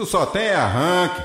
Tu 0.00 0.06
só 0.06 0.24
tem 0.24 0.48
arranque. 0.50 1.20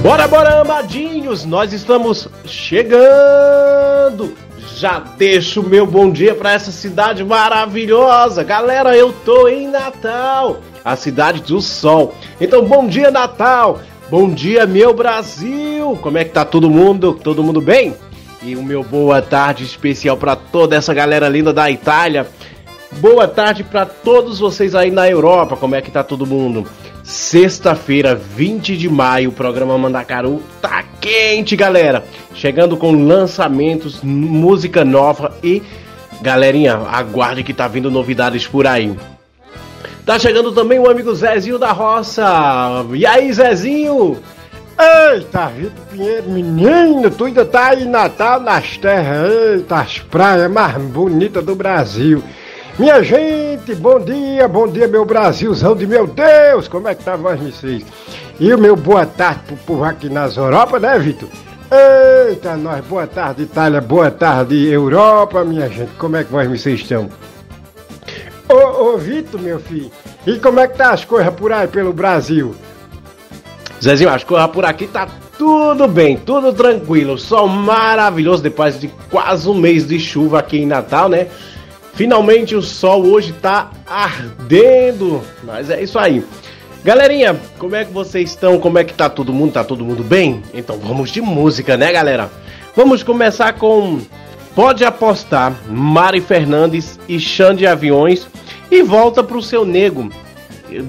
Bora, 0.00 0.26
bora, 0.26 0.62
amadinhos! 0.62 1.44
Nós 1.44 1.74
estamos 1.74 2.26
chegando! 2.46 4.34
Já 4.78 5.00
deixo 5.00 5.60
o 5.60 5.68
meu 5.68 5.86
bom 5.86 6.10
dia 6.10 6.34
para 6.34 6.52
essa 6.52 6.72
cidade 6.72 7.22
maravilhosa! 7.22 8.42
Galera, 8.42 8.96
eu 8.96 9.12
tô 9.12 9.48
em 9.48 9.68
Natal, 9.68 10.60
a 10.82 10.96
cidade 10.96 11.42
do 11.42 11.60
sol. 11.60 12.14
Então, 12.40 12.64
bom 12.64 12.86
dia, 12.86 13.10
Natal! 13.10 13.80
Bom 14.08 14.30
dia, 14.30 14.64
meu 14.64 14.94
Brasil! 14.94 15.98
Como 16.00 16.16
é 16.16 16.24
que 16.24 16.30
tá 16.30 16.42
todo 16.42 16.70
mundo? 16.70 17.12
Todo 17.22 17.44
mundo 17.44 17.60
bem? 17.60 17.94
E 18.42 18.56
o 18.56 18.62
meu 18.62 18.82
boa 18.82 19.20
tarde 19.20 19.62
especial 19.62 20.16
para 20.16 20.34
toda 20.34 20.74
essa 20.74 20.94
galera 20.94 21.28
linda 21.28 21.52
da 21.52 21.70
Itália. 21.70 22.26
Boa 23.00 23.26
tarde 23.26 23.64
para 23.64 23.84
todos 23.84 24.38
vocês 24.38 24.74
aí 24.74 24.90
na 24.90 25.08
Europa. 25.08 25.56
Como 25.56 25.74
é 25.74 25.82
que 25.82 25.90
tá 25.90 26.02
todo 26.02 26.26
mundo? 26.26 26.64
Sexta-feira, 27.02 28.14
20 28.14 28.76
de 28.76 28.88
maio, 28.88 29.30
o 29.30 29.32
programa 29.32 29.76
Mandacaru 29.76 30.42
tá 30.62 30.82
quente, 31.00 31.56
galera. 31.56 32.04
Chegando 32.34 32.76
com 32.76 32.92
lançamentos, 32.92 34.00
música 34.02 34.84
nova 34.84 35.36
e 35.42 35.62
galerinha, 36.22 36.76
aguarde 36.76 37.42
que 37.42 37.52
tá 37.52 37.68
vindo 37.68 37.90
novidades 37.90 38.46
por 38.46 38.66
aí. 38.66 38.96
Tá 40.06 40.18
chegando 40.18 40.52
também 40.52 40.78
o 40.78 40.88
amigo 40.88 41.14
Zezinho 41.14 41.58
da 41.58 41.72
Roça. 41.72 42.24
E 42.94 43.04
aí, 43.04 43.32
Zezinho? 43.32 44.18
Eita, 44.78 45.46
Vitor 45.48 45.86
Pinheiro, 45.90 46.30
menino, 46.30 47.10
tu 47.10 47.26
ainda 47.26 47.44
tá 47.44 47.68
aí 47.68 47.84
Natal, 47.84 48.40
nas 48.40 48.76
terras, 48.76 49.30
eita, 49.30 49.76
as 49.76 49.98
praias 49.98 50.50
mais 50.50 50.76
bonitas 50.76 51.44
do 51.44 51.54
Brasil. 51.54 52.22
Minha 52.76 53.04
gente, 53.04 53.72
bom 53.76 54.00
dia, 54.00 54.48
bom 54.48 54.66
dia, 54.66 54.88
meu 54.88 55.04
Brasilzão 55.04 55.76
de 55.76 55.86
meu 55.86 56.08
Deus, 56.08 56.66
como 56.66 56.88
é 56.88 56.94
que 56.96 57.04
tá 57.04 57.14
vós 57.14 57.38
vocês? 57.38 57.84
E 58.40 58.52
o 58.52 58.58
meu 58.58 58.74
boa 58.74 59.06
tarde 59.06 59.42
pro 59.46 59.56
povo 59.58 59.84
aqui 59.84 60.08
nas 60.08 60.36
Europa, 60.36 60.80
né, 60.80 60.98
Vitor? 60.98 61.28
Eita, 61.70 62.56
nós, 62.56 62.84
boa 62.84 63.06
tarde, 63.06 63.42
Itália, 63.42 63.80
boa 63.80 64.10
tarde, 64.10 64.66
Europa, 64.66 65.44
minha 65.44 65.68
gente, 65.68 65.92
como 65.98 66.16
é 66.16 66.24
que 66.24 66.32
vós 66.32 66.48
vocês 66.48 66.80
estão? 66.80 67.08
Ô, 68.48 68.94
ô, 68.94 68.98
Vitor, 68.98 69.40
meu 69.40 69.60
filho, 69.60 69.92
e 70.26 70.36
como 70.40 70.58
é 70.58 70.66
que 70.66 70.76
tá 70.76 70.90
as 70.90 71.04
coisas 71.04 71.32
por 71.32 71.52
aí 71.52 71.68
pelo 71.68 71.92
Brasil? 71.92 72.56
Zezinho, 73.80 74.10
as 74.10 74.24
coisas 74.24 74.50
por 74.50 74.64
aqui 74.64 74.88
tá 74.88 75.06
tudo 75.38 75.86
bem, 75.86 76.16
tudo 76.16 76.52
tranquilo, 76.52 77.18
sol 77.18 77.46
maravilhoso 77.46 78.42
depois 78.42 78.80
de 78.80 78.88
quase 79.12 79.48
um 79.48 79.54
mês 79.54 79.86
de 79.86 80.00
chuva 80.00 80.40
aqui 80.40 80.58
em 80.58 80.66
Natal, 80.66 81.08
né? 81.08 81.28
Finalmente 81.94 82.56
o 82.56 82.62
sol 82.62 83.06
hoje 83.06 83.32
tá 83.32 83.70
ardendo, 83.86 85.22
mas 85.44 85.70
é 85.70 85.82
isso 85.82 85.98
aí. 85.98 86.24
Galerinha, 86.84 87.40
como 87.58 87.76
é 87.76 87.84
que 87.84 87.92
vocês 87.92 88.30
estão? 88.30 88.58
Como 88.58 88.78
é 88.78 88.84
que 88.84 88.92
tá 88.92 89.08
todo 89.08 89.32
mundo? 89.32 89.52
Tá 89.52 89.64
todo 89.64 89.84
mundo 89.84 90.02
bem? 90.02 90.42
Então 90.52 90.76
vamos 90.78 91.10
de 91.10 91.20
música, 91.20 91.76
né, 91.76 91.92
galera? 91.92 92.30
Vamos 92.76 93.02
começar 93.02 93.52
com 93.54 94.00
Pode 94.54 94.84
Apostar, 94.84 95.54
Mari 95.68 96.20
Fernandes 96.20 96.98
e 97.08 97.18
Xande 97.20 97.66
Aviões 97.66 98.26
e 98.70 98.82
volta 98.82 99.22
pro 99.22 99.40
seu 99.40 99.64
nego 99.64 100.10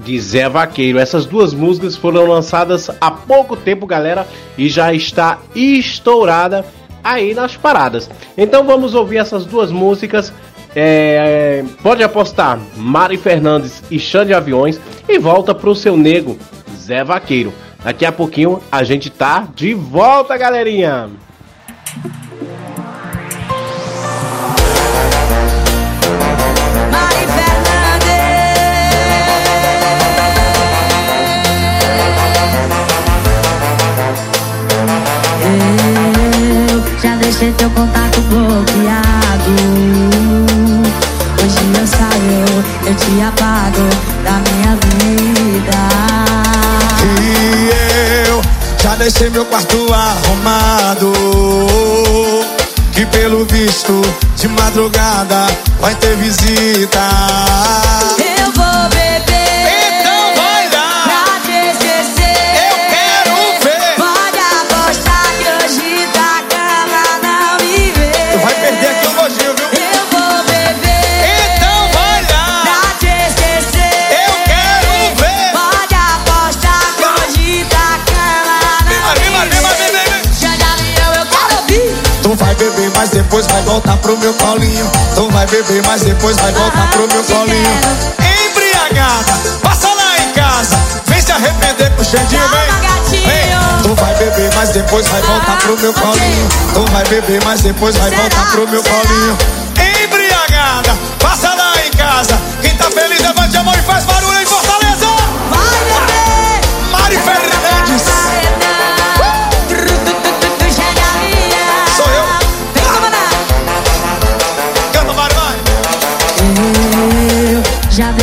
de 0.03 0.19
Zé 0.19 0.49
Vaqueiro. 0.49 0.99
Essas 0.99 1.25
duas 1.25 1.53
músicas 1.53 1.95
foram 1.95 2.25
lançadas 2.25 2.89
há 2.99 3.11
pouco 3.11 3.55
tempo, 3.55 3.85
galera, 3.85 4.27
e 4.57 4.67
já 4.67 4.93
está 4.93 5.39
estourada 5.55 6.65
aí 7.03 7.35
nas 7.35 7.55
paradas. 7.55 8.09
Então 8.35 8.65
vamos 8.65 8.95
ouvir 8.95 9.17
essas 9.17 9.45
duas 9.45 9.71
músicas. 9.71 10.33
É, 10.75 11.63
pode 11.81 12.03
apostar 12.03 12.59
Mari 12.75 13.17
Fernandes 13.17 13.81
e 13.89 13.97
Xande 13.97 14.33
Aviões 14.33 14.79
e 15.07 15.17
volta 15.17 15.55
pro 15.55 15.73
seu 15.73 15.95
nego 15.95 16.37
Zé 16.75 17.03
Vaqueiro. 17.03 17.53
Daqui 17.83 18.05
a 18.05 18.11
pouquinho 18.11 18.59
a 18.71 18.83
gente 18.83 19.09
tá 19.09 19.47
de 19.55 19.73
volta, 19.73 20.35
galerinha. 20.35 21.09
deixei 37.35 37.51
teu 37.53 37.69
contato 37.71 38.21
bloqueado. 38.21 38.95
Hoje 41.45 41.57
eu 41.79 41.85
saio, 41.85 42.65
eu 42.87 42.95
te 42.95 43.21
apago 43.21 43.87
da 44.23 44.31
minha 44.49 44.75
vida. 44.81 45.77
E 47.21 48.27
eu 48.27 48.41
já 48.81 48.95
deixei 48.95 49.29
meu 49.29 49.45
quarto 49.45 49.93
arrumado. 49.93 51.13
Que 52.91 53.05
pelo 53.05 53.45
visto, 53.45 54.01
de 54.35 54.47
madrugada 54.47 55.45
vai 55.79 55.93
ter 55.93 56.15
visita. 56.15 56.99
Mas 83.05 83.11
depois 83.11 83.45
vai 83.45 83.61
voltar 83.61 83.97
pro 83.97 84.17
meu 84.17 84.33
colinho. 84.33 84.89
Tu 85.13 85.29
vai 85.29 85.45
beber, 85.45 85.83
mas 85.85 86.01
depois 86.01 86.35
vai 86.37 86.51
voltar 86.53 86.89
pro 86.89 87.07
meu 87.07 87.23
colinho. 87.23 87.69
Embriagada, 88.49 89.31
passa 89.61 89.87
lá 89.89 90.17
em 90.17 90.31
casa. 90.31 90.75
Vem 91.05 91.21
se 91.21 91.31
arrepender 91.31 91.91
com 91.91 92.01
o 92.01 92.05
Xandinho, 92.05 92.41
vem. 92.49 93.21
Vem. 93.21 93.83
Tu 93.83 93.93
vai 93.93 94.15
beber, 94.15 94.51
mas 94.55 94.69
depois 94.69 95.07
vai 95.07 95.21
voltar 95.21 95.57
pro 95.57 95.79
meu 95.79 95.93
colinho. 95.93 96.49
Tu 96.73 96.91
vai 96.91 97.03
beber, 97.03 97.43
mas 97.43 97.61
depois 97.61 97.95
vai 97.95 98.09
voltar 98.09 98.51
pro 98.51 98.67
meu 98.67 98.81
Será? 98.81 98.95
colinho. 98.95 99.64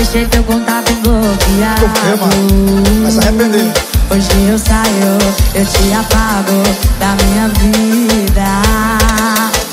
Deixei 0.02 0.26
teu 0.26 0.42
contato 0.42 0.92
bloqueado. 0.94 1.86
Mano? 2.20 3.02
Vai 3.02 3.12
se 3.12 3.18
arrepender. 3.20 3.72
Hoje 4.10 4.28
eu 4.50 4.58
saio, 4.58 5.18
eu 5.54 5.64
te 5.64 5.92
apago 5.94 6.62
da 6.98 7.14
minha 7.24 7.48
vida. 7.60 8.42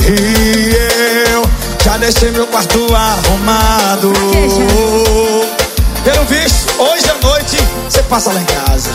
E 0.05 1.31
eu 1.31 1.43
já 1.83 1.97
deixei 1.97 2.29
meu 2.31 2.45
quarto 2.45 2.87
arrumado. 2.93 4.13
Pelo 6.03 6.25
visto, 6.25 6.79
hoje 6.79 7.09
à 7.09 7.27
noite 7.27 7.57
você 7.89 8.03
passa 8.03 8.31
lá 8.31 8.39
em 8.39 8.45
casa. 8.45 8.91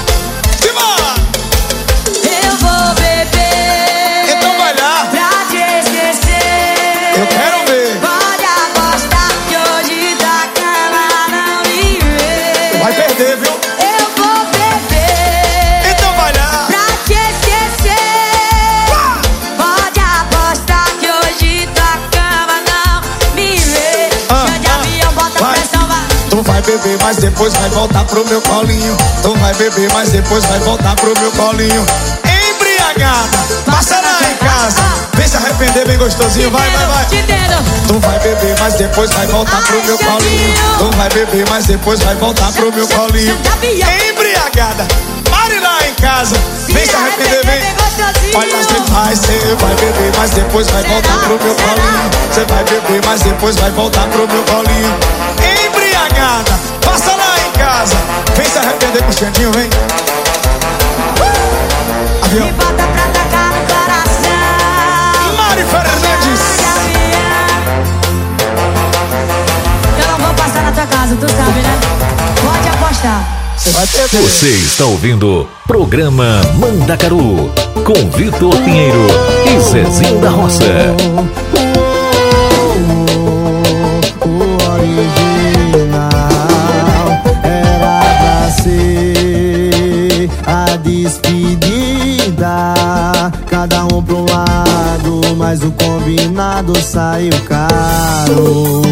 Beber, 26.79 26.99
mas 27.03 27.17
depois 27.19 27.53
vai 27.55 27.69
voltar 27.71 28.05
pro 28.05 28.27
meu 28.27 28.41
colinho. 28.43 28.97
Tu 29.23 29.35
vai 29.37 29.55
beber, 29.55 29.93
mas 29.93 30.11
depois 30.11 30.45
vai 30.45 30.59
voltar 30.61 30.97
pro 30.97 31.13
meu 31.21 31.31
colinho. 31.33 31.87
Embriagada, 32.25 33.39
passa 33.67 34.01
lá 34.01 34.19
em 34.31 34.37
casa. 34.37 34.81
Vem 35.15 35.29
se 35.29 35.37
arrepender 35.37 35.87
bem 35.87 35.99
gostosinho, 35.99 36.51
vai, 36.51 36.69
vai, 36.71 36.87
vai. 36.87 37.05
Entendo. 37.05 37.87
Tu 37.87 37.99
vai 38.01 38.19
beber, 38.19 38.57
mas 38.59 38.75
depois 38.75 39.13
vai 39.13 39.27
voltar 39.27 39.63
pro 39.63 39.85
meu 39.85 39.99
colinho. 39.99 40.55
Tu 40.79 40.97
vai 40.97 41.09
beber, 41.11 41.49
mas 41.49 41.67
depois 41.67 42.01
vai 42.01 42.15
voltar 42.17 42.53
pro 42.53 42.73
meu 42.73 42.89
colinho. 42.89 43.39
Embriagada, 44.11 44.87
pare 45.31 45.61
lá 45.61 45.79
em 45.87 45.95
casa. 45.95 46.37
Vem 46.69 46.87
se 46.87 46.97
arrepender 46.97 47.47
bem. 47.47 47.63
Olha, 48.35 48.57
você 48.57 48.81
vai, 48.91 49.15
você 49.15 49.57
vai 49.61 49.75
beber, 49.77 50.13
mas 50.19 50.31
depois 50.31 50.67
vai 50.69 50.83
voltar 50.83 51.19
pro 51.19 51.39
meu 51.45 51.55
colinho. 51.55 52.11
Você 52.33 52.45
vai 52.47 52.65
beber, 52.65 53.01
mas 53.07 53.21
depois 53.23 53.57
vai 53.57 53.71
voltar 53.71 54.09
pro 54.09 54.27
meu 54.27 54.43
colinho. 54.43 55.34
Embriagada, 55.75 56.53
passa 56.85 57.17
lá 57.17 57.35
em 57.47 57.51
casa. 57.59 57.97
Vem 58.37 58.47
se 58.47 58.59
arrepender 58.59 59.03
com 59.03 59.11
o 59.11 59.13
Xandinho, 59.13 59.51
vem. 59.53 59.69
Me 62.31 62.39
Avião. 62.39 62.53
bota 62.53 62.85
pra 62.85 63.07
tacar 63.13 63.51
no 63.51 63.61
coração. 63.67 65.37
Mari 65.37 65.65
Fernandes. 65.65 66.41
Eu 69.99 70.09
não 70.13 70.19
vou 70.27 70.35
passar 70.35 70.63
na 70.63 70.73
tua 70.73 70.87
casa, 70.87 71.17
tu 71.17 71.29
sabe, 71.29 71.61
né? 71.61 71.81
Pode 72.41 72.69
apostar. 72.69 73.35
Você 74.13 74.49
está 74.49 74.85
ouvindo 74.85 75.49
Programa 75.67 76.41
Mandacaru 76.55 77.53
com 77.85 78.11
Vitor 78.17 78.55
Pinheiro 78.59 79.07
e 79.47 79.61
Zezinho 79.61 80.21
da 80.21 80.31
Roça. 80.31 80.65
O 84.25 84.71
original 84.73 85.34
mas 95.45 95.63
o 95.63 95.71
combinado 95.73 96.75
saiu 96.81 97.31
caro. 97.47 98.83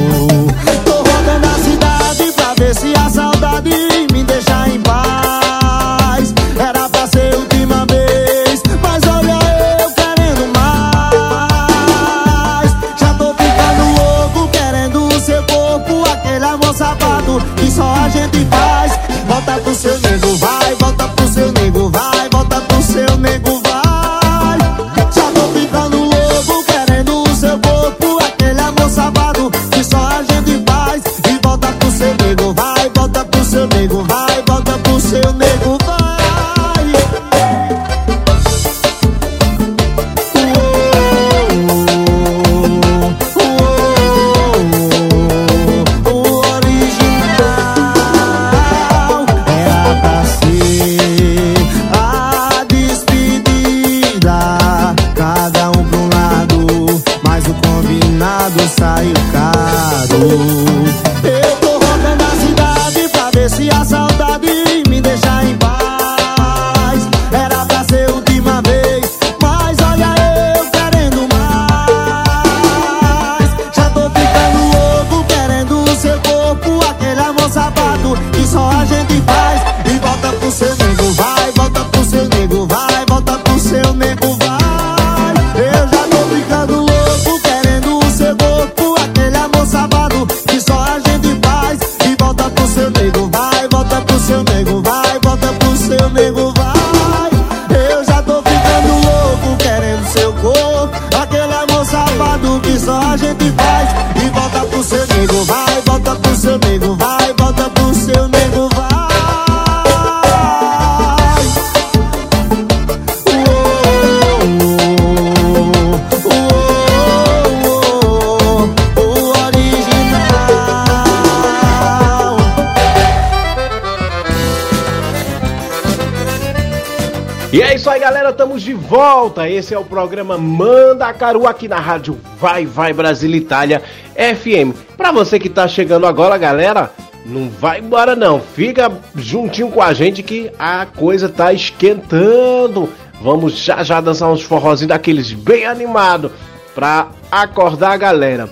E 127.53 127.61
é 127.61 127.75
isso 127.75 127.91
aí, 127.91 128.01
galera. 128.01 128.31
Estamos 128.31 128.63
de 128.63 128.73
volta. 128.73 129.47
Esse 129.47 129.75
é 129.75 129.79
o 129.79 129.85
programa 129.85 130.39
Manda 130.39 131.13
Caru 131.13 131.47
aqui 131.47 131.69
na 131.69 131.77
rádio 131.77 132.19
Vai 132.41 132.65
Vai 132.65 132.95
Brasil 132.95 133.31
Itália 133.35 133.83
FM. 134.17 134.75
Pra 134.97 135.13
você 135.13 135.39
que 135.39 135.51
tá 135.51 135.69
chegando 135.69 136.07
agora, 136.07 136.39
galera, 136.39 136.91
não 137.27 137.51
vai 137.51 137.81
embora 137.81 138.17
não. 138.17 138.41
Fica 138.41 138.91
juntinho 139.15 139.71
com 139.71 139.83
a 139.83 139.93
gente 139.93 140.23
que 140.23 140.51
a 140.59 140.87
coisa 140.87 141.29
tá 141.29 141.53
esquentando. 141.53 142.89
Vamos 143.21 143.59
já 143.59 143.83
já 143.83 144.01
dançar 144.01 144.31
uns 144.31 144.41
forrozinhos 144.41 144.89
daqueles 144.89 145.31
bem 145.35 145.67
animados 145.67 146.33
pra 146.75 147.09
acordar 147.31 147.93
a 147.93 147.99
galera. 147.99 148.49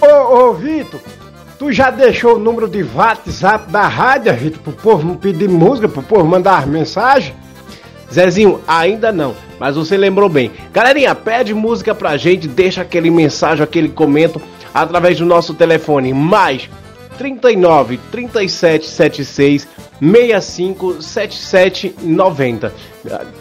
Ô, 0.00 0.36
ô, 0.36 0.52
Vitor, 0.52 1.00
tu 1.58 1.72
já 1.72 1.90
deixou 1.90 2.36
o 2.36 2.38
número 2.38 2.68
de 2.68 2.86
WhatsApp 2.94 3.72
da 3.72 3.88
rádio, 3.88 4.32
Vitor, 4.34 4.62
pro 4.62 4.72
povo 4.72 5.16
pedir 5.16 5.48
música, 5.48 5.88
pro 5.88 6.00
povo 6.00 6.24
mandar 6.24 6.64
mensagem? 6.64 7.34
Zezinho, 8.12 8.60
ainda 8.66 9.12
não, 9.12 9.34
mas 9.58 9.76
você 9.76 9.96
lembrou 9.96 10.28
bem. 10.28 10.50
Galerinha, 10.72 11.14
pede 11.14 11.52
música 11.52 11.94
pra 11.94 12.16
gente, 12.16 12.46
deixa 12.46 12.82
aquele 12.82 13.10
mensagem, 13.10 13.62
aquele 13.62 13.88
comento 13.88 14.40
através 14.72 15.18
do 15.18 15.24
nosso 15.24 15.54
telefone 15.54 16.12
mais 16.12 16.68
39 17.18 17.98
37 18.10 18.86
76 18.86 19.68
65 20.00 21.02
77 21.02 21.94
90. 22.02 22.72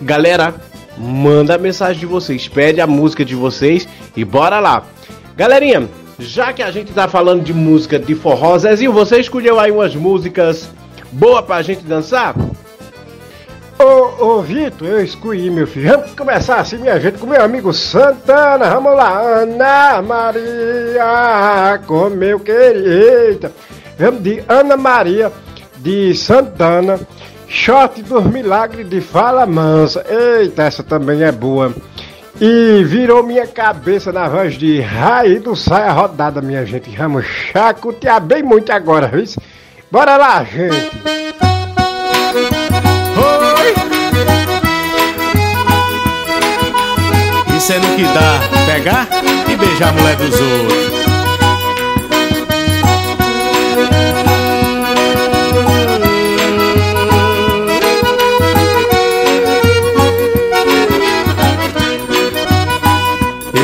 Galera, 0.01 0.55
manda 0.97 1.55
a 1.55 1.57
mensagem 1.57 1.99
de 1.99 2.05
vocês, 2.05 2.47
pede 2.47 2.79
a 2.81 2.87
música 2.87 3.25
de 3.25 3.35
vocês 3.35 3.87
e 4.15 4.23
bora 4.23 4.59
lá. 4.59 4.83
Galerinha, 5.35 5.89
já 6.17 6.53
que 6.53 6.63
a 6.63 6.71
gente 6.71 6.93
tá 6.93 7.07
falando 7.07 7.43
de 7.43 7.53
música 7.53 7.99
de 7.99 8.15
forró, 8.15 8.57
Zezinho, 8.57 8.93
você 8.93 9.19
escolheu 9.19 9.59
aí 9.59 9.71
umas 9.71 9.93
músicas 9.93 10.69
boas 11.11 11.43
pra 11.45 11.61
gente 11.61 11.83
dançar? 11.83 12.33
Ô, 13.77 14.25
ô, 14.25 14.41
Vitor, 14.41 14.87
eu 14.87 15.03
escolhi, 15.03 15.49
meu 15.49 15.67
filho. 15.67 15.89
Vamos 15.89 16.11
começar 16.11 16.57
assim, 16.57 16.77
minha 16.77 16.97
gente, 16.99 17.17
com 17.17 17.27
meu 17.27 17.43
amigo 17.43 17.73
Santana. 17.73 18.69
Vamos 18.69 18.95
lá, 18.95 19.19
Ana 19.19 20.01
Maria, 20.01 21.81
como 21.85 22.23
eu 22.23 22.39
queria. 22.39 23.27
Eita. 23.27 23.51
Vamos 23.99 24.23
de 24.23 24.41
Ana 24.47 24.77
Maria, 24.77 25.31
de 25.77 26.15
Santana. 26.15 26.99
Shot 27.47 28.01
dos 28.01 28.23
Milagres 28.25 28.89
de 28.89 29.01
Fala 29.01 29.45
Mansa. 29.45 30.05
Eita, 30.07 30.63
essa 30.63 30.81
também 30.81 31.23
é 31.23 31.31
boa. 31.31 31.73
E 32.39 32.83
virou 32.85 33.23
minha 33.23 33.45
cabeça 33.45 34.11
na 34.11 34.27
voz 34.27 34.55
de 34.55 34.79
Raí 34.81 35.39
do 35.39 35.55
Saia 35.55 35.91
Rodada, 35.91 36.41
minha 36.41 36.65
gente. 36.65 36.89
Vamos 36.95 37.25
chacotear 37.25 38.21
bem 38.21 38.41
muito 38.41 38.71
agora, 38.71 39.07
viu? 39.07 39.25
Bora 39.91 40.17
lá, 40.17 40.43
gente. 40.43 40.91
Pensando 47.67 47.95
que 47.95 48.03
dá 48.03 48.41
pegar 48.67 49.07
e 49.51 49.55
beijar 49.55 49.89
a 49.89 49.91
mulher 49.93 50.15
dos 50.17 50.39
outros. 50.39 50.83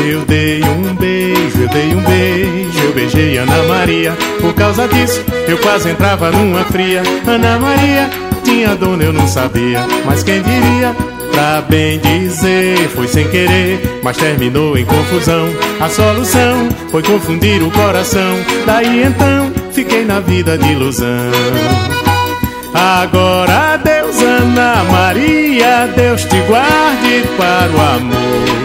Eu 0.10 0.26
dei 0.26 0.64
um 0.64 0.96
beijo, 0.96 1.62
eu 1.62 1.70
dei 1.70 1.94
um 1.94 2.02
beijo, 2.02 2.80
eu 2.84 2.94
beijei 2.94 3.38
Ana 3.38 3.62
Maria. 3.66 4.18
Por 4.42 4.56
causa 4.56 4.88
disso, 4.88 5.24
eu 5.48 5.60
quase 5.60 5.92
entrava 5.92 6.32
numa 6.32 6.64
fria. 6.66 7.04
Ana 7.28 7.60
Maria 7.60 8.10
tinha 8.44 8.76
dono, 8.76 9.04
eu 9.04 9.14
não 9.14 9.28
sabia, 9.28 9.86
mas 10.04 10.24
quem 10.24 10.42
diria? 10.42 11.11
Pra 11.32 11.62
bem 11.62 12.00
dizer, 12.00 12.90
foi 12.90 13.08
sem 13.08 13.28
querer, 13.28 14.02
mas 14.04 14.18
terminou 14.18 14.78
em 14.78 14.86
confusão. 14.86 15.48
A 15.80 15.90
solução 15.90 16.70
foi 16.90 17.02
confundir 17.02 17.64
o 17.64 17.72
coração. 17.72 18.36
Daí 18.66 19.04
então 19.04 19.52
fiquei 19.72 20.06
na 20.06 20.20
vida 20.20 20.58
de 20.58 20.72
ilusão. 20.72 21.32
Agora 22.74 23.78
Deus, 23.78 24.22
Ana 24.22 24.84
Maria, 24.92 25.88
Deus 25.96 26.24
te 26.26 26.38
guarde 26.42 27.24
para 27.38 27.70
o 27.72 27.82
amor. 27.96 28.62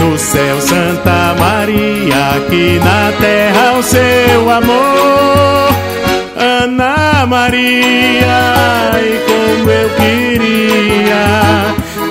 No 0.00 0.18
céu, 0.18 0.60
Santa 0.60 1.34
Maria, 1.38 2.36
aqui 2.36 2.80
na 2.82 3.12
terra 3.20 3.78
o 3.78 3.82
seu 3.82 4.50
amor. 4.50 5.74
Ana 6.36 7.26
Maria, 7.26 8.26
e 9.02 9.20
como 9.26 9.70
eu 9.70 9.90
queria 9.90 10.40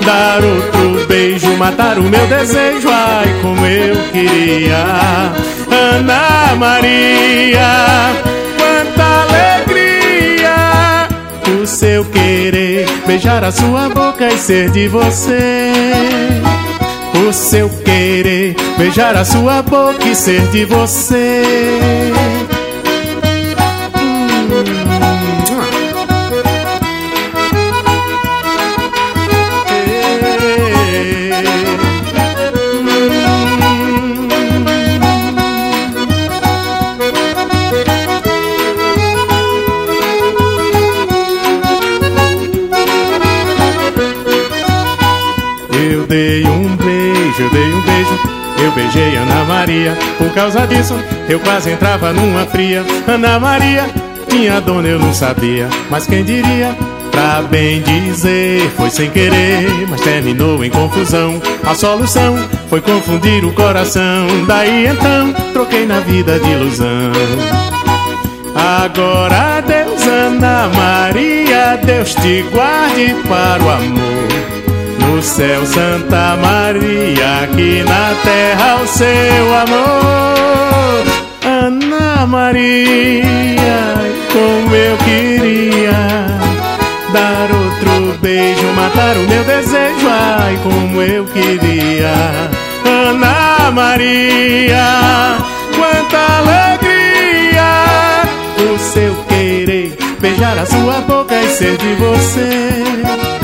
dar 0.04 0.42
outro 0.44 1.06
beijo, 1.06 1.48
matar 1.56 1.98
o 1.98 2.02
meu 2.02 2.26
desejo, 2.26 2.88
ai 2.90 3.28
como 3.42 3.66
eu 3.66 3.96
queria. 4.12 5.32
Ana 5.70 6.56
Maria, 6.56 8.12
quanta 8.56 9.04
alegria, 9.22 11.08
o 11.60 11.66
seu 11.66 12.04
querer, 12.04 12.86
beijar 13.06 13.44
a 13.44 13.52
sua 13.52 13.88
boca 13.88 14.26
e 14.26 14.38
ser 14.38 14.70
de 14.70 14.88
você. 14.88 15.72
O 17.28 17.32
seu 17.32 17.68
querer, 17.68 18.56
beijar 18.78 19.16
a 19.16 19.24
sua 19.24 19.62
boca 19.62 20.04
e 20.06 20.14
ser 20.14 20.42
de 20.48 20.64
você. 20.64 21.42
Beijei 48.72 49.16
Ana 49.16 49.44
Maria. 49.44 49.96
Por 50.18 50.30
causa 50.32 50.66
disso, 50.66 50.94
eu 51.28 51.40
quase 51.40 51.70
entrava 51.70 52.12
numa 52.12 52.44
fria. 52.46 52.84
Ana 53.06 53.38
Maria, 53.38 53.88
tinha 54.28 54.60
dona, 54.60 54.88
eu 54.88 54.98
não 54.98 55.12
sabia. 55.14 55.68
Mas 55.90 56.06
quem 56.06 56.24
diria? 56.24 56.76
Pra 57.10 57.42
bem 57.42 57.82
dizer, 57.82 58.70
foi 58.76 58.88
sem 58.90 59.10
querer, 59.10 59.68
mas 59.88 60.00
terminou 60.00 60.64
em 60.64 60.70
confusão. 60.70 61.40
A 61.64 61.74
solução 61.74 62.36
foi 62.68 62.80
confundir 62.80 63.44
o 63.44 63.52
coração. 63.52 64.26
Daí 64.46 64.86
então, 64.86 65.32
troquei 65.52 65.86
na 65.86 66.00
vida 66.00 66.38
de 66.38 66.50
ilusão. 66.50 67.12
Agora, 68.54 69.60
Deus, 69.66 70.06
Ana 70.06 70.68
Maria, 70.74 71.78
Deus 71.84 72.14
te 72.14 72.42
guarde 72.52 73.14
para 73.28 73.62
o 73.62 73.70
amor. 73.70 73.99
No 75.20 75.24
céu, 75.26 75.66
Santa 75.66 76.34
Maria, 76.36 77.42
aqui 77.42 77.84
na 77.86 78.14
terra 78.22 78.76
o 78.82 78.86
seu 78.86 79.54
amor. 79.54 81.04
Ana 81.44 82.26
Maria, 82.26 83.96
como 84.32 84.74
eu 84.74 84.96
queria 84.96 85.92
dar 87.12 87.50
outro 87.52 88.18
beijo, 88.22 88.66
matar 88.74 89.14
o 89.18 89.28
meu 89.28 89.44
desejo, 89.44 90.08
ai, 90.08 90.58
como 90.62 91.02
eu 91.02 91.26
queria. 91.26 92.14
Ana 92.86 93.70
Maria, 93.72 95.36
quanta 95.76 96.18
alegria, 96.38 97.62
o 98.56 98.78
seu 98.78 99.14
querer, 99.28 99.98
beijar 100.18 100.56
a 100.58 100.64
sua 100.64 101.02
boca 101.02 101.38
e 101.38 101.48
ser 101.50 101.76
de 101.76 101.94
você 101.96 103.39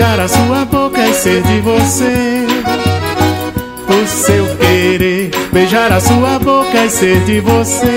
beijar 0.00 0.18
a 0.18 0.28
sua 0.28 0.64
boca 0.64 1.06
e 1.06 1.12
ser 1.12 1.42
de 1.42 1.60
você. 1.60 2.46
O 3.86 4.06
seu 4.06 4.46
querer, 4.56 5.30
beijar 5.52 5.92
a 5.92 6.00
sua 6.00 6.38
boca 6.38 6.86
e 6.86 6.88
ser 6.88 7.20
de 7.24 7.38
você. 7.40 7.90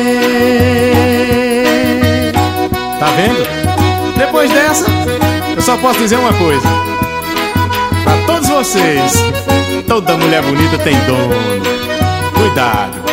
Tá 3.00 3.05
vendo? 3.15 3.48
Depois 4.17 4.51
dessa, 4.51 4.86
eu 5.55 5.62
só 5.62 5.77
posso 5.77 6.00
dizer 6.00 6.17
uma 6.17 6.33
coisa. 6.33 6.67
Pra 8.03 8.17
todos 8.25 8.50
vocês, 8.50 9.13
toda 9.88 10.17
mulher 10.17 10.43
bonita 10.43 10.77
tem 10.79 10.98
dono. 11.05 11.33
Cuidado. 12.36 13.12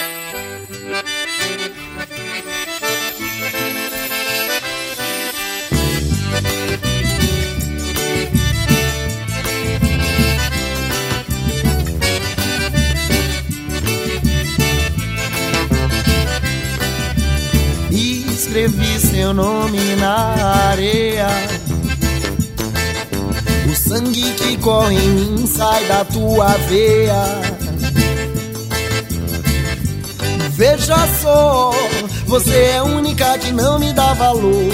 Corre 24.61 24.95
em 24.95 25.09
mim 25.09 25.47
sai 25.47 25.83
da 25.85 26.05
tua 26.05 26.47
veia. 26.69 27.23
Veja 30.51 30.95
só, 31.21 31.71
você 32.27 32.55
é 32.75 32.83
única 32.83 33.37
que 33.39 33.51
não 33.51 33.79
me 33.79 33.91
dá 33.91 34.13
valor. 34.13 34.71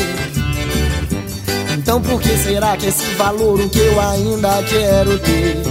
Então 1.77 2.01
por 2.01 2.21
que 2.21 2.37
será 2.37 2.75
que 2.75 2.87
esse 2.87 3.05
valor 3.15 3.61
o 3.61 3.69
que 3.69 3.79
eu 3.79 3.99
ainda 3.99 4.61
quero 4.63 5.17
ter? 5.19 5.63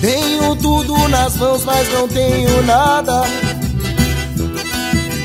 Tenho 0.00 0.56
tudo 0.56 1.08
nas 1.08 1.36
mãos, 1.36 1.64
mas 1.64 1.92
não 1.92 2.08
tenho 2.08 2.62
nada. 2.62 3.22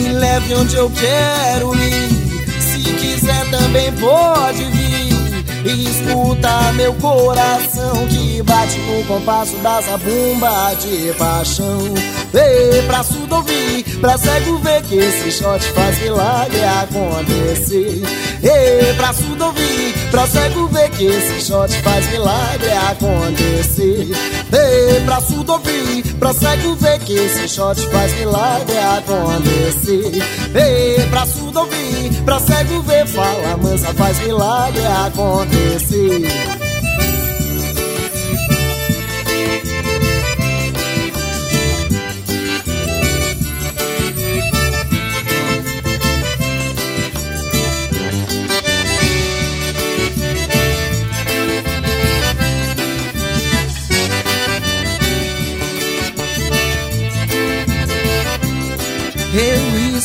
me 0.00 0.12
leve 0.12 0.54
onde 0.54 0.76
eu 0.76 0.90
quero 0.90 1.74
ir. 1.74 2.08
Se 2.60 2.78
quiser 2.78 3.50
também 3.50 3.92
pode 3.92 4.64
vir. 4.64 5.00
E 5.62 5.90
escuta 5.90 6.72
meu 6.72 6.94
coração 6.94 8.06
que 8.08 8.42
bate 8.42 8.78
no 8.78 9.04
compasso 9.04 9.56
da 9.58 9.80
zabumba 9.82 10.74
de 10.80 11.12
paixão. 11.18 11.78
Vê 12.32 12.82
pra 12.86 13.02
surdo 13.02 13.36
ouvir, 13.36 13.84
pra 14.00 14.16
cego 14.16 14.56
ver 14.58 14.82
que 14.82 14.96
esse 14.96 15.30
shot 15.32 15.62
faz 15.72 15.98
milagre 16.00 16.60
acontecer. 16.64 18.02
Ei, 18.42 18.94
pra 18.94 19.12
surdo 19.12 19.44
ouvir, 19.44 19.89
pra 20.10 20.26
cego 20.26 20.66
ver 20.68 20.90
que 20.90 21.04
esse 21.04 21.40
shot 21.46 21.72
faz 21.82 22.10
milagre 22.10 22.72
acontecer. 22.90 24.08
Ei, 24.52 25.00
pra 25.04 25.20
surdo 25.20 25.52
ouvir, 25.52 26.14
pra 26.16 26.32
cego 26.34 26.74
ver 26.76 26.98
que 27.00 27.14
esse 27.14 27.48
shot 27.48 27.80
faz 27.88 28.12
milagre 28.14 28.78
acontecer. 28.78 30.22
Ei, 30.54 31.06
pra 31.08 31.26
surdo 31.26 31.60
ouvir, 31.60 32.22
pra 32.24 32.40
cego 32.40 32.82
ver, 32.82 33.06
fala 33.06 33.56
mansa 33.56 33.94
faz 33.94 34.18
milagre 34.20 34.86
acontecer. 35.06 36.59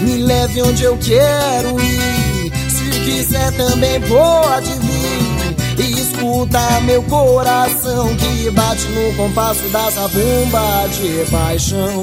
Me 0.00 0.16
leve 0.18 0.62
onde 0.62 0.84
eu 0.84 0.96
quero 0.98 1.80
ir. 1.80 2.52
Se 2.70 3.00
quiser 3.00 3.52
também 3.52 4.00
pode 4.02 4.72
vir. 4.74 5.84
E 5.84 6.00
escuta 6.00 6.80
meu 6.82 7.02
coração 7.04 8.14
que 8.16 8.50
bate 8.50 8.86
no 8.88 9.14
compasso 9.16 9.62
dessa 9.68 10.08
bomba 10.08 10.86
de 10.88 11.30
paixão. 11.30 12.02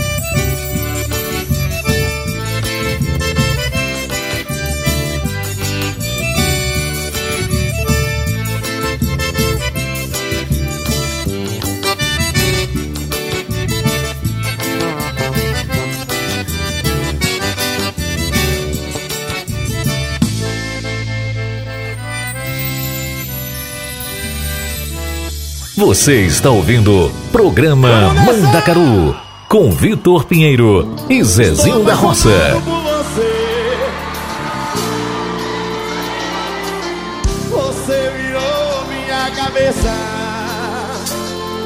Você 25.81 26.27
está 26.27 26.51
ouvindo 26.51 27.11
programa 27.31 28.13
Mandacaru 28.13 29.15
com 29.49 29.71
Vitor 29.71 30.25
Pinheiro 30.25 30.95
e 31.09 31.23
Zezinho 31.23 31.83
da 31.83 31.95
Roça. 31.95 32.29
Você 37.49 38.11
virou 38.15 38.85
minha 38.89 39.31
cabeça. 39.31 39.91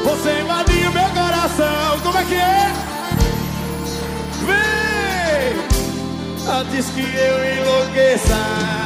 Você 0.05 0.39
invadiu 0.39 0.93
meu 0.93 1.09
coração. 1.09 1.99
Como 2.01 2.17
é 2.17 2.23
que 2.23 2.35
é? 2.35 2.71
Vem! 4.45 5.57
Antes 6.57 6.85
que 6.91 7.01
eu 7.01 7.63
enlouqueça. 7.63 8.84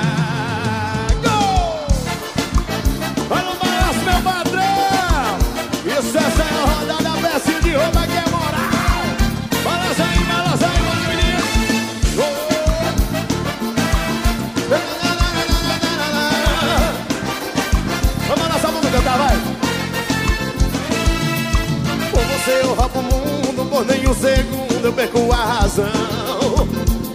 Segundo 24.19 24.85
eu 24.85 24.93
perco 24.93 25.31
a 25.31 25.35
razão. 25.35 25.87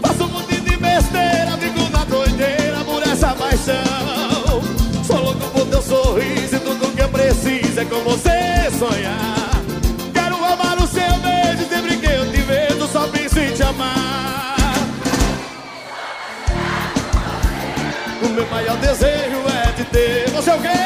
Faço 0.02 0.24
um 0.24 0.28
monte 0.28 0.60
de 0.60 0.76
besteira, 0.76 1.56
fico 1.58 1.90
na 1.90 2.04
doideira 2.04 2.78
por 2.84 3.02
essa 3.02 3.28
paixão. 3.34 4.62
Sou 5.06 5.20
louco 5.20 5.46
por 5.50 5.66
teu 5.66 5.82
sorriso 5.82 6.56
e 6.56 6.60
tudo 6.60 6.94
que 6.94 7.02
eu 7.02 7.08
preciso 7.08 7.80
é 7.80 7.84
com 7.84 8.00
você 8.00 8.70
sonhar. 8.78 9.50
Quero 10.12 10.36
amar 10.36 10.78
o 10.78 10.86
seu 10.86 11.14
beijo, 11.18 11.68
sempre 11.68 11.96
que 11.96 12.06
eu 12.06 12.30
te 12.30 12.40
vejo, 12.40 12.88
só 12.90 13.06
penso 13.08 13.38
em 13.38 13.52
te 13.52 13.62
amar. 13.62 14.56
O 18.22 18.28
meu 18.28 18.46
maior 18.46 18.76
desejo 18.78 19.42
é 19.48 19.72
de 19.72 19.84
ter 19.84 20.30
você 20.30 20.50
é 20.50 20.54
o 20.54 20.60
quê? 20.60 20.83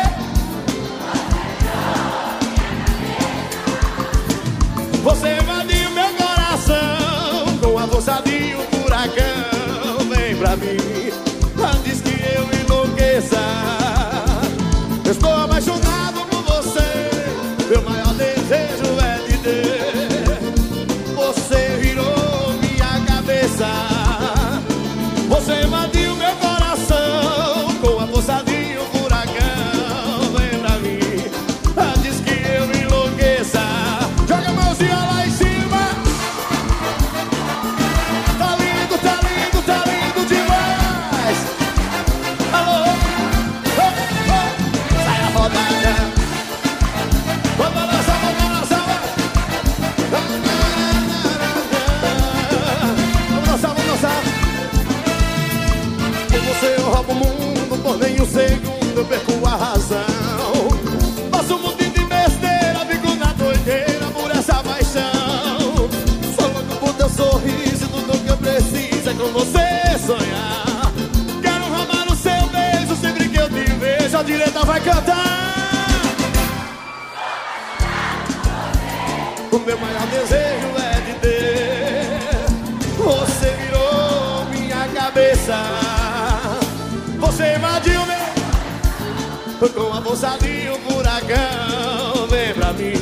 Com 89.58 89.92
a 89.92 90.00
moçadinha, 90.00 90.72
o 90.72 90.78
furacão 90.78 92.28
vem 92.30 92.54
pra 92.54 92.72
mim. 92.74 92.94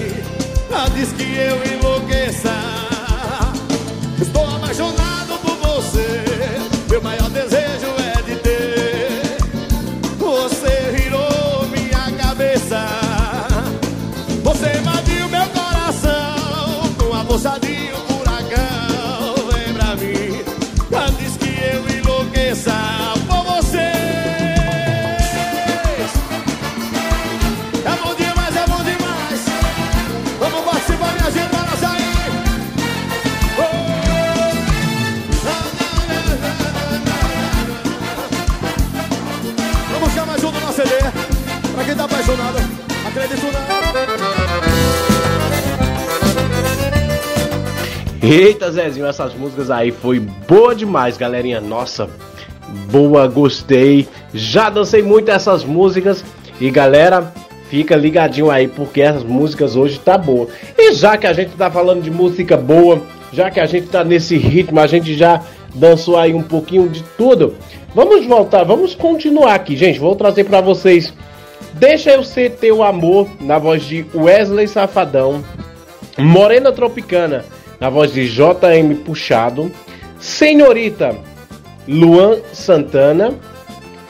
Antes 0.74 1.12
que 1.12 1.36
eu 1.36 1.62
enlouqueça. 1.70 2.50
Estou 4.18 4.48
apaixonado 4.56 5.38
por 5.42 5.54
você. 5.56 6.24
Meu 6.88 7.02
maior 7.02 7.28
desejo 7.28 7.88
é 7.98 8.22
de 8.22 8.36
ter 8.36 9.36
Você 10.18 10.96
virou 10.96 11.66
minha 11.68 12.10
cabeça. 12.24 12.86
Você 14.42 14.78
invadiu 14.78 15.28
meu 15.28 15.46
coração 15.48 16.94
Com 16.96 17.14
a 17.14 17.22
ousadia 17.30 18.05
nada, 42.36 42.58
acredito 43.06 43.46
nada. 43.52 43.66
Eita, 48.22 48.70
Zezinho, 48.72 49.06
essas 49.06 49.34
músicas 49.34 49.70
aí 49.70 49.92
foi 49.92 50.18
boa 50.18 50.74
demais, 50.74 51.16
galerinha. 51.16 51.60
Nossa, 51.60 52.08
boa, 52.90 53.26
gostei. 53.28 54.08
Já 54.34 54.68
dancei 54.68 55.02
muito 55.02 55.30
essas 55.30 55.64
músicas. 55.64 56.24
E 56.60 56.70
galera, 56.70 57.32
fica 57.68 57.94
ligadinho 57.94 58.50
aí 58.50 58.66
porque 58.66 59.00
essas 59.00 59.22
músicas 59.22 59.76
hoje 59.76 60.00
tá 60.00 60.18
boa. 60.18 60.48
E 60.76 60.92
já 60.92 61.16
que 61.16 61.26
a 61.26 61.32
gente 61.32 61.52
tá 61.52 61.70
falando 61.70 62.02
de 62.02 62.10
música 62.10 62.56
boa, 62.56 63.00
já 63.32 63.50
que 63.50 63.60
a 63.60 63.66
gente 63.66 63.86
tá 63.88 64.02
nesse 64.02 64.36
ritmo, 64.36 64.80
a 64.80 64.86
gente 64.86 65.14
já 65.14 65.42
dançou 65.74 66.16
aí 66.16 66.34
um 66.34 66.42
pouquinho 66.42 66.88
de 66.88 67.04
tudo. 67.16 67.54
Vamos 67.94 68.26
voltar, 68.26 68.64
vamos 68.64 68.94
continuar 68.94 69.54
aqui, 69.54 69.76
gente. 69.76 69.98
Vou 69.98 70.16
trazer 70.16 70.44
para 70.44 70.60
vocês 70.60 71.14
Deixa 71.74 72.10
eu 72.10 72.24
ser 72.24 72.52
teu 72.52 72.82
amor 72.82 73.28
na 73.40 73.58
voz 73.58 73.84
de 73.84 74.06
Wesley 74.14 74.66
Safadão, 74.66 75.44
Morena 76.18 76.72
Tropicana 76.72 77.44
na 77.78 77.90
voz 77.90 78.12
de 78.12 78.26
JM 78.26 79.04
Puxado, 79.04 79.70
Senhorita 80.18 81.14
Luan 81.86 82.38
Santana. 82.52 83.34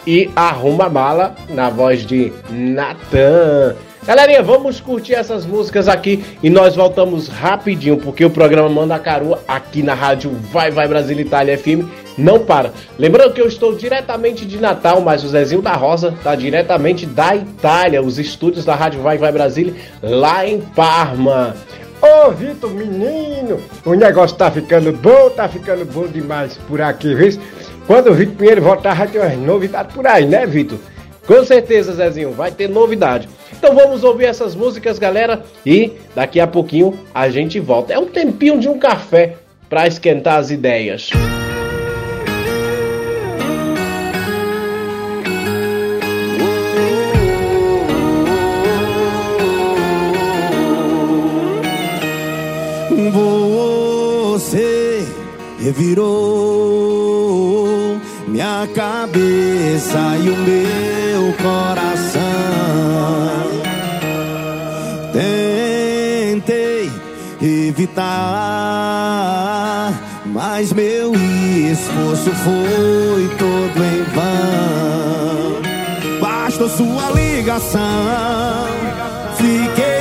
E 0.08 0.30
Arruma 0.36 0.88
Mala 0.88 1.34
na 1.48 1.68
voz 1.68 2.06
de 2.06 2.32
Natan. 2.48 3.74
Galerinha, 4.06 4.40
vamos 4.40 4.80
curtir 4.80 5.14
essas 5.14 5.44
músicas 5.44 5.88
aqui 5.88 6.24
e 6.40 6.48
nós 6.48 6.76
voltamos 6.76 7.26
rapidinho, 7.26 7.96
porque 7.96 8.24
o 8.24 8.30
programa 8.30 8.68
Manda 8.68 8.96
Caru 9.00 9.36
aqui 9.48 9.82
na 9.82 9.94
rádio 9.94 10.30
Vai 10.52 10.70
Vai 10.70 10.86
Brasil 10.86 11.18
Itália 11.18 11.58
FM 11.58 11.90
não 12.16 12.38
para. 12.38 12.72
Lembrando 12.96 13.34
que 13.34 13.40
eu 13.40 13.48
estou 13.48 13.74
diretamente 13.74 14.46
de 14.46 14.60
Natal, 14.60 15.00
mas 15.00 15.24
o 15.24 15.28
Zezinho 15.28 15.60
da 15.60 15.72
Rosa 15.72 16.14
está 16.16 16.36
diretamente 16.36 17.04
da 17.04 17.34
Itália, 17.34 18.00
os 18.00 18.16
estúdios 18.16 18.64
da 18.64 18.76
Rádio 18.76 19.02
Vai 19.02 19.18
Vai 19.18 19.32
Brasília, 19.32 19.74
lá 20.00 20.46
em 20.46 20.60
Parma. 20.60 21.56
Ô, 22.00 22.30
Vitor, 22.30 22.70
menino, 22.70 23.60
o 23.84 23.94
negócio 23.94 24.36
tá 24.36 24.52
ficando 24.52 24.92
bom, 24.92 25.30
tá 25.30 25.48
ficando 25.48 25.84
bom 25.84 26.06
demais 26.06 26.56
por 26.68 26.80
aqui, 26.80 27.12
viu? 27.12 27.40
Quando 27.88 28.10
o 28.10 28.14
Vitor 28.14 28.36
Pinheiro 28.36 28.62
voltar, 28.62 28.94
vai 28.94 29.08
ter 29.08 29.18
umas 29.18 29.36
novidades 29.36 29.92
por 29.92 30.06
aí, 30.06 30.26
né, 30.26 30.46
Vitor? 30.46 30.78
Com 31.26 31.44
certeza, 31.44 31.92
Zezinho, 31.92 32.32
vai 32.32 32.52
ter 32.52 32.68
novidade. 32.68 33.28
Então 33.52 33.74
vamos 33.74 34.04
ouvir 34.04 34.26
essas 34.26 34.54
músicas, 34.54 34.98
galera, 34.98 35.42
e 35.64 35.92
daqui 36.14 36.38
a 36.38 36.46
pouquinho 36.46 36.96
a 37.12 37.28
gente 37.28 37.58
volta. 37.58 37.92
É 37.92 37.98
um 37.98 38.06
tempinho 38.06 38.60
de 38.60 38.68
um 38.68 38.78
café 38.78 39.36
para 39.68 39.86
esquentar 39.86 40.38
as 40.38 40.50
ideias. 40.50 41.10
Você 54.36 55.04
revirou 55.58 56.06
minha 58.28 58.68
cabeça 58.74 59.98
e 60.22 60.28
o 60.28 60.36
meu 60.36 60.85
coração. 61.46 62.22
Tentei 65.12 66.90
evitar, 67.40 68.02
mas 70.26 70.72
meu 70.72 71.12
esforço 71.14 72.30
foi 72.44 73.28
todo 73.38 73.84
em 73.84 74.02
vão. 74.14 75.60
Bastou 76.20 76.68
sua 76.68 77.10
ligação, 77.10 78.66
fiquei 79.36 79.95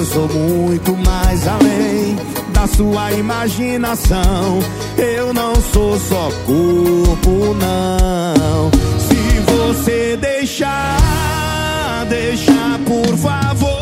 eu 0.00 0.06
sou 0.06 0.28
muito 0.28 0.96
mais 0.96 1.46
além 1.46 2.16
da 2.54 2.66
sua 2.66 3.12
imaginação. 3.12 4.58
Eu 4.96 5.34
não 5.34 5.54
sou 5.56 5.98
só 5.98 6.30
corpo, 6.46 7.54
não. 7.54 8.70
Se 8.98 9.40
você 9.52 10.16
deixar, 10.16 12.06
deixar 12.08 12.78
por 12.86 13.14
favor. 13.18 13.79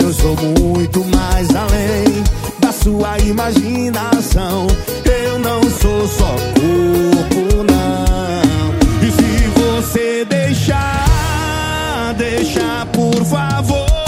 Eu 0.00 0.12
sou 0.12 0.36
muito 0.60 1.04
mais 1.06 1.48
além 1.54 2.24
da 2.58 2.72
sua 2.72 3.18
imaginação. 3.18 4.66
Eu 5.04 5.38
não 5.38 5.62
sou 5.62 6.06
só 6.08 6.34
corpo, 6.54 7.64
não. 7.64 9.06
E 9.06 9.10
se 9.10 9.48
você 9.58 10.24
deixar, 10.24 12.14
deixar 12.16 12.86
por 12.86 13.24
favor. 13.24 14.07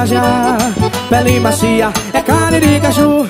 Bucajá. 0.00 0.56
Pele 1.08 1.40
macia, 1.40 1.92
é 2.12 2.22
carne 2.22 2.60
de 2.60 2.80
caju. 2.80 3.28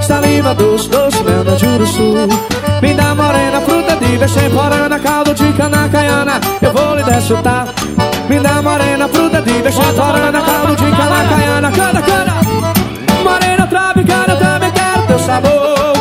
Saliva 0.00 0.54
doce, 0.54 0.88
doce, 0.88 1.22
mel 1.22 1.44
da 1.44 1.56
Juruçu. 1.56 2.28
Me 2.80 2.94
dá 2.94 3.14
morena, 3.14 3.60
fruta 3.60 3.96
de 3.96 4.16
vexemporana. 4.18 4.98
Caldo 4.98 5.34
de 5.34 5.52
cana 5.52 5.88
caiana, 5.88 6.40
eu 6.60 6.72
vou 6.72 6.94
lhe 6.96 7.02
desfrutar. 7.02 7.68
Me 8.28 8.38
dá 8.40 8.62
morena, 8.62 9.08
fruta 9.08 9.40
de 9.42 9.62
vexemporana. 9.62 10.40
Caldo 10.40 10.76
de 10.76 10.90
cana 10.90 11.24
caiana, 11.28 11.70
cana, 11.70 12.02
cana. 12.02 12.34
Morena 13.24 13.66
tropicana, 13.66 14.36
também 14.36 14.70
quero 14.72 15.06
teu 15.06 15.18
sabor. 15.18 15.92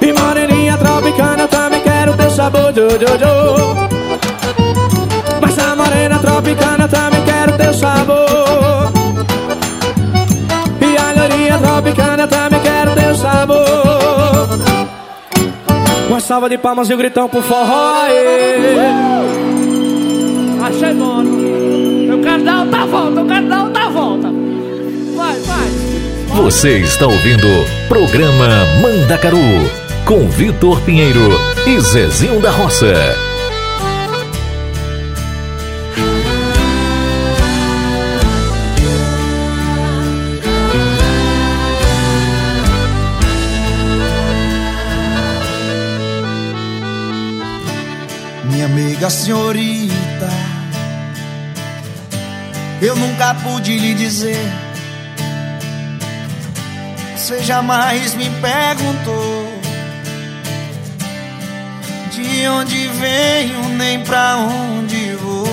E 0.00 0.12
moreninha 0.12 0.76
tropicana, 0.76 1.48
também 1.48 1.80
quero 1.82 2.16
teu 2.16 2.30
sabor, 2.30 2.72
Jojo. 2.74 3.76
Mas 5.40 5.58
a 5.58 5.76
morena 5.76 6.18
tropicana 6.18 6.88
também 6.88 7.15
teu 7.66 7.74
sabor. 7.74 8.92
E 10.80 10.96
a 10.96 11.20
loirinha 11.20 11.58
tropicana 11.58 12.26
também 12.28 12.60
quero 12.60 12.94
teu 12.94 13.14
sabor. 13.16 14.48
Uma 16.08 16.20
salva 16.20 16.48
de 16.48 16.58
palmas 16.58 16.88
e 16.88 16.94
um 16.94 16.96
gritão 16.96 17.28
pro 17.28 17.42
forró. 17.42 18.02
aê. 18.04 18.76
Achei 20.62 20.94
bom. 20.94 21.22
Eu 22.08 22.20
quero 22.20 22.44
dar 22.44 22.60
outra 22.60 22.86
volta, 22.86 23.20
eu 23.20 23.26
quero 23.26 23.48
dar 23.48 23.64
outra 23.64 23.88
volta. 23.88 24.28
Vai, 25.16 25.36
vai. 25.40 26.42
Você 26.42 26.78
está 26.78 27.06
ouvindo 27.06 27.48
Programa 27.88 28.48
Mandacaru 28.80 29.38
com 30.04 30.28
Vitor 30.28 30.80
Pinheiro 30.82 31.30
e 31.66 31.80
Zezinho 31.80 32.40
da 32.40 32.50
Roça. 32.50 33.15
Amiga 49.06 49.10
senhorita, 49.10 50.28
eu 52.82 52.96
nunca 52.96 53.34
pude 53.34 53.78
lhe 53.78 53.94
dizer. 53.94 54.52
Você 57.16 57.40
jamais 57.44 58.14
me 58.16 58.28
perguntou 58.40 59.46
de 62.10 62.48
onde 62.48 62.88
venho, 62.88 63.68
nem 63.76 64.02
pra 64.02 64.38
onde 64.38 65.12
vou. 65.12 65.46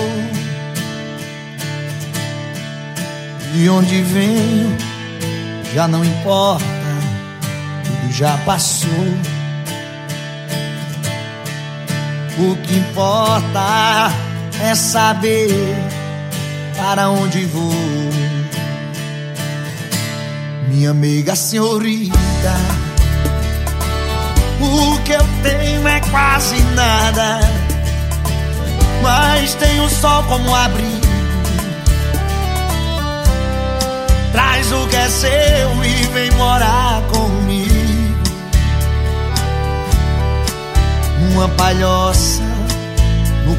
De 3.52 3.68
onde 3.68 4.02
venho, 4.02 4.76
já 5.72 5.86
não 5.86 6.04
importa, 6.04 6.64
tudo 7.84 8.12
já 8.12 8.36
passou. 8.38 9.33
Que 12.66 12.76
importa 12.76 14.10
é 14.60 14.74
saber 14.74 15.50
para 16.76 17.10
onde 17.10 17.44
vou. 17.46 17.72
Minha 20.68 20.90
amiga 20.90 21.36
senhorita, 21.36 22.16
o 24.60 24.98
que 25.02 25.12
eu 25.12 25.24
tenho 25.42 25.86
é 25.86 26.00
quase 26.10 26.60
nada, 26.74 27.40
mas 29.02 29.54
tenho 29.54 29.88
sol 29.88 30.22
como 30.24 30.54
abrigo. 30.54 31.04
Traz 34.32 34.72
o 34.72 34.86
que 34.88 34.96
é 34.96 35.08
seu 35.08 35.84
e 35.84 36.06
vem 36.12 36.30
morar 36.32 37.02
comigo. 37.02 37.74
Uma 41.32 41.48
palhoça 41.50 42.43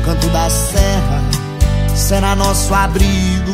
canto 0.06 0.28
da 0.30 0.48
serra 0.50 1.24
será 1.96 2.36
nosso 2.36 2.74
abrigo. 2.74 3.54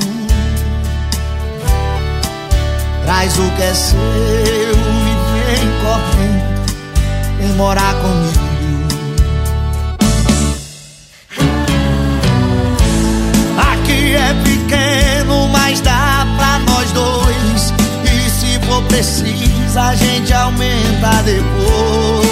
Traz 3.05 3.39
o 3.39 3.49
que 3.51 3.63
é 3.63 3.73
seu 3.73 3.97
e 3.97 5.13
vem 5.33 5.69
correndo, 5.81 6.75
vem 7.37 7.53
morar 7.53 7.95
comigo. 7.95 8.51
Aqui 13.71 14.15
é 14.15 14.33
pequeno, 14.43 15.47
mas 15.47 15.79
dá 15.79 16.27
pra 16.37 16.59
nós 16.59 16.91
dois. 16.91 17.73
E 18.03 18.29
se 18.29 18.59
for 18.67 18.83
preciso, 18.83 19.79
a 19.79 19.95
gente 19.95 20.33
aumenta 20.33 21.23
depois. 21.23 22.30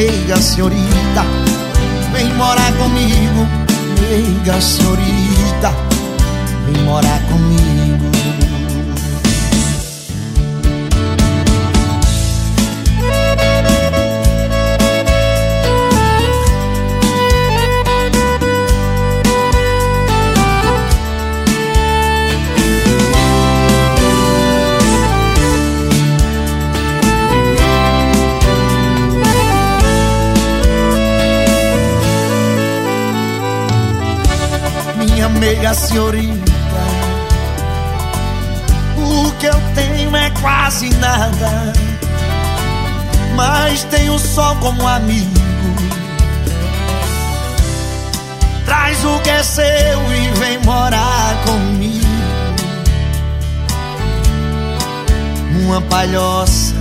Meiga 0.00 0.36
senhorita. 0.40 1.24
Vem 2.12 2.32
morar 2.34 2.72
comigo, 2.72 3.46
meiga 4.00 4.58
senhorita. 4.58 5.74
Vem 6.64 6.82
morar 6.84 7.20
comigo. 7.28 7.79
Minha 35.70 35.74
senhorita. 35.74 36.52
O 38.96 39.30
que 39.38 39.46
eu 39.46 39.60
tenho 39.74 40.14
é 40.16 40.30
quase 40.40 40.90
nada, 40.96 41.72
mas 43.36 43.84
tenho 43.84 44.18
só 44.18 44.54
como 44.56 44.86
amigo. 44.86 45.30
Traz 48.64 49.04
o 49.04 49.18
que 49.20 49.30
é 49.30 49.42
seu 49.42 49.64
e 49.64 50.38
vem 50.38 50.58
morar 50.64 51.36
comigo. 51.44 52.00
Uma 55.64 55.80
palhoça 55.82 56.74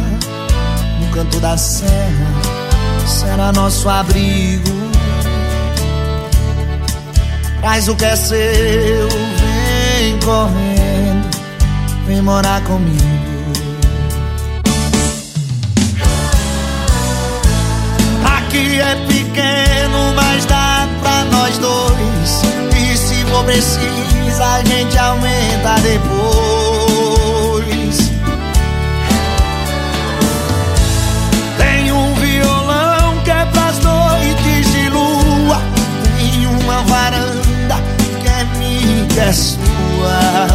no 0.99 1.07
canto 1.13 1.39
da 1.39 1.57
serra 1.57 2.27
será 3.05 3.51
nosso 3.51 3.87
abrigo. 3.89 4.78
Traz 7.61 7.87
o 7.87 7.95
que 7.95 8.05
é 8.05 8.15
seu, 8.15 9.09
vem 9.09 10.19
correndo, 10.23 11.29
vem 12.07 12.21
morar 12.21 12.61
comigo. 12.63 12.99
Aqui 18.37 18.79
é 18.79 18.95
pequeno, 19.07 20.13
mas 20.15 20.45
dá 20.45 20.87
pra 21.01 21.25
nós 21.25 21.57
dois. 21.57 22.41
E 22.75 22.97
se 22.97 23.25
for 23.25 23.43
preciso, 23.43 24.41
a 24.41 24.63
gente 24.63 24.97
aumenta 24.97 25.75
depois. 25.81 26.58
É 39.19 39.33
sua. 39.33 40.47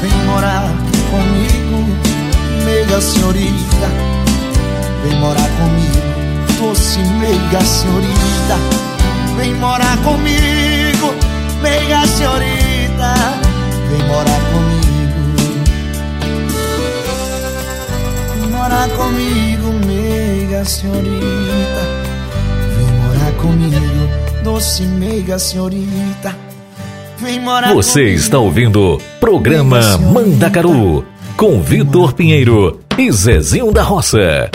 Vem 0.00 0.12
morar 0.26 0.70
comigo, 1.10 1.88
meiga 2.64 3.00
senhorita. 3.00 3.88
Vem 5.02 5.18
morar 5.20 5.48
comigo, 5.58 6.02
doce 6.58 6.98
meiga 6.98 7.60
senhorita. 7.60 8.56
Vem 9.36 9.54
morar 9.54 9.96
comigo, 9.98 11.14
meiga 11.62 12.06
senhorita. 12.06 13.14
Vem 13.88 14.02
morar 14.08 14.40
comigo. 14.52 14.88
Vem 18.34 18.50
morar 18.50 18.88
comigo, 18.90 19.86
meiga 19.86 20.64
senhorita. 20.64 21.82
Vem 22.76 22.92
morar 23.00 23.32
comigo, 23.40 24.42
doce 24.42 24.82
meiga 24.84 25.38
senhorita. 25.38 26.47
Vem 27.28 27.40
morar 27.40 27.74
Você 27.74 28.00
comigo. 28.04 28.18
está 28.18 28.38
ouvindo 28.38 28.98
Programa 29.20 29.98
Mandacaru 29.98 31.04
com 31.36 31.60
Vitor 31.60 32.14
Pinheiro 32.14 32.80
e 32.96 33.12
Zezinho 33.12 33.70
da 33.70 33.82
Roça. 33.82 34.50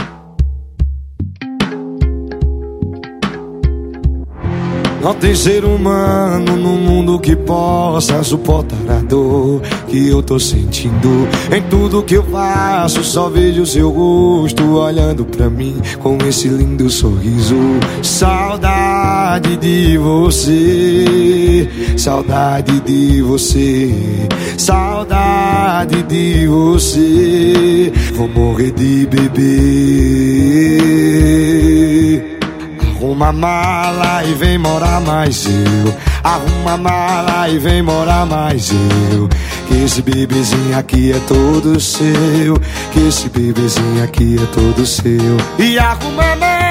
Não 5.03 5.13
tem 5.13 5.35
ser 5.35 5.63
humano 5.65 6.55
no 6.57 6.69
mundo 6.77 7.19
que 7.19 7.35
possa 7.35 8.23
suportar 8.23 8.89
a 8.89 9.01
dor 9.01 9.61
que 9.87 10.07
eu 10.07 10.23
tô 10.23 10.39
sentindo. 10.39 11.27
Em 11.55 11.61
tudo 11.69 12.01
que 12.01 12.15
eu 12.15 12.23
faço, 12.23 13.03
só 13.03 13.29
vejo 13.29 13.67
seu 13.67 13.91
rosto 13.91 14.77
olhando 14.77 15.25
pra 15.25 15.47
mim 15.47 15.75
com 15.99 16.17
esse 16.25 16.47
lindo 16.47 16.89
sorriso. 16.89 17.55
Saudade 18.01 18.92
de 19.39 19.97
você, 19.97 21.67
saudade 21.97 22.79
de 22.81 23.21
você, 23.21 23.93
saudade 24.57 26.03
de 26.03 26.47
você. 26.47 27.91
Vou 28.13 28.27
morrer 28.27 28.71
de 28.71 29.07
beber. 29.07 29.43
Arruma 32.95 33.31
mala 33.31 34.23
e 34.23 34.33
vem 34.33 34.57
morar 34.57 35.01
mais 35.01 35.45
eu. 35.45 35.93
Arruma 36.23 36.77
mala 36.77 37.49
e 37.49 37.57
vem 37.59 37.81
morar 37.81 38.25
mais 38.25 38.71
eu. 38.71 39.27
Que 39.67 39.83
esse 39.83 40.01
bebezinho 40.01 40.77
aqui 40.77 41.11
é 41.11 41.19
todo 41.27 41.79
seu. 41.79 42.59
Que 42.91 43.07
esse 43.07 43.29
bebezinho 43.29 44.03
aqui 44.03 44.37
é 44.41 44.45
todo 44.53 44.85
seu. 44.85 45.37
E 45.59 45.77
arruma 45.77 46.35
mala 46.35 46.62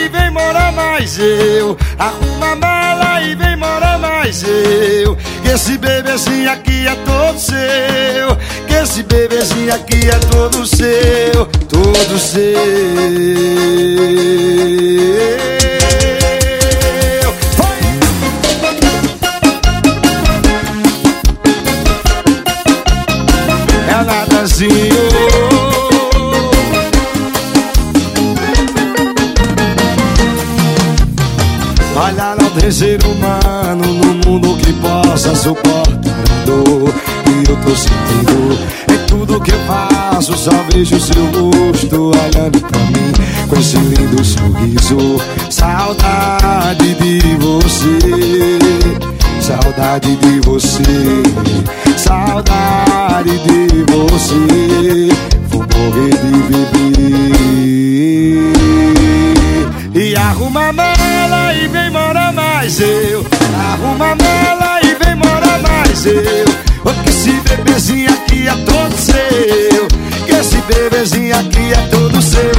e 0.00 0.08
vem 0.08 0.30
morar 0.30 0.72
mais 0.72 1.18
eu. 1.18 1.76
Arruma 1.98 2.52
a 2.52 2.56
mala 2.56 3.22
e 3.22 3.34
vem 3.34 3.56
morar 3.56 3.98
mais 3.98 4.42
eu. 4.42 5.16
Que 5.42 5.48
esse 5.48 5.76
bebezinho 5.76 6.50
aqui 6.50 6.86
é 6.86 6.94
todo 6.94 7.38
seu. 7.38 8.36
Que 8.66 8.74
esse 8.74 9.02
bebezinho 9.02 9.74
aqui 9.74 10.08
é 10.08 10.18
todo 10.30 10.66
seu. 10.66 11.46
Todo 11.68 12.18
seu. 12.18 12.40
É 23.88 24.04
nadazinho. 24.04 25.29
Não 32.12 32.50
tem 32.58 32.70
ser 32.72 32.98
humano 33.04 33.86
no 33.86 34.14
mundo 34.28 34.56
que 34.56 34.72
possa 34.74 35.32
suportar 35.32 36.10
a 36.10 36.44
dor 36.44 36.92
que 37.24 37.50
eu 37.50 37.56
tô 37.56 37.70
sentindo. 37.76 38.58
Em 38.92 39.06
tudo 39.06 39.40
que 39.40 39.52
eu 39.52 39.58
faço, 39.60 40.36
só 40.36 40.50
vejo 40.72 40.98
seu 40.98 41.24
rosto 41.26 42.10
olhando 42.10 42.60
pra 42.60 42.80
mim 42.80 43.12
com 43.48 43.56
esse 43.56 43.76
lindo 43.76 44.24
sorriso. 44.24 45.20
Saudade 45.48 46.94
de 46.94 47.20
você, 47.36 48.58
saudade 49.40 50.16
de 50.16 50.40
você, 50.40 50.82
saudade 51.96 53.38
de 53.38 53.84
você. 53.92 55.14
Vou 55.48 55.60
morrer 55.60 56.10
de 56.10 56.30
beber. 56.48 56.90
E 59.92 60.14
arruma 60.14 60.72
mala 60.72 61.52
e 61.52 61.66
vem 61.66 61.90
morar 61.90 62.32
mais 62.32 62.78
eu. 62.78 63.26
Arruma 63.72 64.14
mala 64.14 64.80
e 64.84 64.94
vem 64.94 65.16
morar 65.16 65.58
mais 65.60 66.06
eu. 66.06 66.44
Oh, 66.84 67.02
que 67.02 67.10
esse 67.10 67.32
bebezinho 67.40 68.08
aqui 68.08 68.46
é 68.46 68.54
todo 68.54 68.96
seu. 68.96 69.88
Que 70.26 70.32
esse 70.32 70.58
bebezinho 70.62 71.36
aqui 71.36 71.72
é 71.72 71.88
todo 71.90 72.22
seu. 72.22 72.52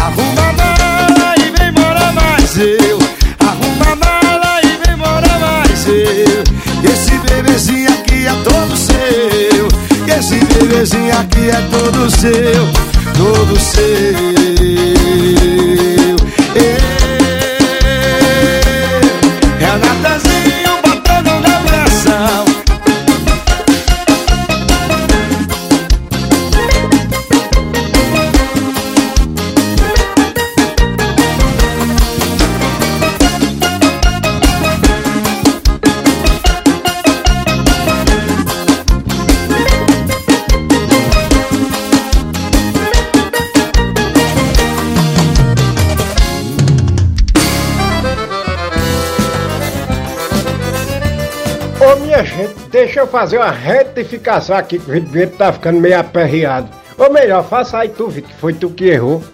Arruma 0.00 0.52
mala 0.54 1.34
e 1.36 1.50
vem 1.58 1.72
morar 1.72 2.12
mais 2.14 2.56
eu. 2.56 2.98
Arruma 3.46 3.94
mala 3.96 4.60
e 4.62 4.86
vem 4.86 4.96
morar 4.96 5.38
mais 5.38 5.86
eu. 5.86 6.42
Que 6.80 6.86
esse 6.86 7.18
bebezinho 7.18 7.92
aqui 7.92 8.26
é 8.26 8.34
todo 8.44 8.74
seu. 8.78 9.68
Que 10.06 10.10
esse 10.10 10.36
bebezinho 10.36 11.18
aqui 11.18 11.50
é 11.50 11.60
todo 11.70 12.10
seu. 12.10 12.72
Todo 13.14 13.60
seu. 13.60 14.71
Deixa 52.92 53.00
eu 53.00 53.06
fazer 53.06 53.38
uma 53.38 53.50
retificação 53.50 54.54
aqui 54.54 54.78
que 54.78 54.90
o 54.90 54.92
Vitor 54.92 55.38
tá 55.38 55.50
ficando 55.50 55.80
meio 55.80 55.98
aperreado. 55.98 56.68
Ou 56.98 57.10
melhor, 57.10 57.42
faça 57.42 57.78
aí 57.78 57.88
tu, 57.88 58.06
Vitor, 58.06 58.28
que 58.28 58.36
foi 58.36 58.52
tu 58.52 58.68
que 58.68 58.84
errou. 58.84 59.24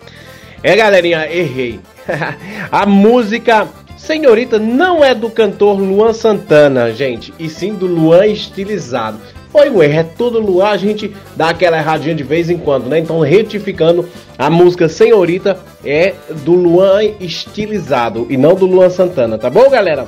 É, 0.62 0.77
galerinha, 0.77 1.29
errei. 1.29 1.81
a 2.71 2.87
música 2.87 3.66
Senhorita 3.97 4.61
não 4.61 5.05
é 5.05 5.12
do 5.12 5.29
cantor 5.29 5.77
Luan 5.81 6.12
Santana, 6.12 6.92
gente, 6.92 7.35
e 7.37 7.51
sim 7.51 7.75
do 7.75 7.87
Luan 7.87 8.27
estilizado. 8.27 9.18
Foi 9.51 9.68
um 9.68 9.83
erro, 9.83 9.99
é 9.99 10.05
tudo 10.05 10.38
Luan, 10.38 10.68
a 10.68 10.77
gente 10.77 11.12
dá 11.35 11.49
aquela 11.49 11.79
erradinha 11.79 12.14
de 12.14 12.23
vez 12.23 12.49
em 12.49 12.59
quando, 12.59 12.87
né? 12.87 13.01
Então, 13.01 13.18
retificando, 13.18 14.09
a 14.38 14.49
música 14.49 14.88
Senhorita 14.88 15.59
é 15.85 16.14
do 16.44 16.53
Luan 16.53 17.03
estilizado 17.18 18.25
e 18.31 18.37
não 18.37 18.55
do 18.55 18.66
Luan 18.66 18.89
Santana, 18.89 19.37
tá 19.37 19.51
bom, 19.51 19.68
galera? 19.68 20.07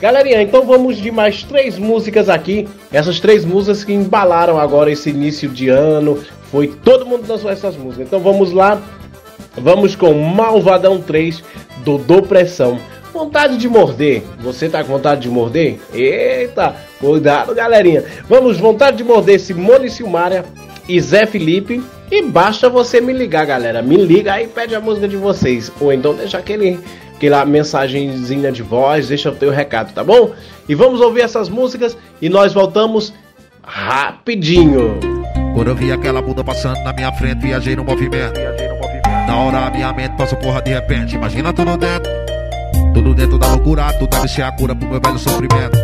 Galerinha, 0.00 0.42
então 0.42 0.64
vamos 0.64 0.98
de 0.98 1.10
mais 1.10 1.42
três 1.42 1.76
músicas 1.78 2.28
aqui. 2.28 2.68
Essas 2.92 3.18
três 3.18 3.44
músicas 3.44 3.82
que 3.84 3.92
embalaram 3.92 4.56
agora 4.58 4.90
esse 4.90 5.10
início 5.10 5.48
de 5.48 5.68
ano. 5.68 6.18
Foi 6.50 6.68
todo 6.68 7.06
mundo 7.06 7.26
dançou 7.26 7.50
essas 7.50 7.76
músicas. 7.76 8.06
Então 8.06 8.20
vamos 8.20 8.52
lá. 8.52 8.80
Vamos 9.56 9.96
com 9.96 10.12
Malvadão 10.12 11.00
3 11.00 11.42
Dodô 11.82 12.22
Pressão. 12.22 12.78
Vontade 13.16 13.56
de 13.56 13.66
morder. 13.66 14.22
Você 14.40 14.68
tá 14.68 14.84
com 14.84 14.92
vontade 14.92 15.22
de 15.22 15.30
morder? 15.30 15.80
Eita, 15.90 16.76
cuidado, 17.00 17.54
galerinha. 17.54 18.04
Vamos, 18.28 18.58
vontade 18.58 18.98
de 18.98 19.04
morder 19.04 19.40
Simone 19.40 19.88
Silmária 19.88 20.44
e 20.86 21.00
Zé 21.00 21.24
Felipe. 21.24 21.82
E 22.10 22.20
basta 22.20 22.68
você 22.68 23.00
me 23.00 23.14
ligar, 23.14 23.46
galera. 23.46 23.80
Me 23.80 23.96
liga 23.96 24.34
aí, 24.34 24.46
pede 24.46 24.74
a 24.74 24.82
música 24.82 25.08
de 25.08 25.16
vocês. 25.16 25.72
Ou 25.80 25.90
então 25.94 26.14
deixa 26.14 26.36
aquele, 26.36 26.78
aquela 27.14 27.46
mensagenzinha 27.46 28.52
de 28.52 28.62
voz, 28.62 29.08
deixa 29.08 29.30
o 29.30 29.34
teu 29.34 29.50
recado, 29.50 29.94
tá 29.94 30.04
bom? 30.04 30.32
E 30.68 30.74
vamos 30.74 31.00
ouvir 31.00 31.22
essas 31.22 31.48
músicas 31.48 31.96
e 32.20 32.28
nós 32.28 32.52
voltamos 32.52 33.14
rapidinho. 33.62 35.00
Quando 35.54 35.68
eu 35.68 35.74
vi 35.74 35.90
aquela 35.90 36.20
bunda 36.20 36.44
passando 36.44 36.84
na 36.84 36.92
minha 36.92 37.10
frente, 37.12 37.40
viajei 37.40 37.76
no 37.76 37.82
movimento. 37.82 38.38
Na 39.26 39.36
hora 39.38 39.68
a 39.68 39.70
minha 39.70 39.90
mente 39.94 40.18
passou 40.18 40.38
porra 40.38 40.60
de 40.60 40.74
repente. 40.74 41.14
Imagina 41.16 41.50
tudo 41.50 41.78
dentro. 41.78 42.35
Tudo 42.96 43.14
dentro 43.14 43.38
da 43.38 43.48
loucura, 43.48 43.92
tu 43.92 44.06
tá 44.06 44.16
deve 44.16 44.28
ser 44.28 44.40
a 44.40 44.52
cura 44.52 44.74
pro 44.74 44.88
meu 44.88 44.98
velho 44.98 45.18
sofrimento. 45.18 45.78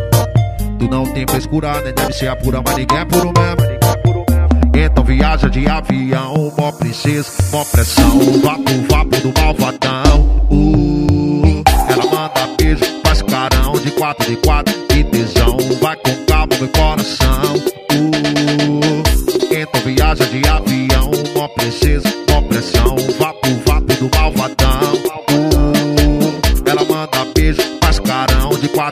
Tu 0.79 0.89
não 0.89 1.05
tem 1.05 1.27
frescura, 1.29 1.83
nem 1.83 1.93
deve 1.93 2.11
ser 2.15 2.29
a 2.29 2.35
pura, 2.35 2.63
mas 2.65 2.75
ninguém 2.75 2.99
é 3.01 3.05
puro 3.05 3.31
mesmo. 3.37 4.73
Então 4.75 5.05
viaja 5.05 5.51
de 5.51 5.69
avião, 5.69 6.51
mó 6.57 6.73
princesa, 6.73 7.31
mó 7.53 7.63
pressão. 7.67 8.19
Vapo, 8.43 8.73
vapo 8.89 9.21
do 9.21 9.33
malvadão. 9.39 10.21
Uh, 10.51 11.63
ela 11.91 12.05
manda 12.07 12.49
beijo, 12.57 12.83
faz 13.05 13.21
carão 13.21 13.73
de 13.75 13.91
quatro 13.91 14.31
de 14.31 14.37
quatro. 14.37 14.75
Que 14.89 15.05
tesão, 15.05 15.59
vai 15.83 15.97
com 15.97 16.17
calma 16.25 16.57
meu 16.59 16.69
coração. 16.69 17.57
Uh, 17.93 19.03
então 19.55 19.81
viaja 19.83 20.25
de 20.25 20.49
avião, 20.49 21.11
mó 21.37 21.47
princesa, 21.49 22.09
mó 22.31 22.41
pressão. 22.41 22.97
Vapo, 23.19 23.49
vapo 23.67 23.95
do 23.97 24.11
malvadão. 24.17 24.62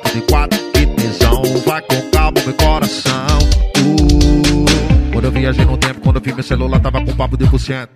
Quatro 0.00 0.14
de 0.14 0.20
quatro. 0.22 0.58
Que 0.72 0.86
tesão, 0.86 1.42
vai 1.66 1.82
com 1.82 2.10
calma, 2.10 2.40
meu 2.44 2.54
coração. 2.54 3.38
Uh, 3.78 5.12
quando 5.12 5.24
eu 5.24 5.32
viajei 5.32 5.64
no 5.64 5.76
tempo, 5.76 6.00
quando 6.00 6.16
eu 6.16 6.22
vi 6.22 6.32
meu 6.32 6.42
celular, 6.42 6.80
tava 6.80 7.04
com 7.04 7.14
papo 7.14 7.36
de 7.36 7.46
por 7.46 7.60
cento. 7.60 7.90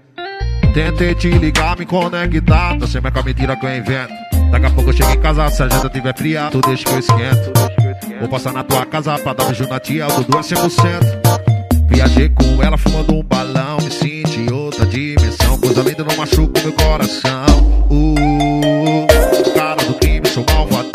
Tentei 0.72 1.14
te 1.14 1.30
ligar, 1.30 1.78
me 1.78 1.86
conectar. 1.86 2.76
Sei 2.86 3.00
mais 3.00 3.14
com 3.14 3.20
a 3.20 3.22
mentira 3.22 3.56
que 3.56 3.66
eu 3.66 3.76
invento. 3.76 4.12
Daqui 4.50 4.66
a 4.66 4.70
pouco 4.70 4.90
eu 4.90 4.94
chego 4.94 5.10
em 5.10 5.20
casa, 5.20 5.48
se 5.50 5.62
a 5.62 5.68
janta 5.68 5.88
tiver 5.88 6.16
fria, 6.16 6.48
tu 6.50 6.60
deixa 6.60 6.84
que 6.84 6.92
eu 6.92 6.98
esquento. 6.98 7.52
Vou 8.20 8.28
passar 8.28 8.52
na 8.52 8.62
tua 8.62 8.84
casa 8.86 9.18
pra 9.18 9.32
dar 9.32 9.44
beijo 9.46 9.66
na 9.68 9.80
tia, 9.80 10.06
o 10.06 10.22
Dudu 10.22 10.38
é 10.38 10.40
100%. 10.40 11.88
Viajei 11.88 12.28
com 12.28 12.62
ela 12.62 12.76
fumando 12.76 13.14
um 13.14 13.22
balão, 13.22 13.78
me 13.78 13.90
senti 13.90 14.40
em 14.40 14.52
outra 14.52 14.86
dimensão. 14.86 15.58
Coisa 15.58 15.82
linda 15.82 16.04
não 16.04 16.16
machuca 16.16 16.60
meu 16.60 16.72
coração. 16.72 17.86
Uh, 17.90 19.06
cara 19.54 19.84
do 19.84 19.94
crime, 19.94 20.26
sou 20.28 20.44
malvadão. 20.48 20.93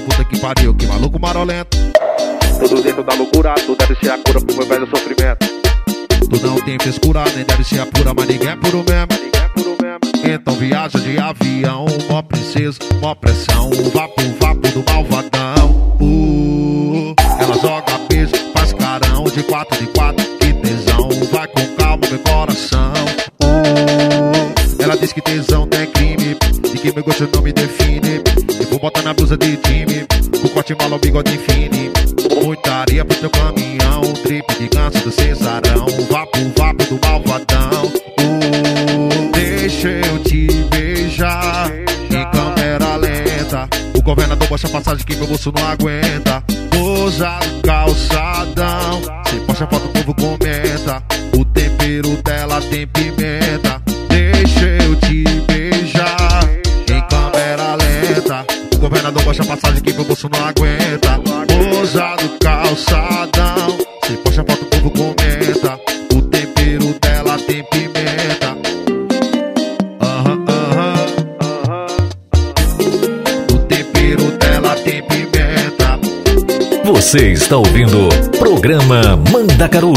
Puta 0.00 0.24
que 0.24 0.38
pariu. 0.40 0.74
Que 0.74 0.86
maluco 0.86 1.20
marolento. 1.20 1.76
Tudo 2.58 2.82
dentro 2.82 3.02
da 3.02 3.14
loucura. 3.14 3.54
Tu 3.54 3.76
deve 3.76 3.94
ser 3.96 4.10
a 4.10 4.18
cura 4.18 4.40
pro 4.40 4.56
meu 4.56 4.66
velho 4.66 4.86
sofrimento. 4.88 5.46
Tu 6.28 6.46
não 6.46 6.56
tem 6.56 6.78
frescura, 6.80 7.24
nem 7.34 7.44
deve 7.44 7.64
ser 7.64 7.80
a 7.80 7.86
pura, 7.86 8.14
mas 8.14 8.26
ninguém 8.26 8.48
é 8.48 8.56
puro 8.56 8.84
mesmo. 8.88 9.32
Então 10.24 10.54
viaja 10.54 10.98
de 11.00 11.18
avião, 11.18 11.84
mó 12.08 12.22
princesa, 12.22 12.78
mó 13.00 13.14
pressão. 13.14 13.70
Vapo, 13.92 14.22
vapo 14.40 14.68
do 14.68 14.84
malvadão. 14.88 15.96
Uh, 16.00 17.14
ela 17.40 17.58
joga 17.58 17.98
beijo, 18.08 18.32
faz 18.54 18.72
carão 18.72 19.24
de 19.24 19.42
quatro 19.42 19.78
de 19.78 19.86
quatro. 19.92 20.24
Que 20.38 20.52
tesão, 20.54 21.08
vai 21.32 21.48
com 21.48 21.66
calma, 21.76 22.06
meu 22.08 22.18
coração. 22.20 22.92
Uh, 23.42 24.82
ela 24.82 24.96
diz 24.96 25.12
que 25.12 25.20
tesão 25.20 25.68
é 25.72 25.86
crime, 25.86 26.36
e 26.72 26.78
que 26.78 26.92
meu 26.94 27.04
gosto 27.04 27.28
não 27.34 27.42
me 27.42 27.52
define. 27.52 28.31
Botar 28.82 29.02
na 29.02 29.14
blusa 29.14 29.36
de 29.36 29.56
time, 29.58 30.04
com 30.42 30.48
corte 30.48 30.74
malo, 30.74 30.98
bigode 30.98 31.38
fine. 31.38 31.88
Muita 32.44 32.72
areia 32.72 33.04
pro 33.04 33.16
teu 33.16 33.30
caminhão, 33.30 34.02
trip 34.24 34.44
de 34.58 34.68
ganso 34.68 34.98
do 35.04 35.12
cesarão. 35.12 35.86
Vapo, 36.10 36.38
vapo 36.58 36.84
do 36.86 36.98
malvadão. 37.06 37.84
Uh, 38.18 39.30
deixa 39.32 39.88
eu 39.88 40.18
te 40.24 40.48
beijar 40.68 41.70
em 41.70 42.30
câmera 42.32 42.96
lenta. 42.96 43.68
O 43.96 44.02
governador 44.02 44.48
baixa 44.48 44.66
a 44.66 44.70
passagem 44.70 45.06
que 45.06 45.14
meu 45.14 45.28
bolso 45.28 45.52
não 45.54 45.64
aguenta. 45.64 46.42
Usa 47.06 47.38
calçadão, 47.64 49.00
se 49.30 49.36
posta 49.46 49.66
foto 49.68 49.86
o 49.86 49.90
povo 49.90 50.14
comenta. 50.16 51.00
O 51.38 51.44
tempero 51.44 52.20
dela 52.24 52.60
tem 52.62 52.84
pimenta. 52.88 53.81
Governador 58.82 59.22
baixa 59.22 59.42
a 59.44 59.46
passagem 59.46 59.80
que 59.80 59.92
meu 59.92 60.04
bolso 60.04 60.28
não 60.28 60.44
aguenta. 60.44 61.20
Usa 61.80 62.16
do 62.16 62.28
calçadão, 62.44 63.78
se 64.04 64.12
posta 64.16 64.44
foto 64.44 64.62
o 64.62 64.66
povo 64.66 64.90
comenta. 64.90 65.80
O 66.12 66.22
tempero 66.22 66.94
dela 67.00 67.38
tem 67.46 67.64
pimenta. 67.70 68.56
Aham, 70.00 70.44
aham. 70.48 71.86
O 73.54 73.58
tempero 73.68 74.32
dela 74.38 74.74
tem 74.74 75.00
pimenta. 75.04 76.00
Você 76.84 77.30
está 77.30 77.58
ouvindo 77.58 78.08
Programa 78.36 79.16
Mandacaru 79.30 79.92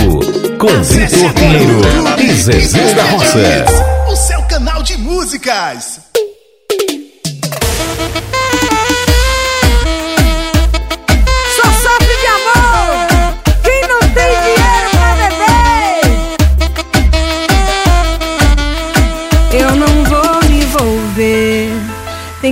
com 0.59 0.83
Vitor 0.83 1.33
Pinheiro 1.33 1.81
e 2.19 2.33
Zezinho 2.36 2.95
da 2.95 3.03
Roça. 3.05 3.65
O 4.11 4.15
seu 4.15 4.41
canal 4.43 4.83
de 4.83 4.95
músicas. 4.99 5.95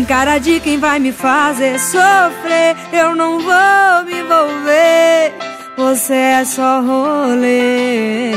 Tem 0.04 0.18
cara 0.18 0.38
de 0.38 0.60
quem 0.60 0.78
vai 0.78 1.00
me 1.00 1.14
fazer 1.14 1.80
sofrer. 1.80 2.76
Eu 2.92 3.16
não 3.16 3.40
vou 3.40 4.06
me 4.06 4.20
envolver. 4.20 5.34
Você 5.78 6.14
é 6.14 6.44
só 6.44 6.82
rolê. 6.82 8.34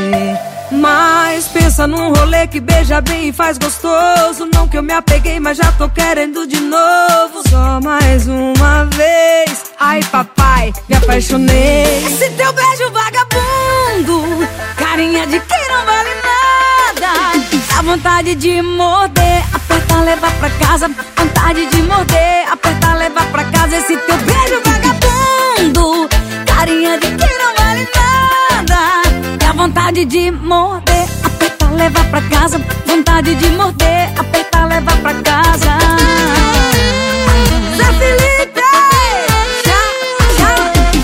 Mas 0.71 1.49
pensa 1.49 1.85
num 1.89 2.13
rolê 2.13 2.47
que 2.47 2.61
beija 2.61 3.01
bem 3.01 3.31
e 3.31 3.33
faz 3.33 3.59
gostoso. 3.59 4.49
Não 4.55 4.69
que 4.69 4.79
eu 4.79 4.83
me 4.83 4.93
apeguei, 4.93 5.41
mas 5.41 5.59
já 5.59 5.73
tô 5.73 5.89
querendo 5.89 6.47
de 6.47 6.61
novo. 6.61 7.43
Só 7.49 7.81
mais 7.81 8.29
uma 8.29 8.85
vez. 8.85 9.65
Ai, 9.81 10.01
papai, 10.13 10.73
me 10.89 10.95
apaixonei. 10.95 12.07
Esse 12.07 12.31
teu 12.31 12.53
beijo 12.53 12.93
vagabundo, 12.93 14.49
carinha 14.77 15.27
de 15.27 15.41
quem 15.41 15.69
não 15.69 15.85
vale 15.85 16.11
nada. 16.15 17.46
Vontade 17.87 18.35
de 18.35 18.61
morder, 18.63 19.45
apertar, 19.55 20.03
levar 20.03 20.33
pra 20.41 20.51
casa. 20.51 20.91
Vontade 21.17 21.67
de 21.67 21.83
morder, 21.83 22.51
apertar, 22.51 22.97
levar 22.97 23.25
pra 23.27 23.45
casa. 23.45 23.77
Esse 23.77 23.97
teu 23.97 24.17
beijo 24.17 24.61
vagabundo, 24.65 26.09
carinha 26.45 26.99
de 26.99 27.07
quem 27.07 27.39
não 27.39 27.55
vale 27.55 27.89
nada. 27.95 29.37
Dá 29.39 29.53
vontade 29.53 30.05
de 30.05 30.33
morder, 30.33 31.07
apertar, 31.23 31.73
levar 31.75 32.05
pra 32.11 32.21
casa. 32.23 32.61
Vontade 32.87 33.37
de 33.37 33.51
morder, 33.51 34.13
apertar, 34.19 34.67
levar 34.67 34.97
pra 34.97 35.15
casa. 35.23 35.79
Zé 37.77 37.85
Felipe! 37.85 38.61
Já, 39.65 39.83
já. 40.39 40.51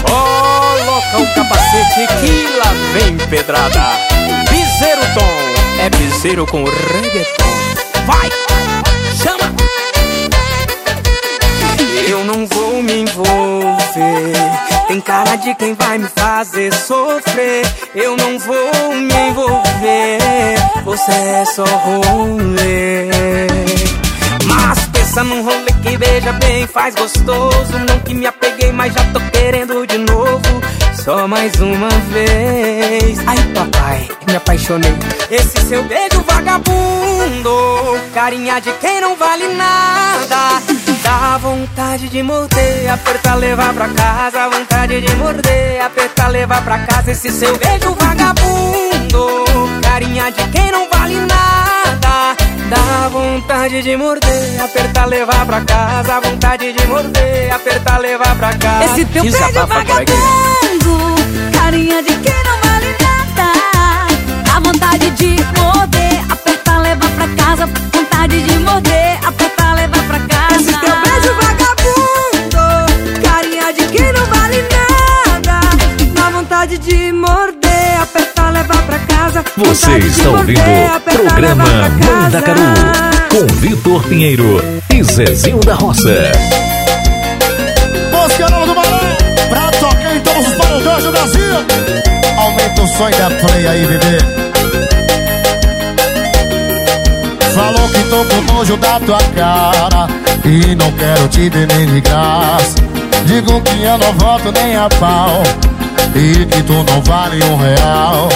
Coloca 0.03 1.19
o 1.19 1.35
capacete 1.35 2.07
que 2.21 2.59
lá 2.59 2.73
vem 2.93 3.17
pedrada. 3.29 4.32
Piseiro 5.91 6.47
com 6.47 6.65
reggaeton. 6.65 7.45
Vai, 8.07 8.31
chama. 9.17 9.53
Eu 12.09 12.25
não 12.25 12.47
vou 12.47 12.83
me 12.83 13.01
envolver. 13.01 14.33
Tem 14.89 15.01
cara 15.01 15.37
de 15.37 15.55
quem 15.55 15.75
vai 15.75 15.99
me 15.99 16.09
fazer 16.09 16.73
sofrer. 16.73 17.67
Eu 17.95 18.17
não 18.17 18.39
vou 18.39 18.95
me 18.95 19.15
envolver. 19.31 20.57
Você 20.85 21.13
é 21.13 21.45
só 21.45 21.65
rolê. 21.65 23.09
Mas 24.47 24.87
pensa 24.93 25.25
num 25.25 25.43
rolê 25.43 25.73
que 25.83 25.97
beija 25.97 26.33
bem, 26.35 26.67
faz 26.67 26.95
gostoso. 26.95 27.79
Não 27.89 27.99
que 28.01 28.15
me 28.15 28.27
apeguei, 28.27 28.73
mas 28.73 28.95
já 28.95 29.05
tô 29.13 29.21
querendo 29.31 29.87
de 29.87 29.99
novo. 29.99 30.43
Só 31.05 31.27
mais 31.27 31.53
uma 31.61 31.89
vez. 31.89 33.19
Ai, 33.27 33.37
papai, 33.53 34.09
me 34.25 34.37
apaixonei. 34.37 34.95
Esse 35.29 35.61
seu 35.67 35.83
beijo 35.83 36.25
vagabundo, 36.25 37.99
carinha 38.15 38.61
de 38.61 38.71
quem 38.75 39.01
não 39.01 39.17
vale 39.17 39.49
nada. 39.55 40.63
Dá 41.03 41.39
vontade 41.39 42.09
de 42.09 42.23
morder, 42.23 42.89
apertar, 42.89 43.35
levar 43.35 43.75
pra 43.75 43.89
casa. 43.89 44.49
Vontade 44.49 45.01
de 45.01 45.17
morder, 45.17 45.85
apertar, 45.85 46.29
levar 46.29 46.63
pra 46.63 46.79
casa. 46.79 47.11
Esse 47.11 47.33
seu 47.33 47.59
beijo 47.59 47.97
vagabundo, 47.99 49.81
carinha 49.83 50.31
de 50.31 50.45
quem 50.51 50.71
não 50.71 50.89
vale 50.89 51.17
nada. 51.17 52.37
Dá 52.71 53.09
vontade 53.09 53.83
de 53.83 53.97
morder, 53.97 54.63
apertar, 54.63 55.07
levar 55.07 55.45
pra 55.47 55.61
casa. 55.63 56.21
Vontade 56.21 56.73
de 56.73 56.87
morder, 56.87 57.53
apertar, 57.53 57.99
levar 57.99 58.37
pra 58.37 58.55
casa. 58.57 58.85
Esse 58.85 59.05
teu 59.07 59.23
beijo 59.25 59.67
vagabundo, 59.67 60.72
carinha 61.73 62.03
de 62.03 62.15
quem 62.17 62.45
não 62.45 62.71
vale 62.71 62.97
nada. 63.01 63.53
Dá 64.45 64.61
vontade 64.61 65.11
de 65.13 65.37
morder, 65.59 66.23
apertar, 66.31 66.83
levar 66.83 67.11
pra 67.13 67.29
casa. 67.29 67.67
Vontade 67.95 68.43
de 68.43 68.59
morder, 68.59 69.19
apertar, 69.27 69.75
levar 69.75 70.05
pra 70.05 70.21
casa. 70.21 70.55
Esse 70.57 70.81
teu 70.81 70.95
beijo 71.01 71.35
vagabundo, 71.41 72.63
carinha 73.23 73.73
de 73.73 73.87
quem 73.87 74.13
não 74.13 74.27
vale 74.27 74.63
nada. 74.71 75.61
Dá 76.13 76.31
vontade 76.31 76.77
de 76.77 77.13
morder, 77.13 78.03
apertar, 78.03 78.53
levar 78.53 78.83
pra 78.83 78.99
casa. 78.99 79.45
Você 79.57 79.99
está 79.99 80.29
ouvindo 80.29 80.59
morder, 80.61 80.91
o 80.91 80.95
apertar, 80.95 81.25
programa 81.25 81.65
casa. 81.65 82.13
Mandacaru 82.13 82.61
com 83.31 83.47
Vitor 83.55 84.03
Pinheiro 84.03 84.63
e 84.93 85.03
Zezinho 85.03 85.61
da 85.61 85.75
Roça. 85.75 86.33
Dojo 90.83 91.11
Brasil. 91.11 91.55
Aumenta 92.37 92.83
o 92.83 92.87
som 92.89 93.11
da 93.11 93.31
play 93.31 93.67
aí, 93.67 93.87
bebê. 93.87 94.43
Falou 97.55 97.89
que 97.89 98.03
tô 98.05 98.25
com 98.25 98.53
nojo 98.53 98.77
da 98.79 98.99
tua 99.01 99.19
cara 99.35 100.09
E 100.45 100.75
não 100.75 100.91
quero 100.93 101.29
te 101.29 101.51
ver 101.51 101.69
nem 101.69 101.87
de 101.87 102.01
graça 102.01 102.77
Digo 103.27 103.61
que 103.61 103.83
eu 103.83 103.99
não 103.99 104.13
volto 104.15 104.51
nem 104.53 104.75
a 104.75 104.89
pau 104.89 105.43
E 106.15 106.47
que 106.47 106.63
tu 106.63 106.73
não 106.73 107.03
vale 107.03 107.45
um 107.45 107.57
real 107.57 108.29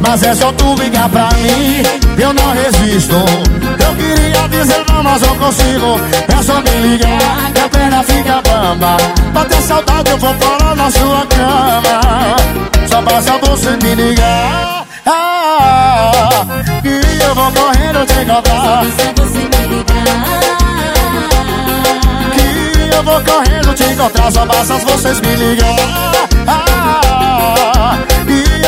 mas 0.00 0.22
é 0.22 0.34
só 0.34 0.52
tu 0.52 0.74
ligar 0.74 1.08
pra 1.08 1.28
mim. 1.34 1.82
Eu 2.18 2.32
não 2.32 2.52
resisto. 2.52 3.14
Eu 3.14 3.96
queria 3.96 4.48
dizer 4.48 4.84
não, 4.88 5.02
mas 5.02 5.22
eu 5.22 5.34
consigo. 5.36 6.00
É 6.28 6.42
só 6.42 6.60
me 6.60 6.88
ligar 6.88 7.52
que 7.52 7.60
a 7.60 7.68
perna 7.68 8.02
fica 8.02 8.42
bamba. 8.42 8.96
Pra 9.32 9.44
ter 9.44 9.62
saudade 9.62 10.10
eu 10.10 10.18
vou 10.18 10.34
parar 10.34 10.74
na 10.74 10.90
sua 10.90 11.26
cama. 11.26 12.36
Só 12.88 13.02
basta 13.02 13.38
você 13.38 13.70
me 13.82 13.94
ligar. 13.94 14.86
Ah, 15.06 16.46
eu 16.84 17.34
vou 17.34 17.52
correndo 17.52 18.06
te 18.06 18.20
encontrar 18.20 18.82
Que 22.34 22.94
eu 22.94 23.02
vou 23.02 23.20
correndo 23.22 23.74
te 23.74 23.84
encontrar. 23.84 24.32
Só 24.32 24.46
basta 24.46 24.78
vocês 24.78 25.20
me 25.20 25.36
ligar. 25.36 25.76
Ah, 26.46 27.98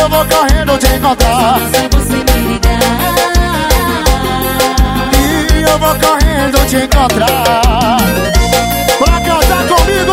eu 0.02 0.08
vou 0.08 0.26
correndo 0.26 0.78
te 0.78 0.86
encontrar. 0.96 1.58
E 5.14 5.62
eu 5.62 5.78
vou 5.78 5.94
correndo 5.96 6.66
te 6.66 6.76
encontrar. 6.76 7.98
Pra 8.98 9.20
cantar 9.20 9.66
comigo 9.66 10.12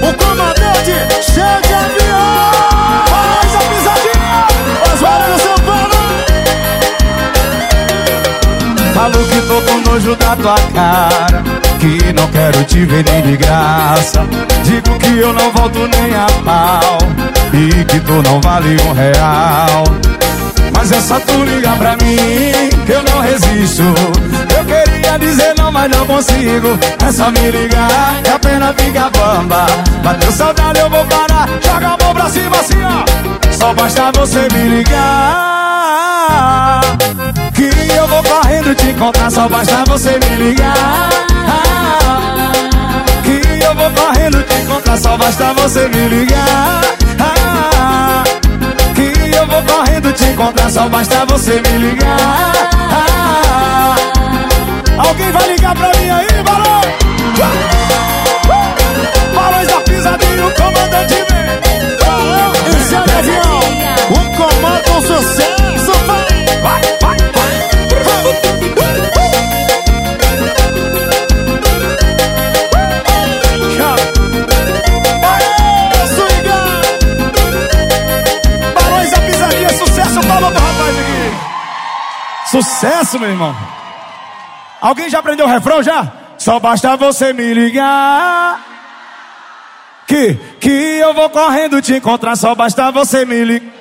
O 0.00 0.14
comandante 0.14 0.92
Cheio 1.22 1.60
de 1.62 1.74
avião 1.74 3.07
Falo 8.98 9.12
que 9.12 9.40
tô 9.42 9.62
com 9.62 9.78
nojo 9.88 10.16
da 10.16 10.34
tua 10.34 10.56
cara 10.74 11.40
Que 11.78 12.12
não 12.14 12.26
quero 12.32 12.64
te 12.64 12.84
ver 12.84 13.04
nem 13.04 13.22
de 13.22 13.36
graça. 13.36 14.26
Digo 14.64 14.98
que 14.98 15.18
eu 15.18 15.32
não 15.32 15.52
volto 15.52 15.78
nem 15.86 16.12
a 16.16 16.26
pau 16.44 16.98
E 17.52 17.84
que 17.84 18.00
tu 18.00 18.20
não 18.28 18.40
vale 18.40 18.76
um 18.82 18.92
real. 18.92 19.84
Mas 20.74 20.90
é 20.90 21.00
só 21.00 21.20
tu 21.20 21.44
ligar 21.44 21.78
pra 21.78 21.92
mim 21.92 22.50
Que 22.84 22.90
eu 22.90 23.02
não 23.04 23.20
resisto. 23.20 23.84
Eu 24.58 24.64
queria 24.64 25.16
dizer 25.16 25.54
não, 25.56 25.70
mas 25.70 25.88
não 25.92 26.04
consigo. 26.04 26.76
É 27.06 27.12
só 27.12 27.30
me 27.30 27.52
ligar 27.52 28.20
que 28.24 28.30
a 28.30 28.38
pena 28.40 28.74
fica 28.76 29.10
bamba. 29.10 29.66
Bateu 30.02 30.32
saudade, 30.32 30.80
eu 30.80 30.90
vou 30.90 31.04
parar. 31.04 31.48
Joga 31.64 31.86
a 31.86 32.04
mão 32.04 32.14
pra 32.14 32.28
cima 32.30 32.56
assim, 32.56 32.82
ó. 32.82 33.52
Só 33.52 33.72
basta 33.74 34.10
você 34.10 34.48
me 34.52 34.76
ligar 34.76 35.67
Que 37.54 37.70
eu 37.92 38.06
vou 38.08 38.22
correndo 38.22 38.74
te 38.74 38.90
encontrar 38.90 39.30
Só 39.30 39.48
basta 39.48 39.84
você 39.86 40.18
me 40.18 40.36
ligar. 40.36 41.08
Que 43.22 43.64
eu 43.64 43.74
vou 43.74 43.90
correndo 43.90 44.42
te 44.42 44.54
encontrar 44.62 44.96
Só 44.96 45.16
basta 45.16 45.52
você 45.54 45.88
me 45.88 46.08
ligar. 46.08 46.80
Que 48.94 49.36
eu 49.36 49.46
vou 49.46 49.62
correndo 49.62 50.12
te 50.12 50.24
encontrar 50.24 50.70
Só 50.70 50.88
basta 50.88 51.26
você 51.26 51.60
me 51.60 51.78
ligar. 51.78 52.54
Alguém 54.98 55.30
vai 55.30 55.48
ligar 55.48 55.74
pra 55.74 55.92
mim 55.98 56.10
aí, 56.10 56.42
Barão? 56.42 56.78
Barões 59.34 59.68
da 59.68 59.80
pisadinha, 59.80 60.46
o 60.46 60.54
comandante 60.54 61.14
vem 61.14 61.38
esse 62.88 62.94
é 62.94 62.98
o 62.98 63.02
avião 63.02 63.60
O 64.10 64.36
comando 64.36 64.90
um 64.96 65.02
sucesso 65.02 65.92
vai 66.06 66.28
Vai, 66.62 66.82
vai, 67.02 67.18
Sucesso, 82.50 83.20
meu 83.20 83.28
irmão. 83.28 83.54
Alguém 84.80 85.10
já 85.10 85.18
aprendeu 85.18 85.44
o 85.44 85.48
refrão 85.48 85.82
já? 85.82 86.10
Só 86.38 86.58
basta 86.58 86.96
você 86.96 87.32
me 87.32 87.52
ligar 87.52 88.77
Que, 90.08 90.34
que 90.58 90.70
eu 90.70 91.12
vou 91.12 91.28
correndo 91.28 91.82
te 91.82 91.94
encontrar 91.94 92.34
Só 92.34 92.54
basta 92.54 92.90
você 92.90 93.24
me 93.26 93.44
ligar. 93.44 93.72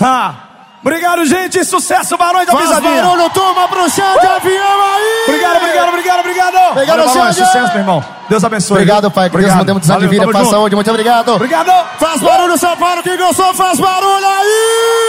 Ah, 0.00 0.34
Obrigado, 0.82 1.24
gente, 1.24 1.64
sucesso, 1.64 2.16
Barões 2.16 2.44
da 2.44 2.52
Faz 2.52 2.66
Pisadinha. 2.66 3.02
barulho, 3.04 3.30
turma, 3.30 3.68
pro 3.68 3.88
chão 3.88 4.18
de 4.18 4.26
avião 4.26 4.82
aí! 4.82 5.24
Obrigado, 5.28 5.56
obrigado, 5.58 5.88
obrigado, 5.88 6.20
obrigado. 6.20 6.70
Obrigado, 6.72 6.98
Valeu, 7.04 7.12
Xande. 7.12 7.34
sucesso, 7.36 7.68
meu 7.68 7.78
irmão. 7.78 8.04
Deus 8.28 8.42
abençoe 8.42 8.78
Obrigado, 8.78 9.08
pai, 9.08 9.30
que 9.30 9.36
Deus 9.36 9.52
anos 9.52 10.02
de 10.02 10.08
vida, 10.08 10.28
paz, 10.32 10.48
saúde, 10.48 10.74
muito 10.74 10.90
obrigado. 10.90 11.34
Obrigado. 11.34 11.70
Faz 12.00 12.20
barulho, 12.20 12.58
São 12.58 12.76
Paulo, 12.76 13.00
quem 13.00 13.16
gostou, 13.16 13.54
faz 13.54 13.78
barulho 13.78 14.26
aí 14.26 15.02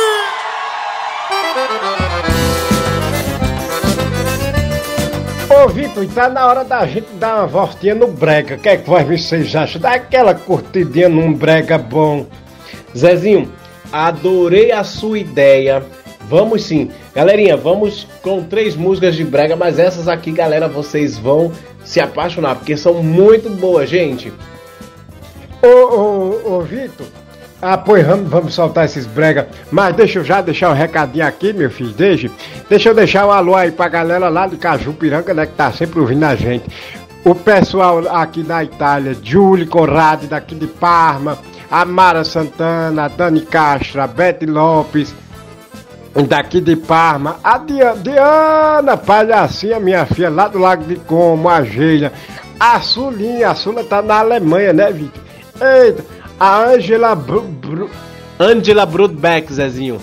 Ô 5.50 5.68
Vitor, 5.68 6.06
tá 6.08 6.30
na 6.30 6.48
hora 6.48 6.64
da 6.64 6.86
gente 6.86 7.08
dar 7.16 7.40
uma 7.40 7.48
voltinha 7.48 7.94
no 7.94 8.08
brega. 8.08 8.56
O 8.56 8.58
que 8.58 8.70
é 8.70 8.78
que 8.78 8.90
vocês 8.90 9.56
acham? 9.56 9.82
Dá 9.82 9.94
aquela 9.94 10.34
curtidinha 10.34 11.10
num 11.10 11.34
brega 11.34 11.78
bom. 11.78 12.26
Zezinho, 12.98 13.52
adorei 13.92 14.72
a 14.72 14.84
sua 14.84 15.20
ideia. 15.20 15.84
Vamos 16.22 16.64
sim. 16.64 16.90
Galerinha, 17.14 17.58
vamos 17.58 18.08
com 18.22 18.44
três 18.44 18.76
músicas 18.76 19.16
de 19.16 19.24
brega, 19.24 19.56
mas 19.56 19.80
essas 19.80 20.08
aqui, 20.08 20.32
galera, 20.32 20.68
vocês 20.68 21.18
vão 21.18 21.52
se 21.84 22.00
apaixonar, 22.00 22.56
porque 22.56 22.78
são 22.78 23.04
muito 23.04 23.50
boas, 23.50 23.90
gente. 23.90 24.32
Ô, 25.62 25.68
ô, 25.68 26.56
ô 26.56 26.62
Vitor, 26.62 27.06
ah, 27.64 27.78
pois 27.78 28.06
vamos, 28.06 28.30
vamos 28.30 28.54
soltar 28.54 28.86
esses 28.86 29.06
brega. 29.06 29.48
Mas 29.72 29.96
deixa 29.96 30.20
eu 30.20 30.24
já 30.24 30.42
deixar 30.42 30.70
um 30.70 30.74
recadinho 30.74 31.26
aqui, 31.26 31.54
meu 31.54 31.70
filho, 31.72 31.92
deixa. 31.94 32.30
Deixa 32.70 32.90
eu 32.90 32.94
deixar 32.96 33.26
um 33.26 33.32
alô 33.32 33.56
aí 33.56 33.72
pra 33.72 33.88
galera 33.88 34.30
lá 34.30 34.46
de 34.48 34.58
Cajupiranga, 34.58 35.34
né, 35.34 35.46
que 35.46 35.54
tá 35.54 35.72
sempre 35.72 36.00
ouvindo 36.00 36.24
a 36.24 36.36
gente. 36.36 36.66
O 37.26 37.34
pessoal 37.34 38.00
aqui 38.10 38.44
da 38.44 38.64
Itália, 38.64 39.16
Julie 39.24 39.66
Conradi, 39.66 40.28
daqui 40.28 40.54
de 40.56 40.68
Parma, 40.68 41.38
a 41.72 41.86
Mara 41.86 42.24
Santana, 42.26 43.06
a 43.06 43.08
Dani 43.08 43.42
Castro, 43.42 44.02
a 44.02 44.08
Bete 44.08 44.46
Lopes, 44.46 45.16
daqui 46.28 46.60
de 46.60 46.76
Parma, 46.76 47.38
a 47.44 47.58
Dia- 47.58 47.96
Diana 47.96 48.98
Palhacinha, 48.98 49.80
minha 49.80 50.06
filha, 50.06 50.30
lá 50.30 50.48
do 50.50 50.60
Lago 50.60 50.84
de 50.84 50.98
Como, 50.98 51.48
a 51.50 51.64
Geila, 51.64 52.12
a 52.60 52.80
Sulinha, 52.82 53.50
a 53.50 53.56
Sula 53.56 53.84
tá 53.86 54.02
na 54.02 54.20
Alemanha, 54.20 54.74
né, 54.74 54.92
Vitor? 54.92 55.22
Eita, 55.62 56.04
a 56.44 56.66
Angela 56.66 57.16
Bru, 57.16 57.42
Bru- 57.42 57.90
Angela 58.40 58.86
Brudbeck, 58.86 59.54
Zezinho. 59.54 60.00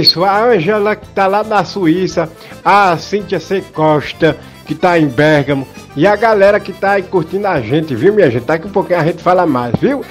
Isso, 0.00 0.24
a 0.24 0.44
Angela 0.44 0.96
que 0.96 1.06
tá 1.08 1.26
lá 1.26 1.44
na 1.44 1.62
Suíça, 1.62 2.30
a 2.64 2.96
Cíntia 2.96 3.38
C. 3.38 3.60
Costa, 3.74 4.34
que 4.66 4.74
tá 4.74 4.98
em 4.98 5.06
Bergamo, 5.06 5.68
e 5.94 6.06
a 6.06 6.16
galera 6.16 6.58
que 6.58 6.72
tá 6.72 6.92
aí 6.92 7.02
curtindo 7.02 7.46
a 7.46 7.60
gente, 7.60 7.94
viu, 7.94 8.14
minha 8.14 8.30
gente? 8.30 8.44
Daqui 8.46 8.66
um 8.66 8.70
pouquinho 8.70 8.98
a 8.98 9.04
gente 9.04 9.22
fala 9.22 9.44
mais, 9.46 9.74
viu? 9.78 10.02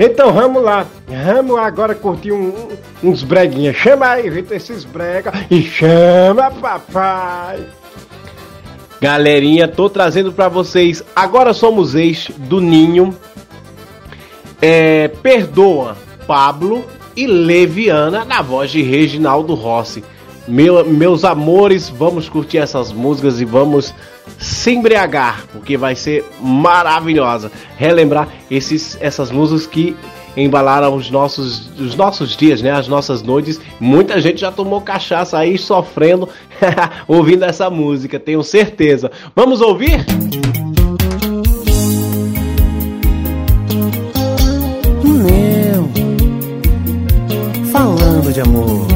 Então 0.00 0.32
vamos 0.32 0.60
lá, 0.62 0.84
vamos 1.06 1.56
agora 1.58 1.94
curtir 1.94 2.32
um- 2.32 2.68
uns 3.04 3.22
breguinhas. 3.22 3.76
Chama 3.76 4.08
aí, 4.08 4.28
Vitor, 4.30 4.56
esses 4.56 4.84
brega 4.84 5.32
e 5.48 5.62
chama 5.62 6.50
papai. 6.50 7.60
Galerinha, 9.00 9.68
tô 9.68 9.88
trazendo 9.90 10.32
pra 10.32 10.48
vocês. 10.48 11.04
Agora 11.14 11.52
somos 11.52 11.94
ex 11.94 12.30
do 12.36 12.60
Ninho. 12.60 13.14
É, 14.62 15.08
Perdoa, 15.08 15.96
Pablo 16.26 16.84
e 17.16 17.26
Leviana 17.26 18.24
na 18.24 18.40
voz 18.40 18.70
de 18.70 18.80
Reginaldo 18.80 19.54
Rossi. 19.54 20.02
Meu- 20.46 20.84
meus 20.84 21.24
amores, 21.24 21.88
vamos 21.88 22.28
curtir 22.28 22.58
essas 22.58 22.92
músicas 22.92 23.40
e 23.40 23.44
vamos 23.44 23.92
se 24.38 24.70
embriagar, 24.72 25.44
porque 25.52 25.76
vai 25.76 25.94
ser 25.96 26.24
maravilhosa. 26.40 27.50
Relembrar 27.76 28.28
esses, 28.50 28.96
essas 29.00 29.30
músicas 29.30 29.66
que 29.66 29.96
embalaram 30.36 30.94
os 30.94 31.10
nossos, 31.10 31.70
os 31.78 31.94
nossos 31.94 32.36
dias, 32.36 32.62
né? 32.62 32.70
As 32.70 32.88
nossas 32.88 33.22
noites. 33.22 33.60
Muita 33.78 34.20
gente 34.20 34.40
já 34.40 34.50
tomou 34.50 34.80
cachaça 34.80 35.38
aí 35.38 35.58
sofrendo, 35.58 36.28
ouvindo 37.06 37.44
essa 37.44 37.68
música, 37.68 38.18
tenho 38.18 38.42
certeza. 38.42 39.10
Vamos 39.36 39.60
ouvir? 39.60 40.04
Meu, 40.08 40.61
de 48.32 48.40
amor. 48.40 48.86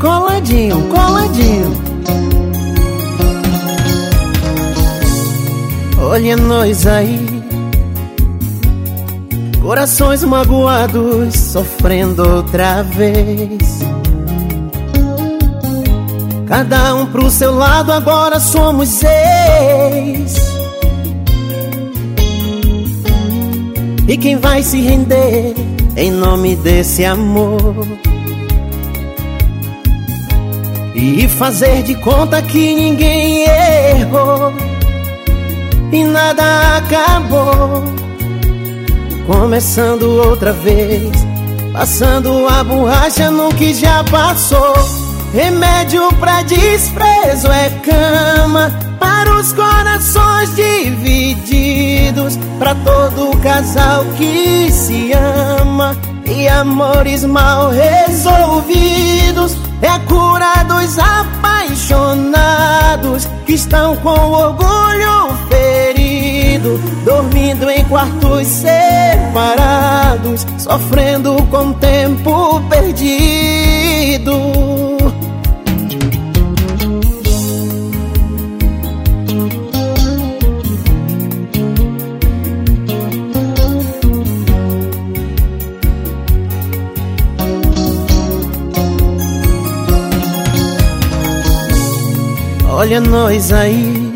Coladinho, 0.00 0.88
coladinho. 0.88 1.72
Olha 6.00 6.36
nós 6.36 6.86
aí. 6.86 7.42
Corações 9.60 10.24
magoados 10.24 11.34
sofrendo 11.34 12.28
outra 12.28 12.82
vez. 12.82 13.78
Cada 16.48 16.96
um 16.96 17.06
pro 17.06 17.30
seu 17.30 17.54
lado, 17.54 17.92
agora 17.92 18.40
somos 18.40 18.88
seis. 18.88 20.36
E 24.08 24.16
quem 24.16 24.36
vai 24.36 24.62
se 24.62 24.80
render 24.80 25.71
em 25.96 26.10
nome 26.10 26.56
desse 26.56 27.04
amor? 27.04 27.86
E 30.94 31.26
fazer 31.28 31.82
de 31.82 31.94
conta 31.96 32.40
que 32.42 32.74
ninguém 32.74 33.44
errou 33.44 34.52
e 35.92 36.04
nada 36.04 36.76
acabou. 36.76 37.84
Começando 39.26 40.02
outra 40.02 40.52
vez, 40.52 41.12
passando 41.72 42.46
a 42.48 42.62
borracha 42.62 43.30
no 43.30 43.48
que 43.54 43.74
já 43.74 44.04
passou. 44.04 44.74
Remédio 45.32 46.12
pra 46.20 46.42
desprezo 46.42 47.50
é 47.50 47.70
cama 47.82 48.91
para 49.02 49.36
os 49.36 49.52
corações 49.52 50.54
divididos, 50.54 52.38
para 52.60 52.76
todo 52.76 53.36
casal 53.38 54.04
que 54.16 54.70
se 54.70 55.12
ama 55.12 55.96
e 56.24 56.46
amores 56.46 57.24
mal 57.24 57.70
resolvidos. 57.70 59.56
É 59.82 59.88
a 59.88 59.98
cura 59.98 60.62
dos 60.68 60.96
apaixonados 61.00 63.28
que 63.44 63.54
estão 63.54 63.96
com 63.96 64.10
orgulho 64.10 65.36
ferido, 65.48 66.78
dormindo 67.04 67.68
em 67.68 67.84
quartos 67.86 68.46
separados, 68.46 70.46
sofrendo 70.58 71.34
com 71.50 71.72
tempo 71.72 72.60
perdido. 72.70 74.71
Olha 92.82 93.00
nós 93.00 93.52
aí, 93.52 94.12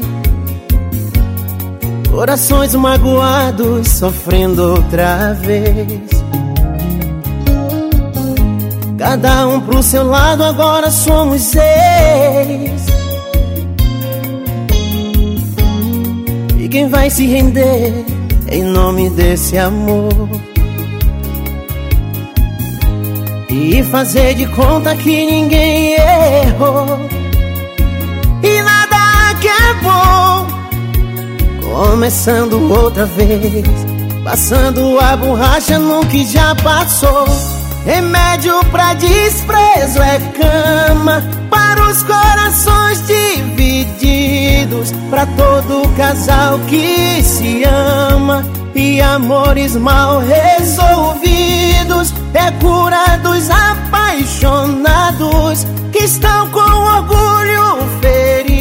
corações 2.10 2.74
magoados 2.74 3.86
sofrendo 3.86 4.72
outra 4.72 5.34
vez. 5.34 6.10
Cada 8.98 9.46
um 9.46 9.60
pro 9.60 9.80
seu 9.84 10.02
lado, 10.02 10.42
agora 10.42 10.90
somos 10.90 11.42
seis. 11.42 12.86
E 16.58 16.68
quem 16.68 16.88
vai 16.88 17.08
se 17.08 17.24
render 17.24 18.04
em 18.48 18.64
nome 18.64 19.10
desse 19.10 19.56
amor? 19.56 20.28
E 23.48 23.80
fazer 23.84 24.34
de 24.34 24.46
conta 24.46 24.96
que 24.96 25.24
ninguém 25.24 25.92
errou 25.92 27.25
que 29.40 29.48
é 29.48 29.74
bom. 29.82 30.46
Começando 31.62 32.70
outra 32.70 33.06
vez, 33.06 33.64
passando 34.24 34.98
a 35.00 35.16
borracha 35.16 35.78
no 35.78 36.04
que 36.06 36.26
já 36.26 36.54
passou. 36.56 37.26
Remédio 37.84 38.58
pra 38.72 38.94
desprezo 38.94 40.02
é 40.02 40.18
cama 40.18 41.22
para 41.48 41.88
os 41.88 42.02
corações 42.02 43.00
divididos, 43.06 44.90
para 45.08 45.24
todo 45.26 45.88
casal 45.96 46.58
que 46.68 47.22
se 47.22 47.62
ama 47.62 48.44
e 48.74 49.00
amores 49.00 49.76
mal 49.76 50.18
resolvidos. 50.20 52.12
É 52.34 52.50
cura 52.60 53.16
dos 53.22 53.48
apaixonados 53.48 55.64
que 55.92 56.00
estão 56.04 56.50
com 56.50 56.58
orgulho 56.60 57.78
ferido, 58.00 58.55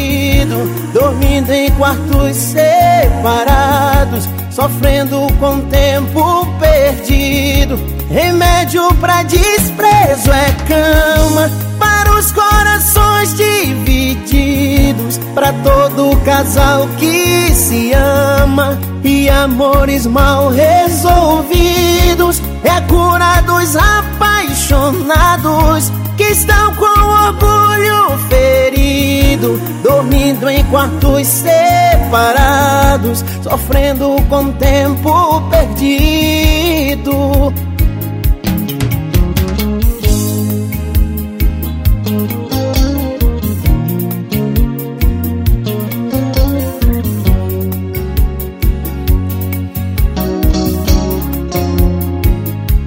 dormindo 0.94 1.52
em 1.52 1.72
quartos 1.72 2.36
separados, 2.36 4.30
sofrendo 4.52 5.28
com 5.40 5.62
tempo 5.62 6.46
perdido. 6.60 7.80
Remédio 8.10 8.94
pra 8.96 9.24
desprezo 9.24 10.32
é 10.32 10.52
cama 10.68 11.50
para 11.80 12.18
os 12.18 12.32
corações 12.32 13.36
divididos, 13.36 15.18
para 15.34 15.52
todo 15.54 16.16
casal 16.24 16.88
que 16.98 17.52
se 17.54 17.94
ama 17.94 18.78
e 19.04 19.28
amores 19.30 20.06
mal 20.06 20.50
resolvidos. 20.50 22.42
É 22.64 22.80
cura 22.82 23.42
dos 23.42 23.76
apaixonados 23.76 25.92
que 26.18 26.24
estão 26.24 26.74
com 26.76 26.86
orgulho 26.86 28.18
ferido, 28.30 29.60
dormindo 29.86 30.50
em 30.50 30.64
quartos 30.66 31.28
separados, 31.28 33.24
sofrendo 33.44 34.16
com 34.28 34.52
tempo 34.54 35.42
perdido. 35.50 37.54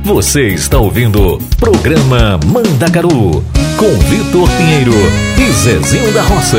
Você 0.02 0.48
está 0.48 0.78
ouvindo 0.78 1.38
Programa 1.60 2.40
Mandacaru 2.44 3.44
com 3.78 3.96
Vitor 4.08 4.50
Pinheiro 4.56 4.92
e 5.38 5.52
Zezinho 5.52 6.12
da 6.12 6.22
Roça. 6.22 6.58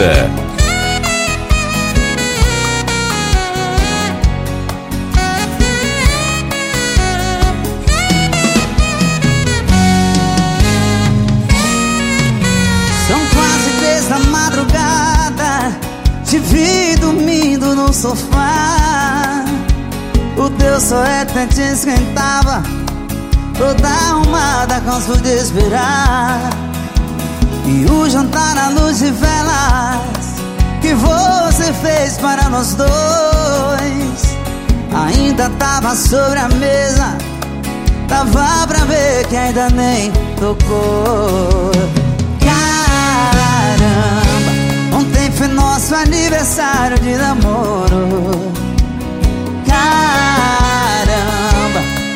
São 13.05 13.20
quase 13.34 13.70
três 13.80 14.07
da 14.07 14.20
madrugada 14.20 15.78
Te 16.24 16.39
vi 16.39 16.95
dormindo 17.01 17.76
no 17.76 17.91
sofá 17.91 19.43
O 20.38 20.49
teu 20.51 20.80
suéter 20.80 21.49
esquentava 21.74 22.63
Toda 23.57 23.89
arrumada, 23.89 24.80
canso 24.80 25.17
de 25.17 25.34
esperar 25.34 26.68
E 27.70 27.86
o 27.89 28.09
jantar 28.09 28.57
à 28.57 28.70
luz 28.70 28.99
de 28.99 29.11
velas 29.11 30.01
Que 30.82 30.93
você 30.93 31.72
fez 31.74 32.17
para 32.17 32.49
nós 32.49 32.74
dois. 32.74 32.89
Ainda 34.91 35.49
tava 35.57 35.95
sobre 35.95 36.39
a 36.39 36.49
mesa 36.49 37.17
Dava 38.09 38.65
pra 38.67 38.86
ver 38.86 39.28
que 39.28 39.38
ainda 39.38 39.70
nem 39.70 40.11
tocou. 40.39 41.72
Caramba, 42.41 43.78
ontem 44.97 45.32
foi 45.32 45.47
nosso 45.49 45.93
aniversário 45.93 46.97
de 46.99 47.15
namoro. 47.15 48.51
Caramba, 49.67 50.01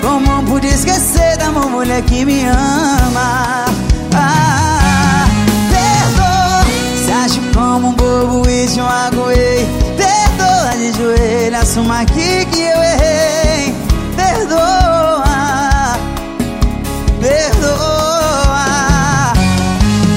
como 0.01 0.43
pude 0.47 0.67
esquecer 0.67 1.37
da 1.37 1.51
mulher 1.51 2.01
que 2.01 2.25
me 2.25 2.43
ama. 2.47 3.65
Ah, 4.15 4.62
como 7.73 7.87
um 7.87 7.93
bobo 7.93 8.47
e 8.47 8.67
te 8.67 8.79
magoei 8.79 9.67
Perdoa 9.97 10.77
de 10.77 10.93
joelho, 10.93 11.57
assuma 11.57 12.01
aqui 12.01 12.45
que 12.45 12.61
eu 12.61 12.83
errei 12.83 13.75
Perdoa 14.15 15.23
perdoa, 17.19 18.63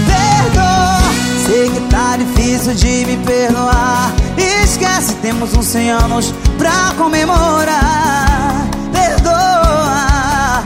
perdoa. 0.07 0.99
Sei 1.47 1.71
que 1.71 1.81
tá 1.89 2.17
difícil 2.17 2.75
de 2.75 3.07
me 3.07 3.17
perdoar. 3.19 4.13
Esquece, 4.37 5.15
temos 5.23 5.55
uns 5.55 5.67
100 5.67 5.91
anos 5.93 6.35
pra 6.59 6.93
comemorar. 6.99 8.67
Perdoa, 8.93 10.65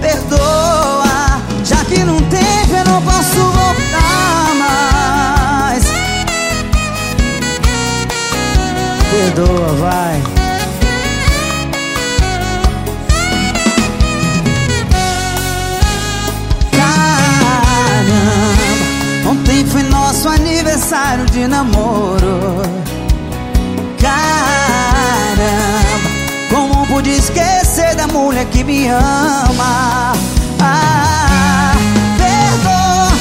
perdoa. 0.00 1.42
Já 1.64 1.84
que 1.84 2.02
não 2.02 2.16
tem, 2.22 2.78
eu 2.78 2.84
não 2.90 3.02
posso 3.02 3.36
voltar 3.36 4.54
mais. 4.58 4.91
perdoa, 9.22 9.68
vai. 9.74 10.22
Caramba, 18.02 19.30
ontem 19.30 19.64
foi 19.66 19.82
nosso 19.84 20.28
aniversário 20.28 21.26
de 21.26 21.46
namoro. 21.46 22.62
Caramba, 24.00 24.40
como 26.50 26.86
pude 26.86 27.10
esquecer 27.10 27.94
da 27.94 28.06
mulher 28.08 28.46
que 28.46 28.64
me 28.64 28.88
ama? 28.88 30.12
Ah, 30.60 31.74
perdoa, 32.18 33.12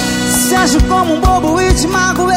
se 0.47 0.55
acho 0.55 0.83
como 0.85 1.15
um 1.15 1.21
bobo 1.21 1.61
e 1.61 1.73
te 1.73 1.87
mago 1.87 2.30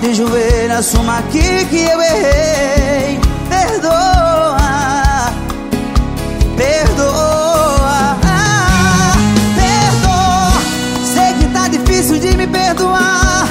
de 0.00 0.14
joelho, 0.14 0.78
assuma 0.78 1.18
aqui 1.18 1.66
que 1.66 1.82
eu 1.82 2.00
errei. 2.00 3.18
Perdoa, 3.48 5.32
perdoa, 6.56 8.16
ah, 8.24 9.12
perdoa. 9.56 10.52
Sei 11.04 11.34
que 11.34 11.52
tá 11.52 11.66
difícil 11.66 12.20
de 12.20 12.36
me 12.36 12.46
perdoar. 12.46 13.48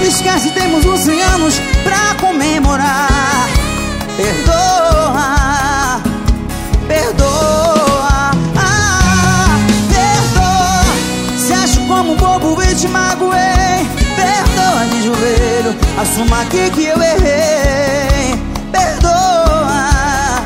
Esquece, 0.00 0.50
temos 0.50 0.84
uns 0.86 1.00
100 1.00 1.22
anos 1.22 1.60
pra 1.84 2.16
comemorar. 2.26 3.46
Perdoa, 4.16 5.20
perdoa, 6.88 8.30
ah, 8.56 9.58
perdoa. 9.92 11.38
Se 11.38 11.52
acho 11.52 11.80
como 11.86 12.12
um 12.12 12.16
bobo 12.16 12.62
e 12.62 12.74
te 12.74 12.88
magoei. 12.88 13.25
Assuma 15.98 16.42
aqui 16.42 16.70
que 16.70 16.84
eu 16.84 17.02
errei. 17.02 18.34
Perdoa, 18.70 20.42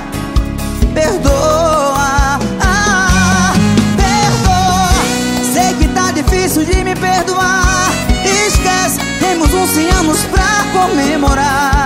perdoa, 0.94 2.38
ah, 2.60 3.52
perdoa. 3.96 5.52
Sei 5.52 5.74
que 5.74 5.88
tá 5.88 6.12
difícil 6.12 6.64
de 6.64 6.84
me 6.84 6.94
perdoar. 6.94 7.90
Esquece, 8.24 9.00
temos 9.18 9.52
uns 9.52 9.70
100 9.70 9.90
anos 9.90 10.20
pra 10.26 10.64
comemorar. 10.72 11.79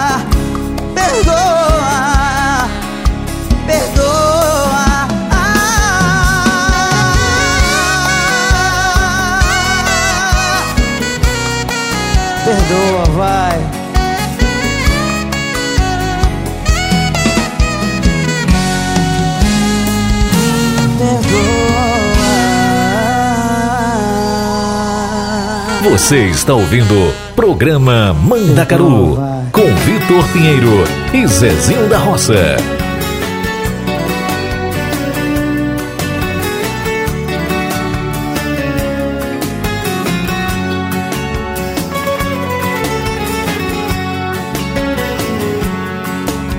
Você 25.84 26.28
está 26.28 26.54
ouvindo 26.54 27.12
Programa 27.36 28.14
Mandacaru 28.14 29.18
com 29.52 29.66
Vitor 29.84 30.26
Pinheiro 30.32 30.82
e 31.12 31.26
Zezinho 31.26 31.86
da 31.90 31.98
Roça. 31.98 32.56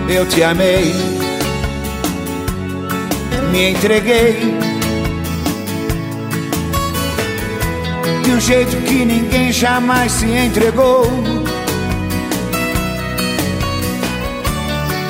Eu 0.08 0.28
te 0.28 0.44
amei, 0.44 0.94
me 3.52 3.72
entreguei 3.72 4.55
de 8.26 8.32
um 8.32 8.40
jeito 8.42 8.76
que 8.78 9.06
ninguém 9.06 9.52
jamais 9.52 10.12
se 10.12 10.26
entregou. 10.26 11.06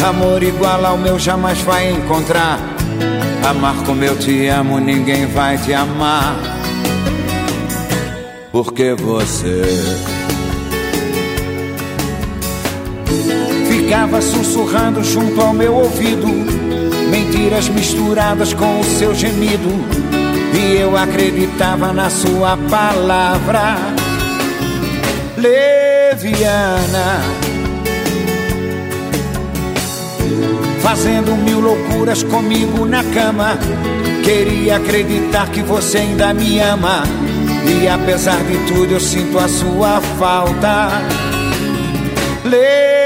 Amor 0.05 0.43
igual 0.43 0.85
ao 0.85 0.97
meu 0.97 1.17
jamais 1.17 1.59
vai 1.61 1.91
encontrar. 1.91 2.59
Amar 3.49 3.75
como 3.85 4.03
eu 4.03 4.17
te 4.19 4.47
amo, 4.47 4.79
ninguém 4.79 5.27
vai 5.27 5.57
te 5.57 5.73
amar. 5.73 6.35
Porque 8.51 8.93
você 8.93 9.63
ficava 13.69 14.21
sussurrando 14.21 15.03
junto 15.03 15.39
ao 15.39 15.53
meu 15.53 15.73
ouvido, 15.73 16.27
mentiras 17.09 17.69
misturadas 17.69 18.53
com 18.53 18.81
o 18.81 18.83
seu 18.83 19.15
gemido. 19.15 20.24
E 20.57 20.77
eu 20.77 20.95
acreditava 20.95 21.91
na 21.91 22.09
sua 22.09 22.57
palavra 22.69 23.75
leviana, 25.37 27.21
fazendo 30.81 31.35
mil 31.35 31.59
loucuras 31.59 32.23
comigo 32.23 32.85
na 32.85 33.03
cama. 33.03 33.57
Queria 34.23 34.77
acreditar 34.77 35.49
que 35.49 35.61
você 35.61 35.97
ainda 35.99 36.33
me 36.33 36.59
ama, 36.59 37.03
e 37.69 37.87
apesar 37.87 38.41
de 38.43 38.57
tudo 38.65 38.93
eu 38.93 38.99
sinto 38.99 39.37
a 39.37 39.47
sua 39.47 39.99
falta 40.17 41.01
leviana. 42.43 43.05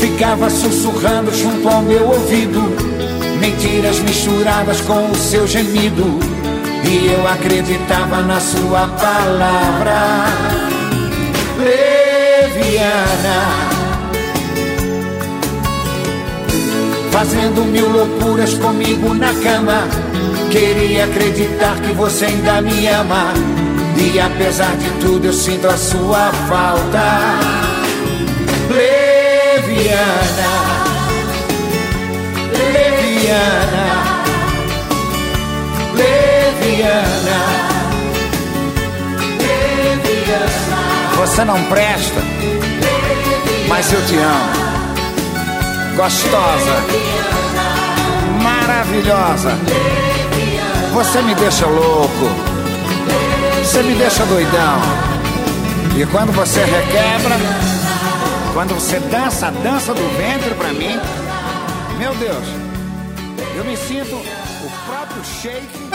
Ficava 0.00 0.48
sussurrando 0.48 1.34
junto 1.34 1.68
ao 1.68 1.82
meu 1.82 2.06
ouvido. 2.06 2.60
Mentiras 3.40 3.98
misturadas 3.98 4.80
com 4.82 5.10
o 5.10 5.14
seu 5.16 5.46
gemido. 5.46 6.20
E 6.88 7.12
eu 7.12 7.26
acreditava 7.26 8.22
na 8.22 8.40
sua 8.40 8.86
palavra. 8.88 10.26
Leviana. 11.58 12.92
Fazendo 17.10 17.64
mil 17.64 17.88
loucuras 17.88 18.54
comigo 18.54 19.14
na 19.14 19.34
cama. 19.34 19.88
Queria 20.50 21.04
acreditar 21.04 21.80
que 21.80 21.92
você 21.94 22.26
ainda 22.26 22.62
me 22.62 22.86
ama. 22.86 23.51
E 24.04 24.18
apesar 24.18 24.76
de 24.76 24.90
tudo, 25.00 25.26
eu 25.26 25.32
sinto 25.32 25.68
a 25.68 25.76
sua 25.76 26.32
falta. 26.48 27.02
Leviana. 28.68 30.52
Leviana. 32.52 33.86
Leviana. 35.94 37.62
Você 41.16 41.44
não 41.44 41.62
presta, 41.64 42.20
mas 43.68 43.92
eu 43.92 44.04
te 44.04 44.16
amo. 44.16 44.62
Gostosa, 45.96 46.82
maravilhosa. 48.42 49.56
você 50.92 51.22
me 51.22 51.34
deixa 51.36 51.66
louco. 51.66 52.51
Você 53.72 53.82
me 53.84 53.94
deixa 53.94 54.26
doidão. 54.26 54.82
E 55.98 56.04
quando 56.04 56.30
você 56.30 56.60
requebra, 56.62 57.36
quando 58.52 58.74
você 58.74 59.00
dança 59.00 59.46
a 59.46 59.50
dança 59.50 59.94
do 59.94 60.18
ventre 60.18 60.54
pra 60.56 60.74
mim, 60.74 61.00
meu 61.98 62.14
Deus, 62.16 62.44
eu 63.56 63.64
me 63.64 63.74
sinto 63.74 64.14
o 64.14 64.70
próprio 64.86 65.24
shake. 65.24 65.88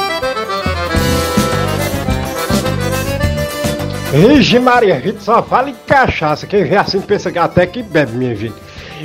Vixe 4.11 4.57
Maria, 4.57 4.95
a 4.95 4.99
gente 4.99 5.23
só 5.23 5.43
fala 5.43 5.69
em 5.69 5.75
cachaça. 5.85 6.47
Quem 6.47 6.63
vê 6.63 6.77
assim 6.77 6.99
pensa 6.99 7.31
que 7.31 7.37
até 7.37 7.67
que 7.67 7.83
bebe, 7.83 8.13
minha 8.13 8.35
gente. 8.35 8.55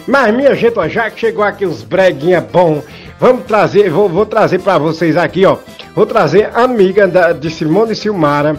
Mas 0.08 0.34
minha 0.34 0.54
gente, 0.54 0.78
ó, 0.78 0.88
já 0.88 1.10
que 1.10 1.20
chegou 1.20 1.44
aqui 1.44 1.66
os 1.66 1.82
breguinha 1.82 2.40
bom, 2.40 2.82
vamos 3.20 3.44
trazer, 3.44 3.90
vou, 3.90 4.08
vou 4.08 4.24
trazer 4.24 4.60
para 4.60 4.78
vocês 4.78 5.18
aqui, 5.18 5.44
ó. 5.44 5.58
Vou 5.94 6.06
trazer 6.06 6.50
amiga 6.54 7.06
da, 7.06 7.32
de 7.32 7.50
Simone 7.50 7.94
Silmara. 7.94 8.56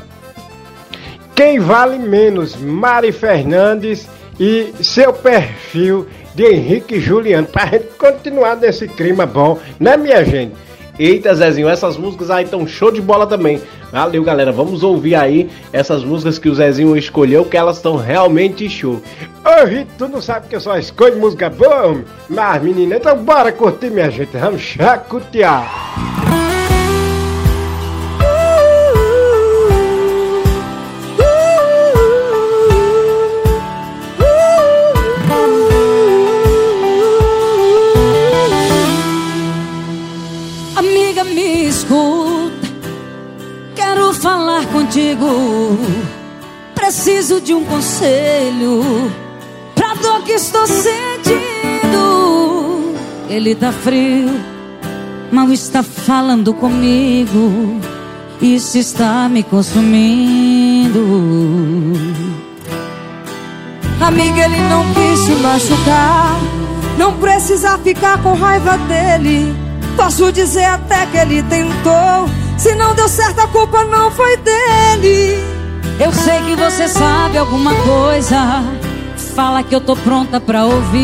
Quem 1.35 1.59
vale 1.59 1.97
menos, 1.97 2.55
Mari 2.55 3.11
Fernandes 3.11 4.07
e 4.39 4.71
seu 4.81 5.11
perfil 5.11 6.07
de 6.35 6.45
Henrique 6.45 6.99
Juliano. 6.99 7.47
Pra 7.47 7.65
gente 7.65 7.87
continuar 7.97 8.55
nesse 8.55 8.87
clima 8.87 9.25
bom, 9.25 9.59
né, 9.79 9.97
minha 9.97 10.23
gente? 10.23 10.53
Eita, 10.97 11.33
Zezinho, 11.33 11.67
essas 11.67 11.97
músicas 11.97 12.29
aí 12.29 12.43
estão 12.43 12.67
show 12.67 12.91
de 12.91 13.01
bola 13.01 13.25
também. 13.25 13.59
Valeu, 13.91 14.23
galera. 14.23 14.51
Vamos 14.51 14.83
ouvir 14.83 15.15
aí 15.15 15.49
essas 15.71 16.03
músicas 16.03 16.37
que 16.37 16.47
o 16.47 16.53
Zezinho 16.53 16.95
escolheu, 16.95 17.45
que 17.45 17.57
elas 17.57 17.77
estão 17.77 17.95
realmente 17.95 18.69
show. 18.69 19.01
Ô, 19.43 19.65
Rito, 19.65 19.91
tu 19.97 20.07
não 20.07 20.21
sabe 20.21 20.47
que 20.47 20.55
eu 20.55 20.61
só 20.61 20.77
escolho 20.77 21.17
música 21.17 21.49
boa, 21.49 21.87
homem? 21.87 22.05
Mas, 22.29 22.61
menina, 22.61 22.97
então 22.97 23.17
bora 23.23 23.51
curtir, 23.51 23.89
minha 23.89 24.11
gente. 24.11 24.37
Vamos 24.37 24.61
chacotear. 24.61 26.42
Preciso 46.73 47.39
de 47.39 47.53
um 47.53 47.63
conselho 47.63 49.11
pra 49.75 49.93
dor 49.95 50.23
que 50.23 50.31
estou 50.33 50.65
sentindo. 50.67 50.93
Ele 53.29 53.55
tá 53.55 53.71
frio, 53.71 54.29
mal 55.31 55.51
está 55.51 55.83
falando 55.83 56.53
comigo. 56.53 57.79
Isso 58.41 58.77
está 58.77 59.29
me 59.29 59.43
consumindo. 59.43 60.99
Amiga, 64.01 64.43
ele 64.43 64.59
não 64.69 64.83
quis 64.93 65.25
te 65.25 65.31
machucar. 65.41 66.37
Não 66.97 67.13
precisa 67.13 67.77
ficar 67.77 68.21
com 68.21 68.33
raiva 68.33 68.77
dele. 68.79 69.55
Posso 69.95 70.31
dizer 70.31 70.65
até 70.65 71.05
que 71.05 71.17
ele 71.17 71.41
tentou. 71.43 72.42
Se 72.63 72.73
não 72.75 72.95
deu 72.95 73.09
certo, 73.09 73.41
a 73.41 73.47
culpa 73.47 73.83
não 73.83 74.09
foi 74.09 74.37
dele. 74.37 75.37
Eu 75.99 76.13
sei 76.13 76.39
que 76.43 76.55
você 76.55 76.87
sabe 76.87 77.37
alguma 77.37 77.75
coisa. 77.75 78.63
Fala 79.35 79.61
que 79.61 79.75
eu 79.75 79.81
tô 79.81 79.97
pronta 79.97 80.39
pra 80.39 80.63
ouvir. 80.63 81.03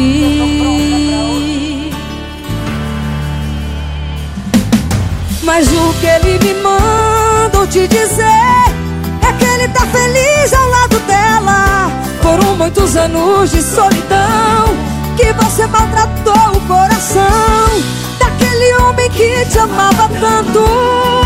Mas 5.44 5.68
o 5.68 5.94
que 6.00 6.06
ele 6.06 6.40
me 6.40 6.54
mandou 6.62 7.68
te 7.68 7.86
dizer 7.90 8.24
é 9.22 9.34
que 9.38 9.44
ele 9.44 9.68
tá 9.68 9.86
feliz 9.88 10.54
ao 10.54 10.70
lado 10.70 10.98
dela. 11.00 11.92
Foram 12.22 12.56
muitos 12.56 12.96
anos 12.96 13.52
de 13.52 13.62
solidão 13.62 14.78
que 15.18 15.34
você 15.34 15.68
maltratou 15.68 16.56
o 16.56 16.62
coração 16.62 17.84
daquele 18.18 18.76
homem 18.76 19.10
que 19.10 19.46
te 19.52 19.60
amava 19.60 20.10
tanto. 20.22 21.19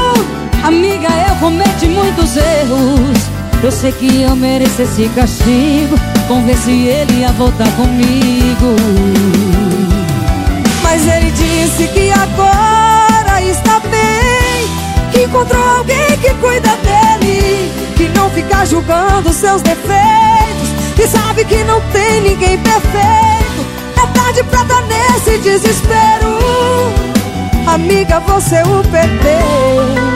Amiga, 0.64 1.10
eu 1.28 1.36
cometi 1.42 1.88
muitos 1.88 2.38
erros. 2.38 3.18
Eu 3.62 3.70
sei 3.70 3.92
que 3.92 4.22
eu 4.22 4.34
mereço 4.34 4.82
esse 4.82 5.10
castigo. 5.10 5.98
Se 6.64 6.72
ele 6.72 7.20
ia 7.20 7.32
voltar 7.34 7.70
comigo. 7.76 8.76
Mas 10.82 11.06
ele 11.06 11.32
disse 11.32 11.88
que 11.88 12.12
agora 12.12 13.42
está 13.42 13.80
bem. 13.82 14.68
Que 15.12 15.24
encontrou 15.24 15.62
alguém 15.78 16.18
que 16.22 16.34
cuida 16.36 16.70
dele. 16.78 17.72
Que 17.98 18.08
não 18.18 18.30
fica 18.30 18.66
julgando 18.66 19.34
seus 19.34 19.62
defeitos. 19.62 20.70
Que 20.96 21.08
sabe 21.08 21.44
que 21.44 21.64
não 21.66 21.82
tem 21.92 22.22
ninguém 22.22 22.58
perfeito. 22.60 23.66
É 24.02 24.08
tarde 24.18 24.44
pra 24.44 24.64
dar 24.64 24.84
nesse 24.84 25.38
desespero. 25.40 26.40
Amiga, 27.68 28.20
você 28.22 28.62
o 28.62 28.84
perdeu. 28.90 30.13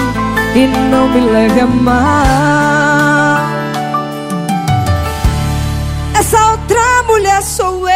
E 0.57 0.65
não 0.89 1.07
me 1.09 1.19
leve 1.19 1.59
a 1.59 1.67
mal. 1.67 3.47
Essa 6.17 6.49
outra 6.49 7.03
mulher 7.07 7.43
sou 7.43 7.87
eu. 7.87 7.95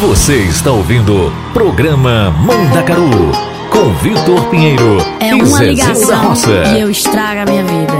Você 0.00 0.34
está 0.42 0.70
ouvindo 0.70 1.28
o 1.28 1.32
programa 1.54 2.30
Mandacaru 2.32 3.32
com 3.70 3.94
Vitor 4.02 4.50
Pinheiro 4.50 4.98
É 5.18 5.30
e 5.30 5.34
uma 5.34 5.46
Zezinho 5.46 5.58
da 5.58 5.64
ligação 5.92 6.28
Roça. 6.28 6.50
e 6.76 6.80
eu 6.82 6.90
estrago 6.90 7.40
a 7.40 7.44
minha 7.46 7.64
vida. 7.64 7.94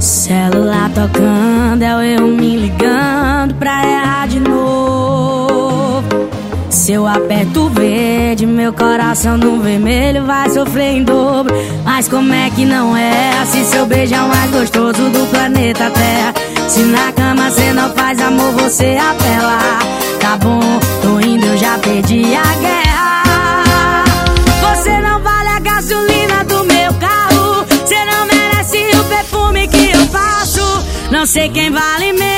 Celular 0.00 0.90
tocando, 0.92 1.84
é 1.84 2.16
eu 2.16 2.26
me 2.26 2.56
ligando 2.56 3.27
pra 3.54 3.84
errar 3.86 4.28
de 4.28 4.40
novo. 4.40 6.04
Se 6.70 6.92
eu 6.92 7.06
aperto 7.06 7.66
o 7.66 7.68
verde, 7.68 8.46
meu 8.46 8.72
coração 8.72 9.36
no 9.36 9.60
vermelho 9.60 10.24
vai 10.24 10.48
sofrer 10.50 10.96
em 10.96 11.04
dobro. 11.04 11.54
Mas 11.84 12.08
como 12.08 12.32
é 12.32 12.50
que 12.50 12.64
não 12.64 12.96
é? 12.96 13.44
Se 13.46 13.64
seu 13.64 13.86
beijo 13.86 14.14
é 14.14 14.20
o 14.20 14.28
mais 14.28 14.50
gostoso 14.50 15.10
do 15.10 15.30
planeta 15.30 15.90
Terra. 15.90 16.34
Se 16.68 16.80
na 16.84 17.12
cama 17.12 17.50
cê 17.50 17.72
não 17.72 17.90
faz 17.90 18.20
amor, 18.20 18.52
você 18.52 18.96
apela. 18.96 19.58
Tá 20.20 20.36
bom, 20.36 20.60
tô 21.02 21.20
indo, 21.20 21.46
eu 21.46 21.56
já 21.56 21.78
perdi 21.78 22.34
a 22.34 22.60
guerra. 22.60 22.77
Não 31.10 31.24
sei 31.24 31.48
quem 31.48 31.70
vale 31.70 32.12
menos. 32.12 32.34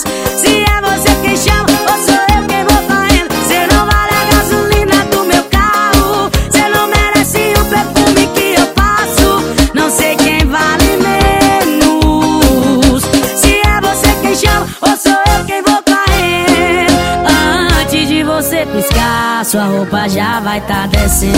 Se 0.00 0.64
é 0.64 0.80
você 0.82 1.14
quem 1.22 1.36
chama 1.36 1.68
ou 1.70 1.96
sou 2.04 2.16
eu 2.36 2.44
quem 2.48 2.64
vou 2.64 2.82
correndo. 2.82 3.32
Você 3.32 3.64
não 3.72 3.86
vale 3.86 4.12
a 4.12 4.24
gasolina 4.34 5.04
do 5.04 5.24
meu 5.24 5.44
carro. 5.44 6.28
Você 6.50 6.68
não 6.68 6.88
merece 6.88 7.54
o 7.60 7.64
perfume 7.66 8.26
que 8.34 8.54
eu 8.60 8.66
passo. 8.68 9.40
Não 9.72 9.88
sei 9.88 10.16
quem 10.16 10.44
vale 10.46 10.96
menos. 10.96 13.04
Se 13.36 13.60
é 13.60 13.80
você 13.80 14.12
quem 14.20 14.34
chama 14.34 14.66
ou 14.80 14.96
sou 14.96 15.12
eu 15.12 15.44
quem 15.46 15.62
vou 15.62 15.80
correndo. 15.84 16.92
Antes 17.80 18.08
de 18.08 18.24
você 18.24 18.66
piscar, 18.66 19.44
sua 19.44 19.66
roupa 19.66 20.08
já 20.08 20.40
vai 20.40 20.60
tá 20.62 20.86
descendo. 20.86 21.34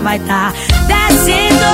Vai 0.00 0.18
tá 0.20 0.52
descendo. 0.86 1.64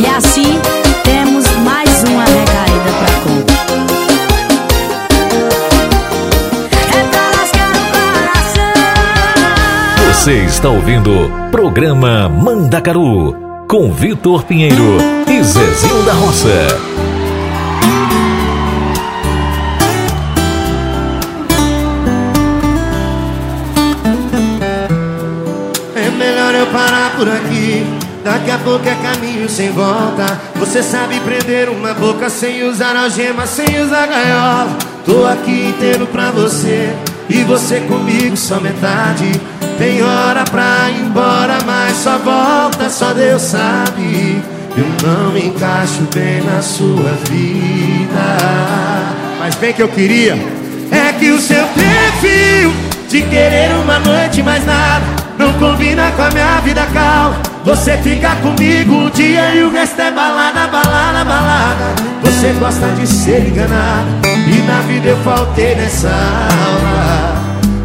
E 0.00 0.06
assim 0.06 0.60
temos 1.04 1.46
mais 1.64 2.02
uma 2.04 2.24
recaída 2.24 2.90
pra 2.98 3.10
conta. 3.24 3.54
É 6.96 7.02
pra 7.10 7.30
lascar 7.40 7.70
o 7.72 7.80
coração. 8.32 8.74
Você 10.12 10.32
está 10.44 10.68
ouvindo 10.68 11.30
Programa 11.50 12.28
Mandacaru 12.28 13.36
com 13.68 13.92
Vitor 13.92 14.44
Pinheiro 14.44 14.98
e 15.28 15.42
Zezinho 15.42 16.02
da 16.02 16.12
Roça. 16.12 16.95
Por 27.16 27.28
aqui. 27.28 27.84
Daqui 28.22 28.50
a 28.50 28.58
pouco 28.58 28.86
é 28.88 28.94
caminho 28.96 29.48
sem 29.48 29.70
volta. 29.70 30.40
Você 30.56 30.82
sabe 30.82 31.18
prender 31.20 31.68
uma 31.68 31.94
boca 31.94 32.28
sem 32.28 32.64
usar 32.64 32.94
algema, 32.96 33.46
sem 33.46 33.80
usar 33.80 34.06
gaiola. 34.06 34.76
Tô 35.04 35.24
aqui 35.26 35.68
inteiro 35.68 36.06
pra 36.06 36.30
você 36.30 36.92
e 37.28 37.42
você 37.44 37.80
comigo 37.80 38.36
só 38.36 38.60
metade. 38.60 39.40
Tem 39.78 40.02
hora 40.02 40.44
pra 40.44 40.90
ir 40.90 41.02
embora, 41.02 41.58
mas 41.64 41.96
só 41.96 42.18
volta, 42.18 42.90
só 42.90 43.12
Deus 43.12 43.42
sabe. 43.42 44.42
Eu 44.76 45.08
não 45.08 45.32
me 45.32 45.46
encaixo 45.46 46.06
bem 46.14 46.42
na 46.42 46.60
sua 46.60 47.12
vida. 47.30 48.36
Mas 49.38 49.54
bem 49.54 49.72
que 49.72 49.82
eu 49.82 49.88
queria. 49.88 50.34
É 50.90 51.12
que 51.12 51.30
o 51.30 51.40
seu 51.40 51.64
perfil 51.68 52.72
de 53.08 53.22
querer 53.22 53.74
uma 53.82 53.98
noite 54.00 54.42
mais 54.42 54.64
nada 54.66 55.25
não 55.38 55.52
combina 55.54 56.10
com 56.12 56.22
a 56.22 56.30
minha 56.30 56.60
vida 56.60 56.86
calma. 56.92 57.36
Você 57.64 57.96
fica 57.98 58.36
comigo 58.36 58.94
um 58.94 59.10
dia 59.10 59.54
e 59.54 59.62
o 59.62 59.70
resto 59.70 60.00
é 60.00 60.10
balada, 60.10 60.68
balada, 60.68 61.24
balada. 61.24 61.94
Você 62.22 62.52
gosta 62.60 62.86
de 62.90 63.06
ser 63.06 63.48
enganado 63.48 64.08
e 64.24 64.62
na 64.62 64.80
vida 64.82 65.08
eu 65.08 65.16
faltei 65.18 65.74
nessa 65.74 66.08
aula. 66.08 67.36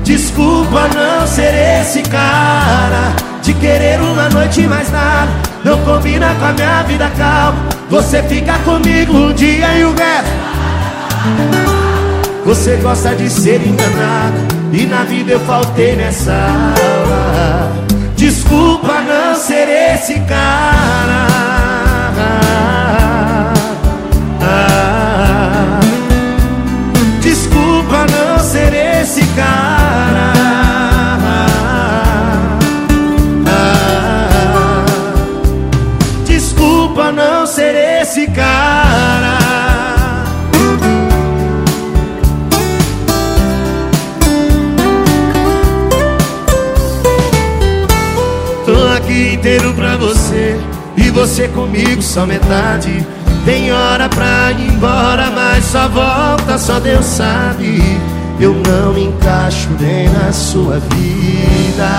Desculpa 0.04 0.88
não 0.93 1.26
ser 1.26 1.82
esse 1.82 2.02
cara 2.04 3.14
de 3.41 3.54
querer 3.56 3.99
uma 4.02 4.30
noite 4.30 4.62
mais 4.68 4.91
nada. 4.91 5.32
Não 5.64 5.78
combina 5.80 6.34
com 6.36 6.45
a 6.45 6.54
minha 6.54 6.84
vida 6.84 7.10
calma. 7.18 7.58
Você 7.89 8.22
fica 8.24 8.54
comigo 8.60 9.14
um 9.14 9.34
dia 9.34 9.78
e 9.78 9.84
o 9.84 9.95
resto. 9.95 10.52
Você 12.45 12.76
gosta 12.78 13.14
de 13.14 13.30
ser 13.30 13.62
enganado 13.62 14.36
E 14.74 14.88
na 14.88 15.04
vida 15.04 15.34
eu 15.34 15.39
faltei 15.41 15.95
nessa 15.95 16.34
aula 16.34 17.21
Desculpa 18.52 19.02
não 19.04 19.34
ser 19.34 19.70
esse 19.70 20.20
cara 20.28 20.71
só 52.12 52.26
metade. 52.26 53.07
Tem 53.45 53.72
hora 53.72 54.09
pra 54.09 54.51
ir 54.51 54.74
embora 54.74 55.32
Mas 55.34 55.64
só 55.64 55.88
volta, 55.88 56.57
só 56.57 56.78
Deus 56.80 57.05
sabe. 57.05 57.82
Eu 58.38 58.53
não 58.68 58.93
me 58.93 59.05
encaixo 59.05 59.70
nem 59.80 60.09
na 60.09 60.32
sua 60.34 60.80
vida. 60.80 61.89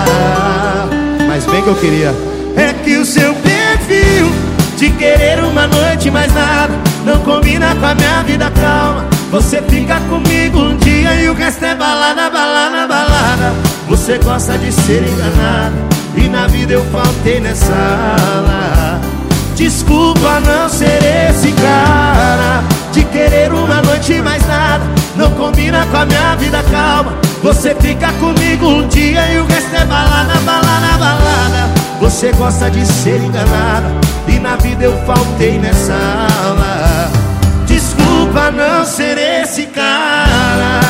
Mas 1.27 1.45
bem 1.45 1.63
que 1.63 1.67
eu 1.67 1.75
queria. 1.75 2.13
É 2.55 2.71
que 2.83 2.97
o 2.97 3.05
seu 3.05 3.33
perfil 3.33 4.31
De 4.77 4.91
querer 4.91 5.43
uma 5.43 5.65
noite 5.65 6.11
mais 6.11 6.31
nada 6.35 6.71
Não 7.03 7.17
combina 7.21 7.73
com 7.73 7.85
a 7.87 7.95
minha 7.95 8.21
vida 8.23 8.51
calma. 8.51 9.07
Você 9.31 9.59
fica 9.63 9.99
comigo 10.01 10.59
um 10.59 10.77
dia 10.77 11.15
E 11.15 11.29
o 11.29 11.33
resto 11.33 11.65
é 11.65 11.73
balada, 11.73 12.29
balada, 12.29 12.85
balada. 12.85 13.53
Você 13.87 14.19
gosta 14.19 14.55
de 14.59 14.71
ser 14.71 15.01
enganado 15.01 15.93
e 16.15 16.29
na 16.29 16.45
vida 16.45 16.73
eu 16.73 16.85
faltei 16.91 17.39
nessa 17.39 17.73
aula 17.73 19.12
Desculpa 19.55 20.39
não 20.39 20.67
ser 20.67 20.99
esse 21.29 21.51
cara 21.51 22.63
De 22.91 23.03
querer 23.05 23.53
uma 23.53 23.81
noite 23.81 24.21
mais 24.21 24.45
nada. 24.47 24.83
Não 25.15 25.29
combina 25.31 25.85
com 25.87 25.97
a 25.97 26.05
minha 26.05 26.35
vida 26.35 26.63
calma. 26.71 27.13
Você 27.43 27.75
fica 27.75 28.11
comigo 28.13 28.67
um 28.67 28.87
dia 28.87 29.31
e 29.33 29.39
o 29.39 29.45
resto 29.45 29.75
é 29.75 29.85
balada, 29.85 30.33
balada, 30.45 30.97
balada. 30.97 31.69
Você 31.99 32.31
gosta 32.33 32.69
de 32.69 32.85
ser 32.85 33.21
enganada 33.21 33.87
E 34.27 34.39
na 34.39 34.55
vida 34.57 34.85
eu 34.85 34.97
faltei 35.05 35.59
nessa 35.59 35.93
aula. 35.93 37.11
Desculpa 37.65 38.51
não 38.51 38.85
ser 38.85 39.17
esse 39.17 39.65
cara. 39.67 40.83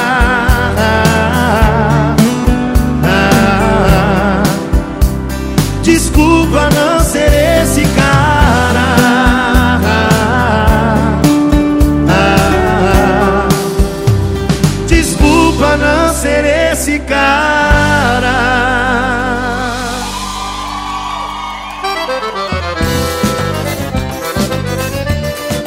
Desculpa 5.83 6.69
não 6.69 6.99
ser 7.01 7.61
esse 7.61 7.82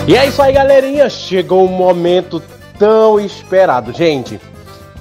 E 0.06 0.16
é 0.16 0.24
isso 0.24 0.40
aí, 0.40 0.52
galerinha. 0.52 1.10
Chegou 1.10 1.64
o 1.64 1.68
momento 1.68 2.40
tão 2.78 3.18
esperado. 3.18 3.92
Gente, 3.92 4.40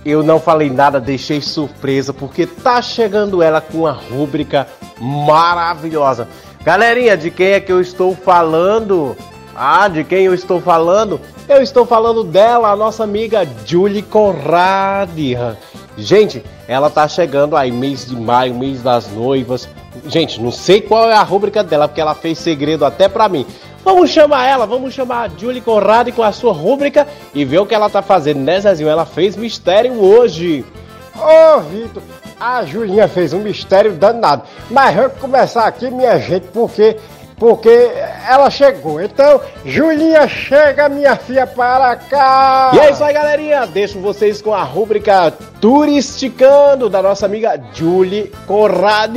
eu 0.03 0.23
não 0.23 0.39
falei 0.39 0.67
nada, 0.67 0.99
deixei 0.99 1.41
surpresa, 1.41 2.11
porque 2.11 2.47
tá 2.47 2.81
chegando 2.81 3.43
ela 3.43 3.61
com 3.61 3.79
uma 3.79 3.91
rúbrica 3.91 4.67
maravilhosa. 4.99 6.27
Galerinha, 6.63 7.15
de 7.15 7.29
quem 7.29 7.49
é 7.49 7.59
que 7.59 7.71
eu 7.71 7.79
estou 7.79 8.15
falando? 8.15 9.15
Ah, 9.55 9.87
de 9.87 10.03
quem 10.03 10.25
eu 10.25 10.33
estou 10.33 10.59
falando? 10.59 11.21
Eu 11.47 11.61
estou 11.61 11.85
falando 11.85 12.23
dela, 12.23 12.71
a 12.71 12.75
nossa 12.75 13.03
amiga 13.03 13.47
Julie 13.63 14.01
Conrad. 14.01 15.11
Gente, 15.95 16.43
ela 16.67 16.89
tá 16.89 17.07
chegando 17.07 17.55
aí, 17.55 17.71
mês 17.71 18.07
de 18.07 18.15
maio, 18.15 18.55
mês 18.55 18.81
das 18.81 19.07
noivas. 19.11 19.69
Gente, 20.07 20.41
não 20.41 20.51
sei 20.51 20.81
qual 20.81 21.11
é 21.11 21.15
a 21.15 21.21
rúbrica 21.21 21.63
dela, 21.63 21.87
porque 21.87 22.01
ela 22.01 22.15
fez 22.15 22.39
segredo 22.39 22.83
até 22.83 23.07
pra 23.07 23.29
mim. 23.29 23.45
Vamos 23.86 24.09
chamar 24.09 24.47
ela, 24.47 24.65
vamos 24.65 24.95
chamar 24.95 25.29
a 25.29 25.39
Julie 25.39 25.61
Conrad 25.61 26.09
com 26.09 26.23
a 26.23 26.31
sua 26.31 26.51
rúbrica 26.51 27.07
e 27.36 27.45
ver 27.45 27.59
o 27.59 27.67
que 27.67 27.75
ela 27.75 27.88
tá 27.88 28.01
fazendo, 28.01 28.39
né, 28.39 28.59
Zezinho? 28.59 28.89
Ela 28.89 29.05
fez 29.05 29.36
mistério 29.36 29.93
hoje. 30.03 30.65
Ô, 31.15 31.59
Vitor, 31.59 32.01
a 32.39 32.65
Julinha 32.65 33.07
fez 33.07 33.31
um 33.31 33.41
mistério 33.41 33.93
danado. 33.93 34.41
Mas 34.71 34.95
vamos 34.95 35.13
começar 35.19 35.67
aqui, 35.67 35.91
minha 35.91 36.17
gente, 36.17 36.47
porque 36.47 36.97
porque 37.38 37.91
ela 38.27 38.49
chegou. 38.49 39.01
Então, 39.01 39.41
Julinha, 39.65 40.27
chega, 40.27 40.89
minha 40.89 41.15
filha, 41.15 41.45
para 41.45 41.95
cá. 41.95 42.71
E 42.73 42.79
é 42.79 42.91
isso 42.91 43.03
aí, 43.03 43.13
galerinha. 43.13 43.65
Deixo 43.65 43.99
vocês 43.99 44.41
com 44.41 44.53
a 44.53 44.63
rúbrica 44.63 45.31
Turisticando 45.59 46.89
da 46.89 47.01
nossa 47.01 47.25
amiga 47.25 47.59
Julie 47.73 48.31
Conrad. 48.45 49.15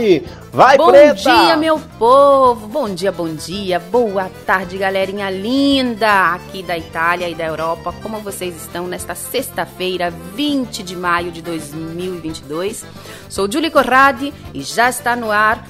Vai, 0.51 0.79
bom 0.79 0.89
preta! 0.89 1.14
dia, 1.14 1.57
meu 1.57 1.79
povo! 1.99 2.66
Bom 2.66 2.89
dia, 2.89 3.12
bom 3.12 3.29
dia, 3.29 3.79
boa 3.79 4.31
tarde, 4.47 4.79
galerinha 4.79 5.29
linda 5.29 6.33
aqui 6.33 6.62
da 6.62 6.77
Itália 6.77 7.29
e 7.29 7.35
da 7.35 7.45
Europa. 7.45 7.95
Como 8.03 8.19
vocês 8.21 8.57
estão 8.57 8.87
nesta 8.87 9.14
sexta-feira, 9.14 10.11
20 10.35 10.83
de 10.83 10.97
maio 10.97 11.31
de 11.31 11.43
2022? 11.43 12.87
Sou 13.29 13.51
Julie 13.51 13.71
Corradi 13.71 14.33
e 14.55 14.62
já 14.62 14.89
está 14.89 15.14
no 15.14 15.31
ar 15.31 15.62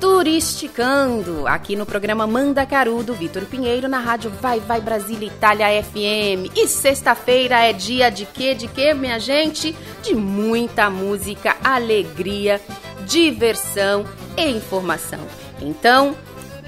Turisticando, 0.00 1.44
aqui 1.48 1.74
no 1.74 1.84
programa 1.84 2.24
Manda 2.24 2.64
Caru 2.64 3.02
do 3.02 3.14
Vitor 3.14 3.44
Pinheiro, 3.46 3.88
na 3.88 3.98
rádio 3.98 4.30
Vai 4.30 4.60
Vai 4.60 4.80
Brasília 4.80 5.26
Itália 5.26 5.82
FM. 5.82 6.54
E 6.56 6.68
sexta-feira 6.68 7.58
é 7.64 7.72
dia 7.72 8.08
de 8.08 8.24
quê? 8.24 8.54
De 8.54 8.68
quê, 8.68 8.94
minha 8.94 9.18
gente? 9.18 9.74
De 10.00 10.14
muita 10.14 10.88
música, 10.88 11.56
alegria, 11.64 12.60
diversão 13.06 14.04
e 14.36 14.48
informação. 14.48 15.20
Então, 15.60 16.14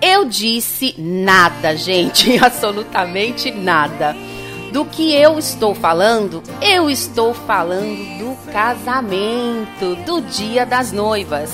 Eu 0.00 0.24
disse 0.24 0.94
nada, 0.96 1.76
gente, 1.76 2.38
absolutamente 2.42 3.50
nada. 3.50 4.14
Do 4.72 4.84
que 4.84 5.14
eu 5.14 5.38
estou 5.38 5.74
falando, 5.74 6.42
eu 6.60 6.90
estou 6.90 7.32
falando 7.32 8.18
do 8.18 8.52
casamento, 8.52 9.96
do 10.04 10.20
Dia 10.20 10.66
das 10.66 10.92
Noivas. 10.92 11.50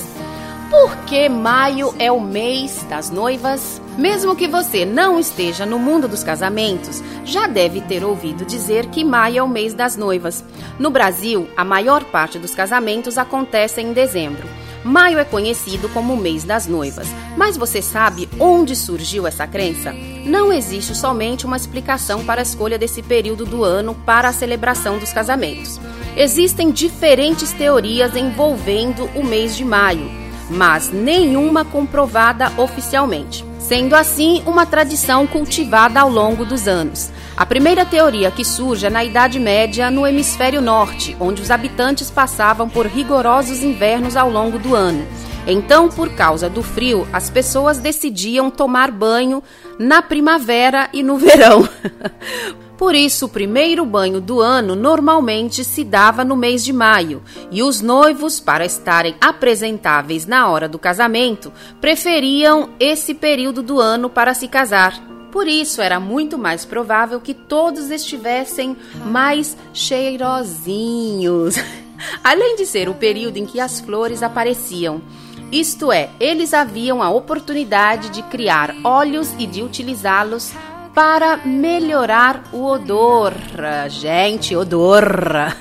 Porque 0.69 1.28
maio 1.28 1.94
é 1.99 2.11
o 2.11 2.20
mês 2.20 2.85
das 2.89 3.11
noivas? 3.11 3.81
Mesmo 3.97 4.35
que 4.35 4.49
você 4.49 4.85
não 4.85 5.21
esteja 5.21 5.65
no 5.65 5.79
mundo 5.79 6.09
dos 6.09 6.25
casamentos, 6.25 7.01
já 7.25 7.47
deve 7.47 7.81
ter 7.81 8.05
ouvido 8.05 8.45
dizer 8.45 8.87
que 8.87 9.05
maio 9.05 9.39
é 9.39 9.43
o 9.43 9.49
mês 9.49 9.73
das 9.73 9.97
noivas. 9.97 10.45
No 10.81 10.91
Brasil, 10.91 11.49
a 11.57 11.65
maior 11.65 12.03
parte 12.05 12.37
dos 12.37 12.57
casamentos 12.57 13.16
acontece 13.16 13.81
em 13.81 13.93
dezembro. 13.93 14.49
Maio 14.83 15.19
é 15.19 15.25
conhecido 15.25 15.89
como 15.91 16.12
o 16.12 16.16
mês 16.16 16.43
das 16.43 16.66
noivas. 16.66 17.07
Mas 17.37 17.57
você 17.57 17.81
sabe 17.81 18.29
onde 18.39 18.75
surgiu 18.75 19.29
essa 19.29 19.47
crença? 19.47 19.95
Não 20.27 20.53
existe 20.53 20.95
somente 20.95 21.47
uma 21.47 21.57
explicação 21.57 22.25
para 22.25 22.41
a 22.41 22.43
escolha 22.43 22.77
desse 22.77 23.01
período 23.01 23.47
do 23.47 23.62
ano 23.62 23.95
para 23.95 24.29
a 24.29 24.33
celebração 24.33 24.99
dos 24.99 25.12
casamentos. 25.12 25.81
Existem 26.16 26.73
diferentes 26.73 27.53
teorias 27.53 28.16
envolvendo 28.16 29.09
o 29.15 29.25
mês 29.25 29.57
de 29.57 29.65
maio, 29.65 30.11
mas 30.51 30.91
nenhuma 30.91 31.65
comprovada 31.65 32.53
oficialmente 32.59 33.53
sendo 33.66 33.97
assim 33.97 34.43
uma 34.47 34.66
tradição 34.66 35.27
cultivada 35.27 36.01
ao 36.01 36.11
longo 36.11 36.45
dos 36.45 36.69
anos. 36.69 37.11
A 37.36 37.47
primeira 37.47 37.85
teoria 37.85 38.31
que 38.31 38.45
surge 38.45 38.86
é 38.86 38.91
na 38.91 39.03
Idade 39.03 39.41
Média, 39.41 39.91
no 39.91 40.07
hemisfério 40.07 40.61
norte, 40.61 41.16
onde 41.19 41.41
os 41.41 41.51
habitantes 41.51 42.11
passavam 42.11 42.69
por 42.69 42.86
rigorosos 42.86 43.62
invernos 43.62 44.16
ao 44.16 44.31
longo 44.31 44.59
do 44.59 44.74
ano. 44.74 45.05
Então, 45.47 45.89
por 45.89 46.11
causa 46.11 46.49
do 46.49 46.62
frio, 46.62 47.09
as 47.12 47.28
pessoas 47.28 47.78
decidiam 47.78 48.51
tomar 48.51 48.91
banho 48.91 49.43
na 49.78 50.01
primavera 50.01 50.89
e 50.93 51.03
no 51.03 51.16
verão. 51.19 51.69
Por 52.77 52.95
isso, 52.95 53.27
o 53.27 53.29
primeiro 53.29 53.87
banho 53.87 54.21
do 54.21 54.41
ano 54.41 54.75
normalmente 54.75 55.65
se 55.65 55.85
dava 55.85 56.25
no 56.25 56.37
mês 56.37 56.65
de 56.65 56.73
maio, 56.73 57.23
e 57.51 57.63
os 57.63 57.81
noivos, 57.81 58.41
para 58.41 58.65
estarem 58.65 59.15
apresentáveis 59.21 60.27
na 60.27 60.49
hora 60.49 60.69
do 60.69 60.79
casamento, 60.79 61.53
preferiam 61.81 62.71
esse 62.81 63.15
período 63.15 63.63
do 63.63 63.81
ano 63.81 64.11
para 64.11 64.35
se 64.35 64.49
casar. 64.49 65.01
Por 65.31 65.47
isso, 65.47 65.81
era 65.81 66.01
muito 66.01 66.37
mais 66.37 66.65
provável 66.65 67.21
que 67.21 67.35
todos 67.35 67.91
estivessem 67.91 68.77
mais 69.07 69.57
cheirosinhos. 69.73 71.57
Além 72.23 72.57
de 72.57 72.67
ser 72.67 72.89
o 72.89 72.95
período 72.95 73.37
em 73.37 73.47
que 73.47 73.61
as 73.61 73.81
flores 73.81 74.23
apareciam. 74.23 75.01
Isto 75.51 75.93
é, 75.93 76.11
eles 76.19 76.53
haviam 76.53 77.03
a 77.03 77.11
oportunidade 77.11 78.11
de 78.11 78.23
criar 78.23 78.75
óleos 78.83 79.33
e 79.39 79.47
de 79.47 79.63
utilizá-los 79.63 80.53
para 80.95 81.39
melhorar 81.39 82.45
o 82.53 82.65
odor. 82.65 83.35
Gente, 83.89 84.55
odor. 84.55 85.53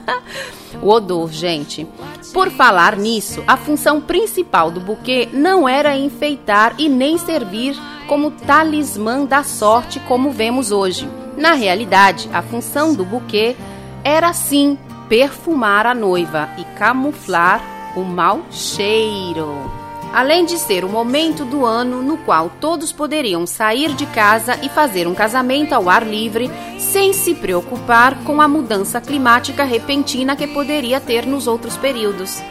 o 0.80 0.88
odor, 0.88 1.30
gente. 1.30 1.86
Por 2.32 2.50
falar 2.50 2.96
nisso, 2.96 3.44
a 3.46 3.56
função 3.56 4.00
principal 4.00 4.70
do 4.70 4.80
buquê 4.80 5.28
não 5.32 5.68
era 5.68 5.96
enfeitar 5.96 6.74
e 6.78 6.88
nem 6.88 7.18
servir 7.18 7.76
como 8.08 8.30
talismã 8.30 9.24
da 9.24 9.44
sorte 9.44 10.00
como 10.00 10.30
vemos 10.30 10.72
hoje. 10.72 11.08
Na 11.36 11.52
realidade, 11.52 12.30
a 12.32 12.40
função 12.40 12.94
do 12.94 13.04
buquê 13.04 13.54
era 14.02 14.32
sim 14.32 14.78
perfumar 15.08 15.86
a 15.86 15.94
noiva 15.94 16.48
e 16.56 16.64
camuflar 16.78 17.60
o 17.94 18.02
mau 18.02 18.40
cheiro 18.50 19.81
além 20.12 20.44
de 20.44 20.58
ser 20.58 20.84
o 20.84 20.88
momento 20.88 21.44
do 21.44 21.64
ano 21.64 22.02
no 22.02 22.18
qual 22.18 22.50
todos 22.60 22.92
poderiam 22.92 23.46
sair 23.46 23.94
de 23.94 24.06
casa 24.06 24.58
e 24.62 24.68
fazer 24.68 25.06
um 25.06 25.14
casamento 25.14 25.72
ao 25.72 25.88
ar 25.88 26.06
livre 26.06 26.50
sem 26.78 27.12
se 27.12 27.34
preocupar 27.34 28.22
com 28.24 28.40
a 28.40 28.46
mudança 28.48 29.00
climática 29.00 29.64
repentina 29.64 30.36
que 30.36 30.46
poderia 30.46 31.00
ter 31.00 31.26
nos 31.26 31.46
outros 31.46 31.76
períodos. 31.76 32.42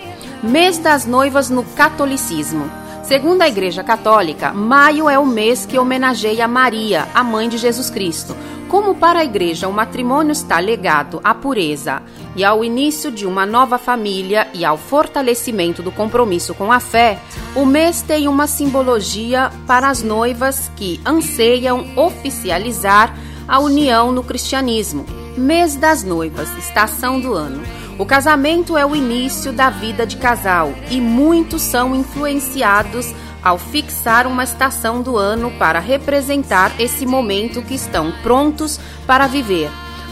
Mês 0.41 0.77
das 0.77 1.05
noivas 1.05 1.49
no 1.49 1.63
catolicismo. 1.63 2.69
Segundo 3.03 3.41
a 3.41 3.47
Igreja 3.47 3.83
Católica, 3.83 4.53
maio 4.53 5.09
é 5.09 5.19
o 5.19 5.25
mês 5.25 5.65
que 5.65 5.77
homenageia 5.77 6.47
Maria, 6.47 7.07
a 7.13 7.23
mãe 7.23 7.49
de 7.49 7.57
Jesus 7.57 7.89
Cristo. 7.89 8.35
Como 8.71 8.95
para 8.95 9.19
a 9.19 9.25
Igreja 9.25 9.67
o 9.67 9.73
matrimônio 9.73 10.31
está 10.31 10.57
legado 10.59 11.19
à 11.25 11.35
pureza 11.35 12.01
e 12.37 12.43
ao 12.45 12.63
início 12.63 13.11
de 13.11 13.25
uma 13.25 13.45
nova 13.45 13.77
família 13.77 14.47
e 14.53 14.63
ao 14.63 14.77
fortalecimento 14.77 15.83
do 15.83 15.91
compromisso 15.91 16.53
com 16.53 16.71
a 16.71 16.79
fé, 16.79 17.19
o 17.53 17.65
mês 17.65 18.01
tem 18.01 18.29
uma 18.29 18.47
simbologia 18.47 19.51
para 19.67 19.89
as 19.89 20.01
noivas 20.01 20.71
que 20.77 21.01
anseiam 21.05 21.85
oficializar 21.97 23.13
a 23.45 23.59
união 23.59 24.13
no 24.13 24.23
cristianismo. 24.23 25.05
Mês 25.35 25.75
das 25.75 26.01
noivas, 26.01 26.49
estação 26.57 27.19
do 27.19 27.33
ano. 27.33 27.61
O 27.99 28.05
casamento 28.05 28.77
é 28.77 28.85
o 28.85 28.95
início 28.95 29.51
da 29.51 29.69
vida 29.69 30.05
de 30.07 30.15
casal 30.15 30.73
e 30.89 31.01
muitos 31.01 31.61
são 31.61 31.93
influenciados 31.93 33.13
ao 33.43 33.57
fixar 33.57 34.27
uma 34.27 34.43
estação 34.43 35.01
do 35.01 35.17
ano 35.17 35.51
para 35.51 35.79
representar 35.79 36.71
esse 36.79 37.05
momento 37.05 37.61
que 37.61 37.75
estão 37.75 38.11
prontos 38.23 38.79
para 39.05 39.27
viver 39.27 39.69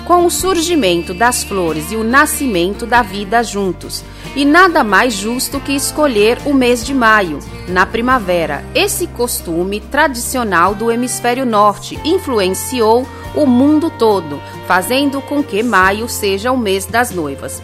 com 0.10 0.26
o 0.26 0.32
surgimento 0.32 1.14
das 1.14 1.44
flores 1.44 1.92
e 1.92 1.96
o 1.96 2.04
nascimento 2.04 2.88
da 2.88 3.04
vida 3.04 3.44
juntos. 3.44 4.04
E 4.36 4.44
nada 4.44 4.84
mais 4.84 5.14
justo 5.14 5.60
que 5.60 5.72
escolher 5.72 6.40
o 6.48 6.54
mês 6.54 6.84
de 6.84 6.96
maio, 6.96 7.38
na 7.68 7.86
primavera. 7.86 8.66
Esse 8.74 9.06
costume 9.06 9.80
tradicional 9.80 10.74
do 10.74 10.92
hemisfério 10.92 11.46
norte 11.46 12.00
influenciou 12.04 13.08
o 13.36 13.46
mundo 13.46 13.92
todo, 13.92 14.42
fazendo 14.68 15.22
com 15.22 15.44
que 15.44 15.62
maio 15.62 16.10
seja 16.10 16.52
o 16.52 16.58
mês 16.58 16.88
das 16.88 17.12
noivas. 17.12 17.62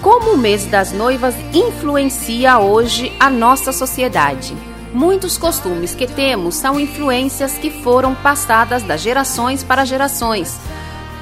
Como 0.00 0.32
o 0.32 0.38
mês 0.38 0.64
das 0.64 0.92
noivas 0.92 1.34
influencia 1.52 2.58
hoje 2.58 3.12
a 3.20 3.28
nossa 3.28 3.70
sociedade? 3.70 4.71
Muitos 4.92 5.38
costumes 5.38 5.94
que 5.94 6.06
temos 6.06 6.54
são 6.54 6.78
influências 6.78 7.54
que 7.54 7.70
foram 7.70 8.14
passadas 8.14 8.82
das 8.82 9.00
gerações 9.00 9.62
para 9.62 9.84
gerações 9.84 10.60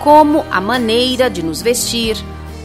como 0.00 0.44
a 0.50 0.60
maneira 0.60 1.30
de 1.30 1.42
nos 1.42 1.62
vestir, 1.62 2.16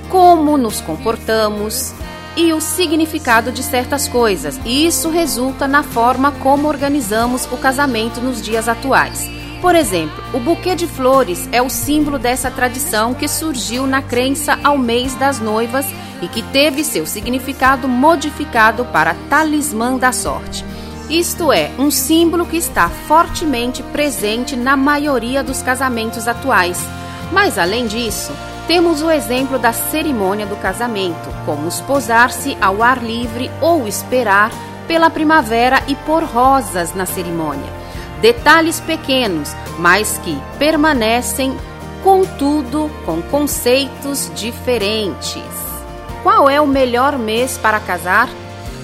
como 0.10 0.58
nos 0.58 0.82
comportamos, 0.82 1.94
e 2.36 2.52
o 2.52 2.60
significado 2.60 3.52
de 3.52 3.64
certas 3.64 4.08
coisas, 4.08 4.60
e 4.66 4.86
isso 4.86 5.10
resulta 5.10 5.68
na 5.68 5.84
forma 5.84 6.32
como 6.32 6.68
organizamos 6.68 7.46
o 7.46 7.58
casamento 7.58 8.20
nos 8.20 8.42
dias 8.42 8.68
atuais. 8.68 9.30
Por 9.62 9.74
exemplo, 9.74 10.22
o 10.34 10.40
buquê 10.40 10.76
de 10.76 10.86
flores 10.86 11.48
é 11.52 11.62
o 11.62 11.70
símbolo 11.70 12.20
dessa 12.20 12.52
tradição 12.52 13.14
que 13.14 13.28
surgiu 13.28 13.88
na 13.88 14.02
crença 14.02 14.60
ao 14.64 14.78
mês 14.78 15.16
das 15.16 15.40
noivas 15.40 15.86
e 16.22 16.28
que 16.28 16.42
teve 16.42 16.84
seu 16.84 17.06
significado 17.06 17.88
modificado 17.88 18.84
para 18.86 19.16
talismã 19.30 19.98
da 19.98 20.12
sorte. 20.12 20.64
Isto 21.10 21.52
é, 21.52 21.70
um 21.78 21.92
símbolo 21.92 22.48
que 22.48 22.58
está 22.58 22.90
fortemente 22.90 23.84
presente 23.84 24.56
na 24.56 24.76
maioria 24.76 25.44
dos 25.44 25.62
casamentos 25.62 26.28
atuais. 26.28 26.80
Mas 27.32 27.60
além 27.60 27.86
disso, 27.86 28.34
temos 28.68 29.04
o 29.04 29.12
exemplo 29.12 29.60
da 29.60 29.72
cerimônia 29.72 30.48
do 30.48 30.56
casamento, 30.56 31.30
como 31.46 31.68
esposar-se 31.68 32.58
ao 32.60 32.82
ar 32.82 33.04
livre 33.04 33.52
ou 33.62 33.88
esperar 33.88 34.52
pela 34.88 35.10
primavera 35.10 35.84
e 35.88 35.96
pôr 35.96 36.24
rosas 36.24 36.96
na 36.96 37.06
cerimônia. 37.06 37.72
Detalhes 38.20 38.80
pequenos, 38.80 39.56
mas 39.78 40.18
que 40.24 40.36
permanecem, 40.58 41.56
contudo, 42.04 42.90
com 43.06 43.22
conceitos 43.22 44.32
diferentes. 44.34 45.44
Qual 46.24 46.50
é 46.50 46.60
o 46.60 46.66
melhor 46.66 47.20
mês 47.20 47.60
para 47.60 47.80
casar? 47.80 48.28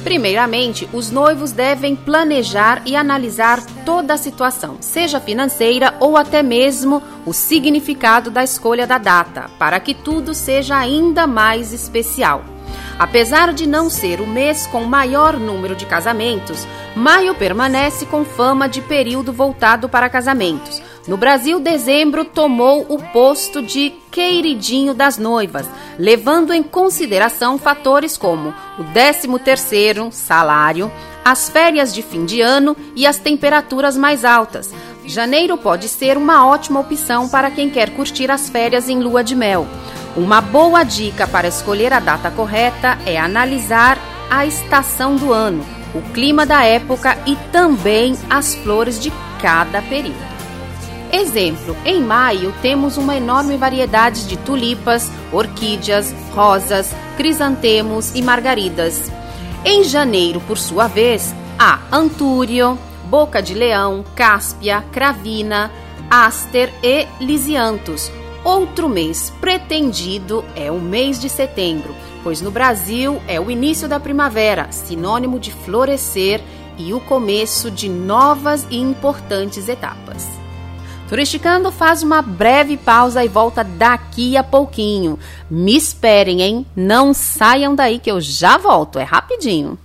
Primeiramente, 0.04 0.90
os 0.92 1.12
noivos 1.12 1.52
devem 1.52 1.96
planejar 1.96 2.82
e 2.86 2.96
analisar 2.96 3.64
toda 3.86 4.16
a 4.16 4.18
situação, 4.18 4.78
seja 4.80 5.20
financeira 5.20 5.94
ou 6.00 6.18
até 6.18 6.42
mesmo 6.42 7.04
o 7.26 7.34
significado 7.34 8.32
da 8.32 8.44
escolha 8.44 8.88
da 8.88 8.98
data, 8.98 9.50
para 9.60 9.80
que 9.80 9.94
tudo 9.94 10.34
seja 10.34 10.76
ainda 10.76 11.28
mais 11.28 11.72
especial. 11.72 12.44
Apesar 12.98 13.54
de 13.54 13.68
não 13.68 13.90
ser 13.90 14.22
o 14.22 14.28
mês 14.28 14.68
com 14.68 14.84
maior 14.84 15.40
número 15.40 15.76
de 15.76 15.86
casamentos, 15.86 16.68
maio 16.96 17.34
permanece 17.36 18.06
com 18.06 18.24
fama 18.24 18.68
de 18.68 18.82
período 18.82 19.32
voltado 19.32 19.88
para 19.88 20.10
casamentos. 20.10 20.82
No 21.08 21.18
Brasil, 21.18 21.60
dezembro 21.60 22.24
tomou 22.24 22.86
o 22.88 23.00
posto 23.12 23.62
de 23.62 23.92
queridinho 24.12 24.94
das 24.94 25.18
noivas, 25.18 25.68
levando 25.98 26.54
em 26.54 26.62
consideração 26.62 27.58
fatores 27.58 28.18
como 28.18 28.54
o 28.78 28.84
13º 28.94 30.12
salário, 30.12 30.92
as 31.26 31.50
férias 31.50 31.92
de 31.92 32.04
fim 32.04 32.24
de 32.24 32.40
ano 32.40 32.78
e 32.96 33.08
as 33.08 33.18
temperaturas 33.18 33.98
mais 33.98 34.24
altas. 34.24 34.72
Janeiro 35.04 35.58
pode 35.58 35.88
ser 35.88 36.18
uma 36.18 36.46
ótima 36.46 36.80
opção 36.80 37.28
para 37.28 37.50
quem 37.50 37.70
quer 37.70 37.90
curtir 37.96 38.30
as 38.30 38.50
férias 38.50 38.88
em 38.88 39.00
lua 39.00 39.24
de 39.24 39.36
mel. 39.36 39.68
Uma 40.16 40.40
boa 40.40 40.84
dica 40.84 41.26
para 41.26 41.48
escolher 41.48 41.94
a 41.94 42.00
data 42.00 42.30
correta 42.30 43.00
é 43.08 43.18
analisar 43.18 43.98
a 44.30 44.46
estação 44.46 45.16
do 45.16 45.34
ano, 45.34 45.66
o 45.96 46.02
clima 46.14 46.46
da 46.46 46.64
época 46.64 47.18
e 47.26 47.36
também 47.52 48.16
as 48.30 48.54
flores 48.56 49.00
de 49.00 49.12
cada 49.42 49.82
período. 49.82 50.31
Exemplo: 51.12 51.76
em 51.86 52.02
maio 52.02 52.54
temos 52.62 52.98
uma 52.98 53.16
enorme 53.16 53.58
variedade 53.58 54.28
de 54.28 54.38
tulipas, 54.38 55.12
orquídeas, 55.32 56.14
rosas, 56.34 56.96
crisantemos 57.18 58.16
e 58.16 58.22
margaridas. 58.22 59.12
Em 59.66 59.84
janeiro, 59.84 60.42
por 60.42 60.58
sua 60.58 60.88
vez, 60.88 61.36
há 61.60 61.80
antúrio, 61.92 62.80
boca 63.06 63.42
de 63.42 63.54
leão, 63.54 64.06
cáspia, 64.16 64.84
cravina, 64.92 65.70
áster 66.10 66.74
e 66.82 67.06
lisianthus. 67.20 68.10
Outro 68.44 68.90
mês 68.90 69.32
pretendido 69.40 70.44
é 70.56 70.72
o 70.72 70.80
mês 70.80 71.20
de 71.20 71.30
setembro, 71.30 71.94
pois 72.24 72.42
no 72.42 72.50
Brasil 72.50 73.22
é 73.28 73.40
o 73.40 73.52
início 73.52 73.88
da 73.88 74.00
primavera, 74.00 74.72
sinônimo 74.72 75.40
de 75.40 75.52
florescer 75.52 76.42
e 76.78 76.92
o 76.92 77.00
começo 77.02 77.70
de 77.70 77.88
novas 77.88 78.66
e 78.72 78.80
importantes 78.80 79.70
etapas. 79.70 80.41
Turisticando 81.12 81.74
faz 81.74 82.04
uma 82.04 82.22
breve 82.22 82.78
pausa 82.78 83.22
e 83.22 83.28
volta 83.28 83.66
daqui 83.66 84.38
a 84.38 84.44
pouquinho. 84.46 85.20
Me 85.50 85.76
esperem, 85.76 86.42
hein? 86.42 86.66
Não 86.74 87.14
saiam 87.14 87.76
daí 87.76 88.00
que 88.00 88.10
eu 88.10 88.22
já 88.22 88.58
volto, 88.58 88.98
é 88.98 89.04
rapidinho. 89.04 89.78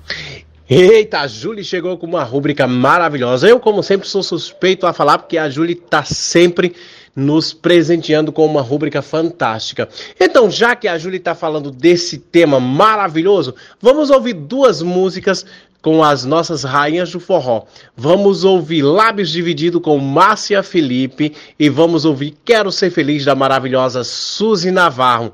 Eita, 0.70 1.22
a 1.22 1.26
Julie 1.26 1.64
chegou 1.64 1.98
com 1.98 2.06
uma 2.06 2.22
rúbrica 2.22 2.68
maravilhosa. 2.68 3.48
Eu, 3.48 3.58
como 3.58 3.82
sempre, 3.82 4.06
sou 4.06 4.22
suspeito 4.22 4.86
a 4.86 4.92
falar 4.92 5.18
porque 5.18 5.36
a 5.36 5.50
Julie 5.50 5.74
tá 5.74 6.04
sempre 6.04 6.76
nos 7.16 7.54
presenteando 7.54 8.30
com 8.30 8.44
uma 8.44 8.60
rúbrica 8.60 9.00
fantástica. 9.00 9.88
Então, 10.20 10.50
já 10.50 10.76
que 10.76 10.86
a 10.86 10.98
Julie 10.98 11.18
está 11.18 11.34
falando 11.34 11.70
desse 11.70 12.18
tema 12.18 12.60
maravilhoso, 12.60 13.54
vamos 13.80 14.10
ouvir 14.10 14.34
duas 14.34 14.82
músicas 14.82 15.46
com 15.82 16.02
as 16.02 16.24
nossas 16.24 16.64
rainhas 16.64 17.10
do 17.10 17.20
forró. 17.20 17.64
Vamos 17.96 18.44
ouvir 18.44 18.82
Lábios 18.82 19.30
Dividido 19.30 19.80
com 19.80 19.98
Márcia 19.98 20.62
Felipe 20.62 21.32
e 21.58 21.68
vamos 21.68 22.04
ouvir 22.04 22.34
Quero 22.44 22.72
Ser 22.72 22.90
Feliz 22.90 23.24
da 23.24 23.34
maravilhosa 23.34 24.04
Suzy 24.04 24.70
Navarro. 24.70 25.32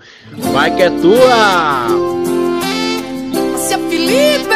Vai 0.53 0.75
que 0.75 0.83
é 0.83 0.91
tua! 0.91 2.23
Márcia 3.33 3.79
Felipe! 3.89 4.53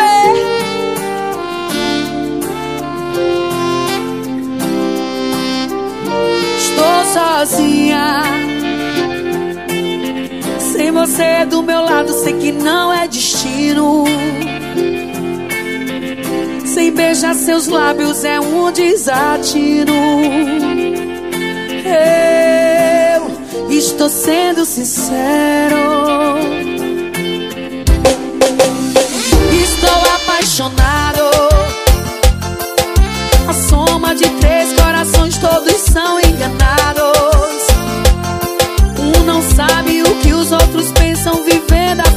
Estou 6.58 7.04
sozinha. 7.14 8.22
Sem 10.58 10.90
você 10.90 11.46
do 11.46 11.62
meu 11.62 11.82
lado, 11.82 12.12
sei 12.12 12.34
que 12.34 12.52
não 12.52 12.92
é 12.92 13.08
destino. 13.08 14.04
Sem 16.77 16.93
beijar 16.93 17.35
seus 17.35 17.69
lábios 17.69 18.23
é 18.23 18.39
um 18.39 18.70
desatino. 18.70 19.94
Eu 23.16 23.70
estou 23.70 24.11
sendo 24.11 24.66
sincero. 24.66 26.36
Estou 29.59 29.98
apaixonado. 30.16 31.23
A 33.48 33.55
soma 33.55 34.15
de 34.15 34.28
três 34.39 34.74
corações, 34.74 35.39
todos 35.39 35.77
são 35.77 36.20
enganados. 36.20 37.62
Um 39.01 39.24
não 39.24 39.40
sabe 39.40 40.03
o 40.03 40.15
que 40.16 40.35
os 40.35 40.53
outros 40.53 40.93
pensam, 40.93 41.43
vivendo 41.43 42.01
a 42.01 42.11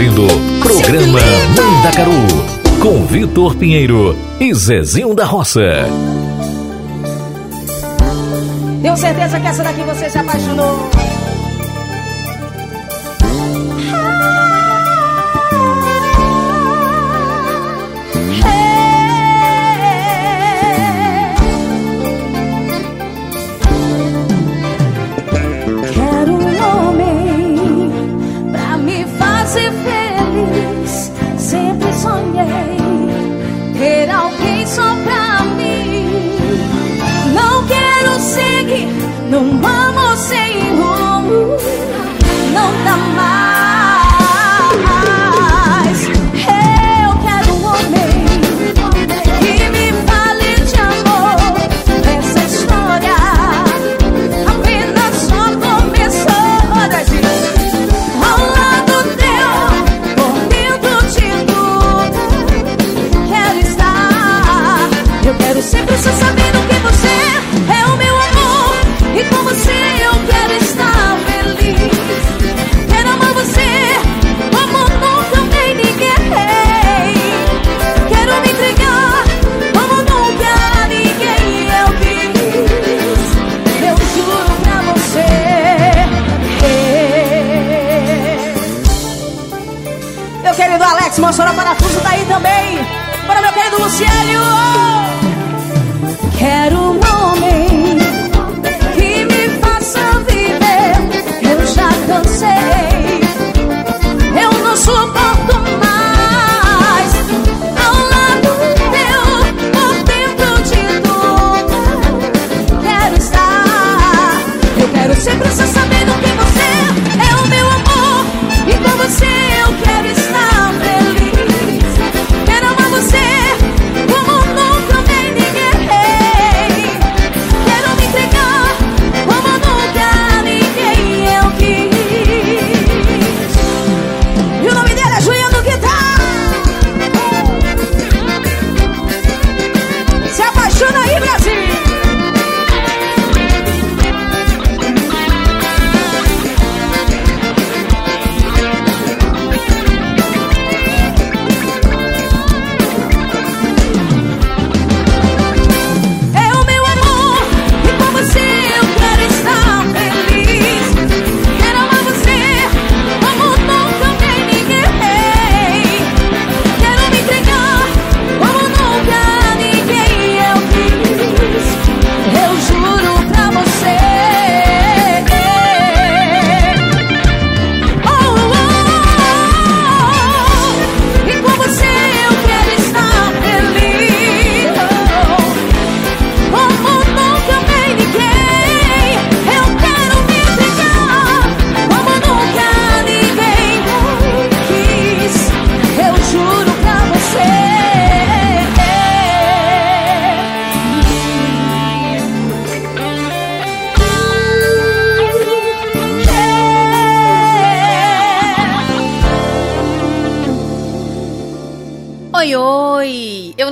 ouvindo 0.00 0.26
Programa 0.62 1.20
Mandacaru 1.54 2.80
com 2.80 3.04
Vitor 3.04 3.54
Pinheiro 3.54 4.16
e 4.40 4.54
Zezinho 4.54 5.14
da 5.14 5.26
Roça. 5.26 5.60
Tenho 8.80 8.96
certeza 8.96 9.38
que 9.38 9.46
essa 9.46 9.62
daqui 9.62 9.82
você 9.82 10.08
se 10.08 10.16
apaixonou. 10.16 10.99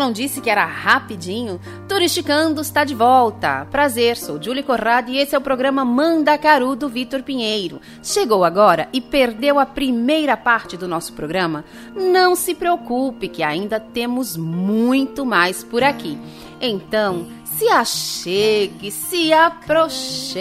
Não 0.08 0.12
disse 0.12 0.40
que 0.40 0.48
era 0.48 0.64
rapidinho? 0.64 1.60
Turisticando 1.86 2.62
está 2.62 2.82
de 2.82 2.94
volta. 2.94 3.66
Prazer, 3.70 4.16
sou 4.16 4.42
Julie 4.42 4.62
Corrado 4.62 5.10
e 5.10 5.18
esse 5.18 5.34
é 5.34 5.38
o 5.38 5.42
programa 5.42 5.84
Mandacaru 5.84 6.74
do 6.74 6.88
Vitor 6.88 7.22
Pinheiro. 7.22 7.78
Chegou 8.02 8.42
agora 8.42 8.88
e 8.90 9.02
perdeu 9.02 9.58
a 9.58 9.66
primeira 9.66 10.34
parte 10.34 10.78
do 10.78 10.88
nosso 10.88 11.12
programa? 11.12 11.62
Não 11.94 12.34
se 12.34 12.54
preocupe 12.54 13.28
que 13.28 13.42
ainda 13.42 13.78
temos 13.78 14.34
muito 14.34 15.26
mais 15.26 15.62
por 15.62 15.82
aqui. 15.82 16.18
Então, 16.58 17.26
se 17.44 17.68
achegue, 17.68 18.90
se 18.90 19.30
aproxegue. 19.30 20.34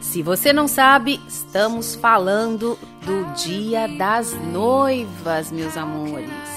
Se 0.00 0.22
você 0.22 0.54
não 0.54 0.66
sabe, 0.66 1.20
estamos 1.28 1.94
falando 1.94 2.78
do 3.02 3.24
Dia 3.44 3.86
das 3.86 4.32
Noivas, 4.32 5.52
meus 5.52 5.76
amores 5.76 6.51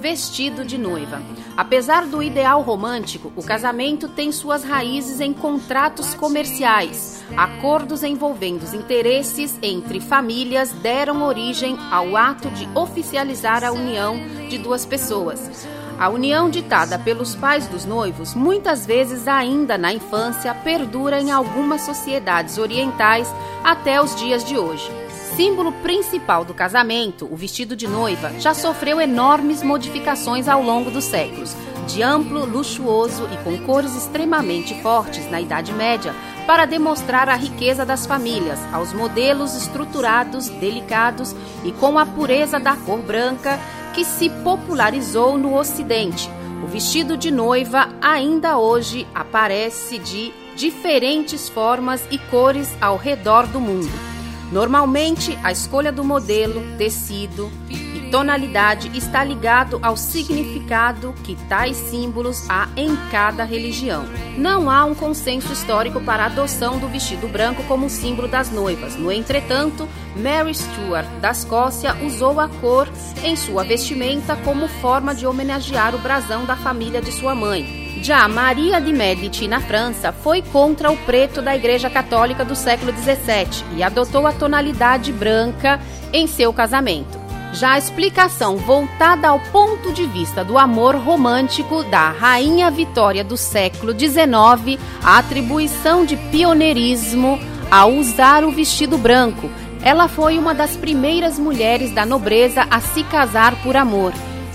vestido 0.00 0.64
de 0.64 0.78
noiva. 0.78 1.22
Apesar 1.56 2.06
do 2.06 2.22
ideal 2.22 2.62
romântico, 2.62 3.30
o 3.36 3.42
casamento 3.42 4.08
tem 4.08 4.32
suas 4.32 4.64
raízes 4.64 5.20
em 5.20 5.32
contratos 5.32 6.14
comerciais. 6.14 7.22
Acordos 7.36 8.02
envolvendo 8.02 8.62
os 8.62 8.72
interesses 8.72 9.58
entre 9.62 10.00
famílias 10.00 10.72
deram 10.72 11.22
origem 11.22 11.76
ao 11.90 12.16
ato 12.16 12.50
de 12.50 12.66
oficializar 12.74 13.62
a 13.62 13.70
união 13.70 14.18
de 14.48 14.58
duas 14.58 14.86
pessoas. 14.86 15.68
A 15.98 16.08
união 16.08 16.48
ditada 16.48 16.98
pelos 16.98 17.34
pais 17.34 17.66
dos 17.66 17.84
noivos, 17.84 18.34
muitas 18.34 18.86
vezes 18.86 19.28
ainda 19.28 19.76
na 19.76 19.92
infância, 19.92 20.54
perdura 20.54 21.20
em 21.20 21.30
algumas 21.30 21.82
sociedades 21.82 22.56
orientais 22.56 23.28
até 23.62 24.00
os 24.02 24.16
dias 24.16 24.42
de 24.42 24.56
hoje. 24.56 24.99
Símbolo 25.40 25.72
principal 25.72 26.44
do 26.44 26.52
casamento, 26.52 27.26
o 27.32 27.34
vestido 27.34 27.74
de 27.74 27.88
noiva, 27.88 28.30
já 28.38 28.52
sofreu 28.52 29.00
enormes 29.00 29.62
modificações 29.62 30.46
ao 30.46 30.62
longo 30.62 30.90
dos 30.90 31.04
séculos. 31.04 31.56
De 31.88 32.02
amplo, 32.02 32.44
luxuoso 32.44 33.26
e 33.32 33.42
com 33.42 33.56
cores 33.64 33.96
extremamente 33.96 34.74
fortes 34.82 35.30
na 35.30 35.40
Idade 35.40 35.72
Média, 35.72 36.14
para 36.46 36.66
demonstrar 36.66 37.30
a 37.30 37.36
riqueza 37.36 37.86
das 37.86 38.04
famílias, 38.04 38.58
aos 38.70 38.92
modelos 38.92 39.54
estruturados, 39.56 40.50
delicados 40.50 41.34
e 41.64 41.72
com 41.72 41.98
a 41.98 42.04
pureza 42.04 42.60
da 42.60 42.76
cor 42.76 43.00
branca 43.00 43.58
que 43.94 44.04
se 44.04 44.28
popularizou 44.44 45.38
no 45.38 45.58
Ocidente. 45.58 46.28
O 46.62 46.66
vestido 46.66 47.16
de 47.16 47.30
noiva 47.30 47.88
ainda 48.02 48.58
hoje 48.58 49.06
aparece 49.14 49.98
de 49.98 50.34
diferentes 50.54 51.48
formas 51.48 52.06
e 52.10 52.18
cores 52.18 52.68
ao 52.78 52.98
redor 52.98 53.46
do 53.46 53.58
mundo. 53.58 54.19
Normalmente, 54.50 55.38
a 55.42 55.52
escolha 55.52 55.92
do 55.92 56.02
modelo, 56.02 56.62
tecido 56.76 57.50
e 57.68 57.90
tonalidade 58.10 58.90
está 58.96 59.22
ligado 59.22 59.78
ao 59.82 59.96
significado 59.96 61.14
que 61.22 61.36
tais 61.48 61.76
símbolos 61.76 62.44
há 62.50 62.68
em 62.76 62.96
cada 63.10 63.44
religião. 63.44 64.04
Não 64.36 64.68
há 64.68 64.84
um 64.84 64.94
consenso 64.94 65.52
histórico 65.52 66.00
para 66.00 66.24
a 66.24 66.26
adoção 66.26 66.78
do 66.78 66.88
vestido 66.88 67.28
branco 67.28 67.62
como 67.64 67.88
símbolo 67.88 68.26
das 68.26 68.50
noivas. 68.50 68.96
No 68.96 69.12
entretanto, 69.12 69.88
Mary 70.16 70.54
Stuart 70.54 71.06
da 71.20 71.30
Escócia 71.30 71.94
usou 72.04 72.40
a 72.40 72.48
cor 72.48 72.88
em 73.22 73.36
sua 73.36 73.62
vestimenta 73.62 74.36
como 74.36 74.66
forma 74.66 75.14
de 75.14 75.26
homenagear 75.26 75.94
o 75.94 75.98
brasão 75.98 76.44
da 76.44 76.56
família 76.56 77.00
de 77.00 77.12
sua 77.12 77.34
mãe. 77.34 77.89
Já 78.02 78.26
Maria 78.26 78.80
de 78.80 78.92
Medici, 78.94 79.46
na 79.46 79.60
França, 79.60 80.10
foi 80.10 80.40
contra 80.40 80.90
o 80.90 80.96
preto 80.96 81.42
da 81.42 81.54
Igreja 81.54 81.90
Católica 81.90 82.44
do 82.44 82.56
século 82.56 82.92
XVII 82.92 83.76
e 83.76 83.82
adotou 83.82 84.26
a 84.26 84.32
tonalidade 84.32 85.12
branca 85.12 85.78
em 86.10 86.26
seu 86.26 86.50
casamento. 86.50 87.20
Já 87.52 87.72
a 87.72 87.78
explicação 87.78 88.56
voltada 88.56 89.28
ao 89.28 89.38
ponto 89.38 89.92
de 89.92 90.06
vista 90.06 90.42
do 90.42 90.56
amor 90.56 90.94
romântico 90.96 91.84
da 91.84 92.10
Rainha 92.10 92.70
Vitória 92.70 93.22
do 93.22 93.36
século 93.36 93.92
XIX, 93.92 94.80
a 95.04 95.18
atribuição 95.18 96.06
de 96.06 96.16
pioneirismo 96.16 97.38
ao 97.70 97.92
usar 97.92 98.44
o 98.44 98.50
vestido 98.50 98.96
branco. 98.96 99.50
Ela 99.82 100.08
foi 100.08 100.38
uma 100.38 100.54
das 100.54 100.74
primeiras 100.74 101.38
mulheres 101.38 101.90
da 101.92 102.06
nobreza 102.06 102.66
a 102.70 102.80
se 102.80 103.04
casar 103.04 103.54
por 103.62 103.76
amor 103.76 104.12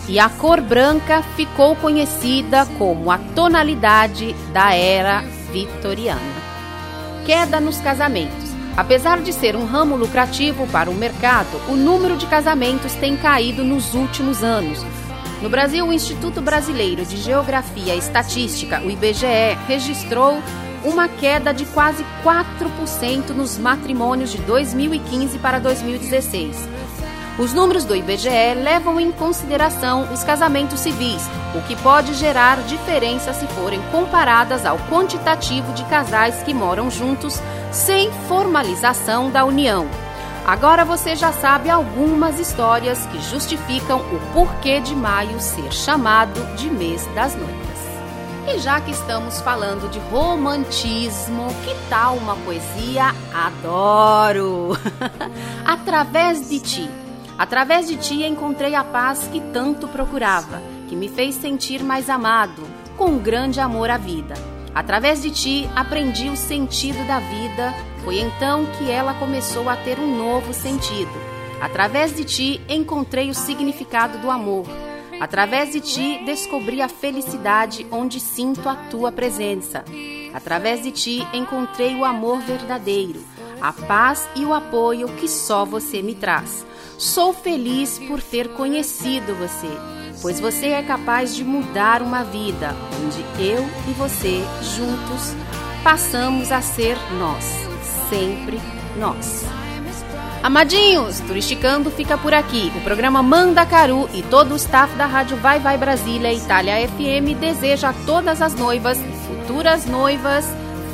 e 0.07 0.19
a 0.19 0.29
cor 0.29 0.61
branca 0.61 1.23
ficou 1.35 1.75
conhecida 1.75 2.65
como 2.77 3.09
a 3.11 3.17
tonalidade 3.17 4.33
da 4.53 4.73
era 4.73 5.21
vitoriana. 5.51 6.21
Queda 7.25 7.59
nos 7.59 7.79
casamentos. 7.79 8.45
Apesar 8.77 9.21
de 9.21 9.31
ser 9.31 9.55
um 9.55 9.65
ramo 9.65 9.95
lucrativo 9.95 10.67
para 10.67 10.89
o 10.89 10.93
mercado, 10.93 11.59
o 11.69 11.75
número 11.75 12.17
de 12.17 12.27
casamentos 12.27 12.93
tem 12.93 13.15
caído 13.15 13.63
nos 13.63 13.93
últimos 13.93 14.43
anos. 14.43 14.85
No 15.41 15.49
Brasil, 15.49 15.85
o 15.85 15.93
Instituto 15.93 16.41
Brasileiro 16.41 17.05
de 17.05 17.17
Geografia 17.17 17.95
e 17.95 17.97
Estatística, 17.99 18.81
o 18.81 18.91
IBGE, 18.91 19.57
registrou 19.67 20.41
uma 20.83 21.07
queda 21.07 21.53
de 21.53 21.65
quase 21.65 22.05
4% 22.23 23.29
nos 23.29 23.57
matrimônios 23.57 24.31
de 24.31 24.37
2015 24.39 25.39
para 25.39 25.57
2016. 25.59 26.55
Os 27.37 27.53
números 27.53 27.83
do 27.83 27.93
IBGE 27.93 28.53
levam 28.63 28.97
em 28.97 29.11
consideração 29.11 30.13
os 30.13 30.23
casamentos 30.23 30.79
civis, 30.79 31.21
o 31.53 31.61
que 31.67 31.75
pode 31.75 32.13
gerar 32.13 32.61
diferença 32.63 33.33
se 33.33 33.45
forem 33.47 33.81
comparadas 33.91 34.65
ao 34.65 34.77
quantitativo 34.89 35.73
de 35.73 35.83
casais 35.85 36.41
que 36.43 36.53
moram 36.53 36.89
juntos 36.89 37.41
sem 37.73 38.09
formalização 38.29 39.29
da 39.29 39.43
união. 39.43 39.85
Agora 40.47 40.85
você 40.85 41.13
já 41.13 41.33
sabe 41.33 41.69
algumas 41.69 42.39
histórias 42.39 43.05
que 43.07 43.21
justificam 43.23 43.99
o 43.99 44.33
porquê 44.33 44.79
de 44.79 44.95
maio 44.95 45.41
ser 45.41 45.73
chamado 45.73 46.39
de 46.55 46.69
mês 46.69 47.05
das 47.07 47.35
noivas. 47.35 47.65
E 48.47 48.59
já 48.59 48.79
que 48.79 48.91
estamos 48.91 49.41
falando 49.41 49.89
de 49.89 49.99
romantismo, 49.99 51.47
que 51.65 51.75
tal 51.89 52.15
uma 52.15 52.35
poesia? 52.37 53.13
Adoro! 53.33 54.77
Através 55.65 56.47
de 56.47 56.59
ti 56.59 57.04
Através 57.37 57.87
de 57.87 57.97
ti 57.97 58.23
encontrei 58.23 58.75
a 58.75 58.83
paz 58.83 59.27
que 59.31 59.41
tanto 59.51 59.87
procurava, 59.89 60.61
que 60.87 60.95
me 60.95 61.09
fez 61.09 61.35
sentir 61.35 61.83
mais 61.83 62.09
amado, 62.09 62.63
com 62.95 63.17
grande 63.17 63.59
amor 63.59 63.89
à 63.89 63.97
vida. 63.97 64.35
Através 64.73 65.21
de 65.21 65.31
ti 65.31 65.69
aprendi 65.75 66.29
o 66.29 66.37
sentido 66.37 67.05
da 67.07 67.19
vida, 67.19 67.73
foi 68.03 68.19
então 68.19 68.65
que 68.77 68.89
ela 68.89 69.13
começou 69.13 69.69
a 69.69 69.75
ter 69.75 69.99
um 69.99 70.17
novo 70.17 70.53
sentido. 70.53 71.11
Através 71.61 72.15
de 72.15 72.23
ti 72.23 72.61
encontrei 72.69 73.29
o 73.29 73.33
significado 73.33 74.17
do 74.19 74.29
amor. 74.31 74.65
Através 75.19 75.71
de 75.71 75.79
ti 75.79 76.21
descobri 76.25 76.81
a 76.81 76.89
felicidade 76.89 77.87
onde 77.91 78.19
sinto 78.19 78.67
a 78.67 78.75
tua 78.75 79.11
presença. 79.11 79.83
Através 80.33 80.83
de 80.83 80.91
ti 80.91 81.27
encontrei 81.33 81.95
o 81.95 82.03
amor 82.03 82.39
verdadeiro, 82.39 83.23
a 83.61 83.71
paz 83.71 84.27
e 84.35 84.43
o 84.45 84.53
apoio 84.53 85.07
que 85.15 85.27
só 85.27 85.63
você 85.65 86.01
me 86.01 86.15
traz. 86.15 86.65
Sou 86.97 87.33
feliz 87.33 87.99
por 88.07 88.21
ter 88.21 88.49
conhecido 88.49 89.35
você, 89.35 89.69
pois 90.21 90.39
você 90.39 90.67
é 90.67 90.81
capaz 90.81 91.35
de 91.35 91.43
mudar 91.43 92.01
uma 92.01 92.23
vida 92.23 92.73
onde 93.03 93.21
eu 93.43 93.65
e 93.89 93.91
você 93.93 94.41
juntos 94.75 95.35
passamos 95.83 96.51
a 96.51 96.61
ser 96.61 96.97
nós, 97.19 97.43
sempre 98.09 98.59
nós. 98.97 99.43
Amadinhos, 100.41 101.19
Turisticando 101.21 101.91
fica 101.91 102.17
por 102.17 102.33
aqui. 102.33 102.71
O 102.77 102.81
programa 102.81 103.21
Manda 103.21 103.65
Caru 103.65 104.07
e 104.13 104.21
todo 104.23 104.53
o 104.53 104.57
staff 104.57 104.95
da 104.95 105.05
Rádio 105.05 105.37
Vai 105.37 105.59
Vai 105.59 105.77
Brasília 105.77 106.33
Itália 106.33 106.87
FM 106.87 107.37
deseja 107.39 107.89
a 107.89 107.93
todas 108.05 108.41
as 108.41 108.55
noivas 108.55 108.97
futuras 109.27 109.85
noivas 109.85 110.45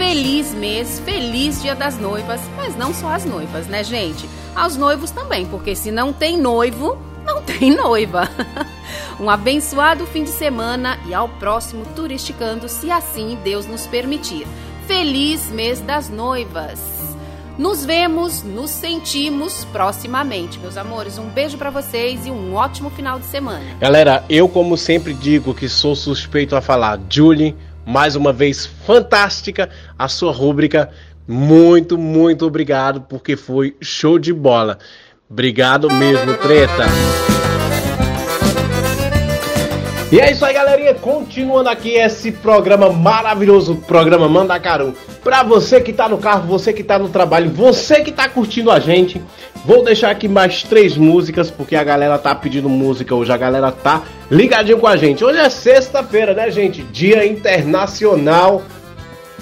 feliz 0.01 0.51
mês, 0.55 0.99
feliz 1.05 1.61
Dia 1.61 1.75
das 1.75 1.95
Noivas, 1.99 2.41
mas 2.57 2.75
não 2.75 2.91
só 2.91 3.09
as 3.09 3.23
noivas, 3.23 3.67
né, 3.67 3.83
gente? 3.83 4.27
Aos 4.55 4.75
noivos 4.75 5.11
também, 5.11 5.45
porque 5.45 5.75
se 5.75 5.91
não 5.91 6.11
tem 6.11 6.37
noivo, 6.37 6.97
não 7.25 7.41
tem 7.43 7.75
noiva. 7.75 8.29
um 9.19 9.29
abençoado 9.29 10.05
fim 10.07 10.23
de 10.23 10.29
semana 10.29 10.99
e 11.07 11.13
ao 11.13 11.27
próximo 11.27 11.85
Turisticando, 11.95 12.67
se 12.67 12.91
assim 12.91 13.37
Deus 13.43 13.65
nos 13.65 13.85
permitir. 13.87 14.47
Feliz 14.87 15.49
mês 15.49 15.79
das 15.79 16.09
noivas! 16.09 17.01
Nos 17.57 17.85
vemos, 17.85 18.41
nos 18.41 18.71
sentimos 18.71 19.65
proximamente, 19.65 20.57
meus 20.57 20.77
amores. 20.77 21.17
Um 21.17 21.27
beijo 21.29 21.57
para 21.57 21.69
vocês 21.69 22.25
e 22.25 22.31
um 22.31 22.55
ótimo 22.55 22.89
final 22.89 23.19
de 23.19 23.25
semana. 23.25 23.63
Galera, 23.79 24.23
eu 24.29 24.49
como 24.49 24.77
sempre 24.77 25.13
digo 25.13 25.53
que 25.53 25.69
sou 25.69 25.95
suspeito 25.95 26.55
a 26.55 26.61
falar. 26.61 26.99
Julie, 27.09 27.55
mais 27.85 28.15
uma 28.15 28.31
vez 28.31 28.65
fantástica 28.65 29.69
a 29.99 30.07
sua 30.07 30.31
rúbrica 30.31 30.89
muito, 31.27 31.97
muito 31.97 32.45
obrigado, 32.45 33.01
porque 33.01 33.35
foi 33.35 33.75
show 33.81 34.17
de 34.17 34.33
bola. 34.33 34.77
Obrigado 35.29 35.89
mesmo, 35.89 36.33
treta. 36.35 36.85
E 40.11 40.19
é 40.19 40.29
isso 40.29 40.43
aí, 40.43 40.53
galerinha. 40.53 40.93
Continuando 40.93 41.69
aqui 41.69 41.91
esse 41.91 42.33
programa 42.33 42.91
maravilhoso, 42.91 43.77
programa 43.87 44.27
Mandacaru. 44.27 44.93
Pra 45.23 45.41
você 45.41 45.79
que 45.79 45.93
tá 45.93 46.09
no 46.09 46.17
carro, 46.17 46.45
você 46.47 46.73
que 46.73 46.83
tá 46.83 46.99
no 46.99 47.07
trabalho, 47.07 47.49
você 47.49 48.01
que 48.01 48.11
tá 48.11 48.27
curtindo 48.27 48.71
a 48.71 48.79
gente, 48.79 49.21
vou 49.63 49.85
deixar 49.85 50.11
aqui 50.11 50.27
mais 50.27 50.63
três 50.63 50.97
músicas, 50.97 51.49
porque 51.49 51.77
a 51.77 51.83
galera 51.83 52.17
tá 52.17 52.35
pedindo 52.35 52.67
música 52.67 53.15
hoje, 53.15 53.31
a 53.31 53.37
galera 53.37 53.71
tá 53.71 54.03
ligadinho 54.29 54.79
com 54.79 54.87
a 54.87 54.97
gente. 54.97 55.23
Hoje 55.23 55.39
é 55.39 55.49
sexta-feira, 55.49 56.33
né, 56.33 56.51
gente? 56.51 56.81
Dia 56.83 57.25
Internacional 57.25 58.63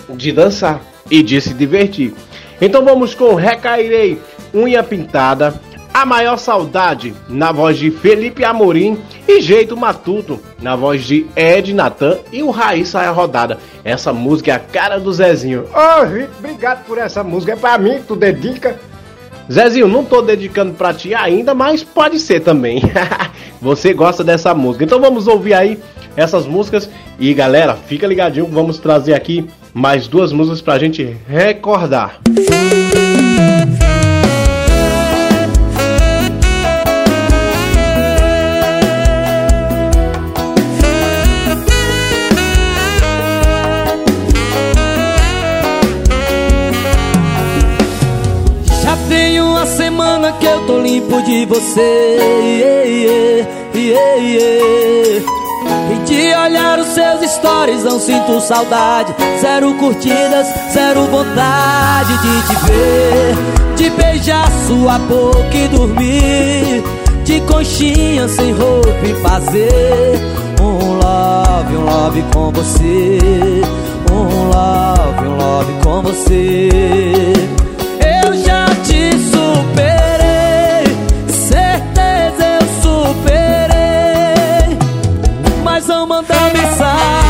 de 0.08 0.32
Dançar 0.32 0.82
e 1.10 1.24
de 1.24 1.40
se 1.42 1.54
divertir. 1.54 2.14
Então 2.62 2.84
vamos 2.84 3.16
com 3.16 3.36
Recairei, 3.36 4.20
Unha 4.54 4.84
Pintada, 4.84 5.60
A 5.94 6.06
Maior 6.06 6.38
Saudade, 6.38 7.14
na 7.28 7.52
voz 7.52 7.78
de 7.78 7.90
Felipe 7.90 8.44
Amorim 8.44 8.98
e 9.28 9.42
Jeito 9.42 9.78
Matuto, 9.78 10.40
na 10.62 10.76
voz 10.76 11.04
de 11.04 11.26
Ed 11.36 11.74
Natan 11.74 12.18
e 12.32 12.44
o 12.44 12.50
Raiz 12.50 12.90
Saia 12.90 13.12
Rodada. 13.12 13.58
Essa 13.84 14.12
música 14.12 14.52
é 14.52 14.56
a 14.56 14.60
cara 14.60 15.00
do 15.00 15.12
Zezinho. 15.14 15.66
Ô, 15.74 16.02
oh, 16.02 16.06
Vitor, 16.06 16.30
obrigado 16.38 16.86
por 16.86 16.98
essa 16.98 17.24
música. 17.24 17.54
É 17.54 17.56
pra 17.56 17.78
mim 17.78 17.96
que 17.96 18.04
tu 18.04 18.16
dedica. 18.16 18.80
Zezinho, 19.52 19.88
não 19.88 20.04
tô 20.04 20.22
dedicando 20.22 20.74
pra 20.74 20.94
ti 20.94 21.16
ainda, 21.16 21.56
mas 21.56 21.84
pode 21.84 22.20
ser 22.20 22.42
também. 22.42 22.82
Você 23.62 23.94
gosta 23.94 24.24
dessa 24.24 24.54
música. 24.54 24.84
Então 24.84 25.00
vamos 25.00 25.28
ouvir 25.28 25.54
aí 25.54 25.80
essas 26.16 26.46
músicas. 26.46 26.90
E 27.18 27.34
galera, 27.34 27.76
fica 27.76 28.06
ligadinho, 28.06 28.46
vamos 28.46 28.78
trazer 28.78 29.14
aqui 29.14 29.50
mais 29.74 30.08
duas 30.08 30.32
músicas 30.32 30.62
pra 30.62 30.80
gente 30.80 31.16
recordar. 31.28 32.20
Já 48.82 48.98
tem 49.08 49.42
uma 49.42 49.66
semana 49.66 50.32
que 50.34 50.46
eu 50.46 50.66
tô 50.66 50.80
limpo 50.80 51.22
de 51.24 51.46
você. 51.46 52.18
Yeah, 52.42 53.48
yeah, 53.76 54.16
yeah, 54.24 55.39
de 56.20 56.36
olhar 56.36 56.78
os 56.80 56.88
seus 56.88 57.32
stories 57.32 57.84
não 57.86 57.98
sinto 57.98 58.42
saudade. 58.42 59.16
Zero 59.40 59.74
curtidas, 59.76 60.48
zero 60.74 61.06
vontade 61.06 62.14
de 62.18 62.48
te 62.48 62.66
ver. 62.66 63.76
De 63.78 63.90
beijar 63.92 64.52
sua 64.68 65.00
boca 65.00 65.56
e 65.56 65.68
dormir. 65.70 66.84
De 67.24 67.40
conchinha 67.42 68.28
sem 68.28 68.52
roupa 68.52 68.90
e 69.06 69.14
fazer. 69.22 70.20
Um 70.62 70.98
love, 70.98 71.78
um 71.78 71.86
love 71.86 72.24
com 72.34 72.52
você. 72.52 73.18
Um 74.12 74.50
love, 74.50 75.26
um 75.26 75.38
love 75.38 75.74
com 75.84 76.02
você 76.02 77.59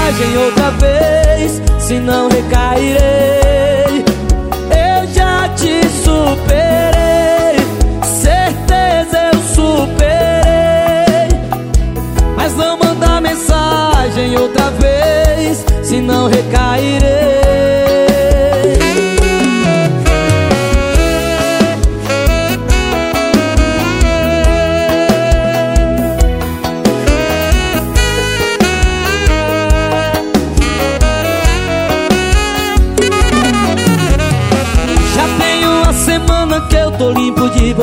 coragem 0.10 0.38
outra 0.38 0.72
vez, 0.72 1.62
se 1.80 2.00
não 2.00 2.30
recairei. 2.30 4.04
Eu 4.72 5.08
já 5.14 5.48
te 5.50 5.88
superei, 6.04 7.56
certeza 8.04 9.32
eu 9.34 9.40
superei. 9.54 10.00
Mas 12.36 12.56
não 12.56 12.78
manda 12.78 13.22
mensagem 13.22 14.38
outra 14.38 14.72
vez, 14.72 15.64
se 15.84 16.02
não 16.02 16.28
recairei. 16.28 17.39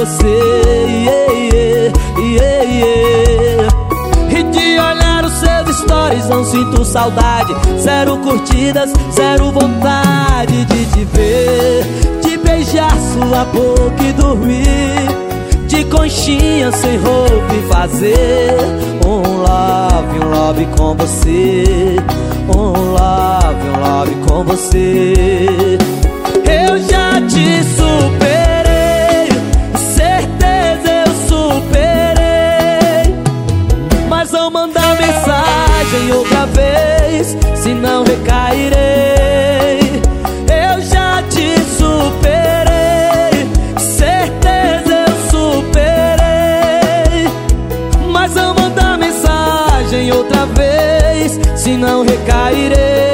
você 0.06 0.26
yeah, 1.04 1.92
yeah, 2.18 2.62
yeah. 2.62 3.68
E 4.30 4.42
de 4.44 4.78
olhar 4.78 5.24
os 5.24 5.32
seus 5.32 5.76
stories 5.78 6.28
não 6.28 6.44
sinto 6.44 6.84
saudade 6.84 7.52
Zero 7.80 8.16
curtidas, 8.18 8.92
zero 9.12 9.50
vontade 9.50 10.64
de 10.66 10.86
te 10.86 11.04
ver 11.04 11.84
De 12.22 12.38
beijar 12.38 12.92
sua 13.12 13.44
boca 13.46 14.02
e 14.02 14.12
dormir 14.12 15.26
de 15.66 15.84
conchinha 15.86 16.70
sem 16.70 16.96
roupa 16.96 17.52
e 17.52 17.68
fazer 17.68 18.54
um 19.04 19.42
love, 19.42 20.18
um 20.24 20.30
love 20.30 20.66
com 20.76 20.94
você, 20.94 21.96
um 22.48 22.92
love, 22.92 23.68
um 23.68 23.80
love 23.80 24.14
com 24.28 24.44
você. 24.44 25.76
Eu 26.44 26.78
já 26.88 27.20
te 27.26 27.64
super 27.64 28.25
vez, 37.16 37.36
se 37.54 37.72
não 37.74 38.04
recairei. 38.04 38.76
Eu 40.48 40.80
já 40.82 41.22
te 41.30 41.58
superei, 41.78 43.46
certeza 43.78 45.06
eu 45.08 45.14
superei. 45.30 47.28
Mas 48.12 48.34
não 48.34 48.54
manda 48.54 48.96
mensagem 48.98 50.12
outra 50.12 50.46
vez, 50.46 51.38
se 51.56 51.76
não 51.76 52.04
recairei. 52.04 53.05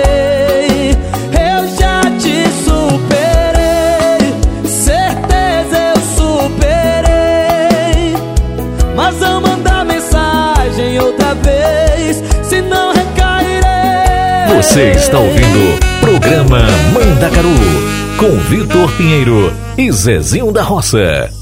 Você 14.72 14.92
está 14.92 15.18
ouvindo 15.18 15.78
Programa 16.00 16.60
Manda 16.94 17.04
Mandacaru 17.04 17.50
com 18.18 18.38
Vitor 18.48 18.90
Pinheiro 18.96 19.52
e 19.76 19.92
Zezinho 19.92 20.50
da 20.50 20.62
Roça. 20.62 21.41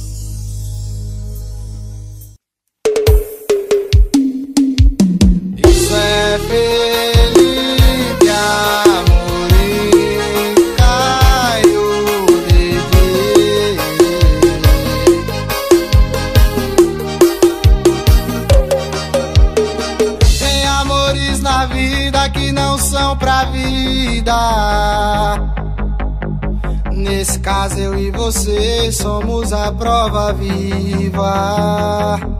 prova 29.73 30.33
viva. 30.33 32.40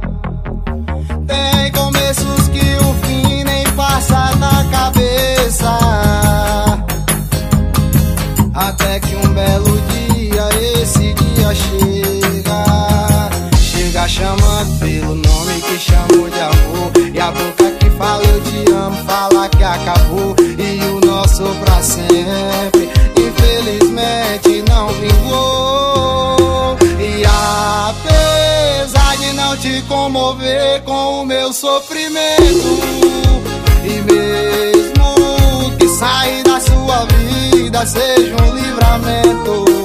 sofrimento. 31.61 32.81
E 33.85 34.01
mesmo 34.01 35.77
que 35.79 35.89
sair 35.89 36.43
da 36.43 36.59
sua 36.59 37.05
vida 37.05 37.85
seja 37.85 38.35
um 38.43 38.55
livramento. 38.55 39.80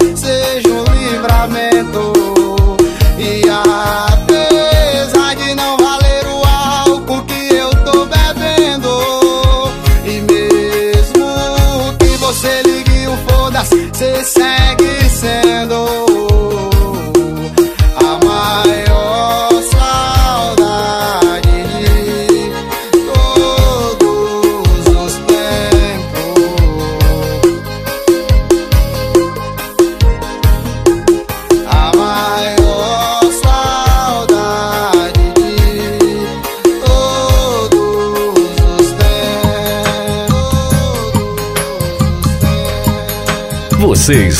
Say 0.00 0.37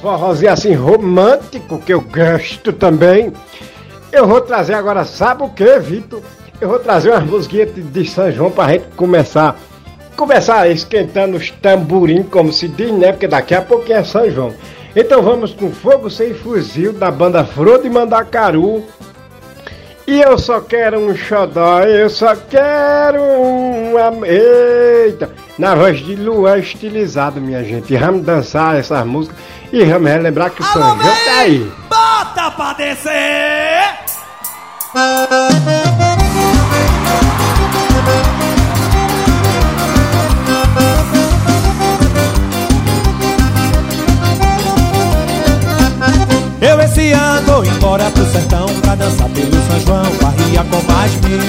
forrozinhos 0.00 0.54
assim 0.54 0.74
romântico 0.74 1.78
que 1.78 1.92
eu 1.92 2.00
gosto 2.00 2.72
também. 2.72 3.32
Eu 4.10 4.26
vou 4.26 4.40
trazer 4.40 4.74
agora, 4.74 5.04
sabe 5.04 5.44
o 5.44 5.48
que, 5.48 5.78
Vitor? 5.78 6.20
Eu 6.60 6.68
vou 6.68 6.78
trazer 6.78 7.10
umas 7.10 7.24
musiquinhas 7.24 7.70
de 7.74 8.06
São 8.08 8.30
João 8.32 8.50
pra 8.50 8.72
gente 8.72 8.86
começar. 8.96 9.56
Começar 10.16 10.68
esquentando 10.68 11.36
os 11.36 11.50
tamborim, 11.50 12.22
como 12.24 12.52
se 12.52 12.68
diz, 12.68 12.92
né? 12.92 13.12
Porque 13.12 13.28
daqui 13.28 13.54
a 13.54 13.62
pouquinho 13.62 13.98
é 13.98 14.04
São 14.04 14.30
João. 14.30 14.52
Então 14.94 15.22
vamos 15.22 15.54
com 15.54 15.70
Fogo 15.70 16.10
Sem 16.10 16.34
Fuzil 16.34 16.92
da 16.92 17.10
banda 17.10 17.44
Frodo 17.44 17.86
e 17.86 17.90
Mandacaru. 17.90 18.84
E 20.06 20.20
eu 20.20 20.36
só 20.36 20.60
quero 20.60 20.98
um 20.98 21.14
xodó, 21.14 21.82
eu 21.82 22.10
só 22.10 22.34
quero 22.34 23.22
um. 23.22 24.24
Eita! 24.24 25.30
na 25.60 25.74
voz 25.74 25.98
de 25.98 26.16
Luan 26.16 26.56
é 26.56 26.60
estilizado, 26.60 27.38
minha 27.38 27.62
gente. 27.62 27.92
E 27.92 27.96
vamos 27.98 28.24
dançar 28.24 28.76
essas 28.76 29.06
músicas 29.06 29.38
e 29.70 29.84
vamos 29.84 30.10
relembrar 30.10 30.46
é 30.46 30.50
que 30.50 30.62
o 30.62 30.64
sangue 30.64 31.02
João 31.02 31.14
tá 31.26 31.38
aí. 31.38 31.70
Bota 31.88 32.50
pra 32.52 32.72
descer! 32.72 33.20
embora 47.90 48.10
pro 48.12 48.24
sertão 48.30 48.66
Pra 48.82 48.94
dançar 48.94 49.28
pelo 49.30 49.50
São 49.66 49.80
João, 49.80 50.12
barria 50.22 50.64
com 50.64 50.92
mais 50.92 51.12
mil. 51.22 51.40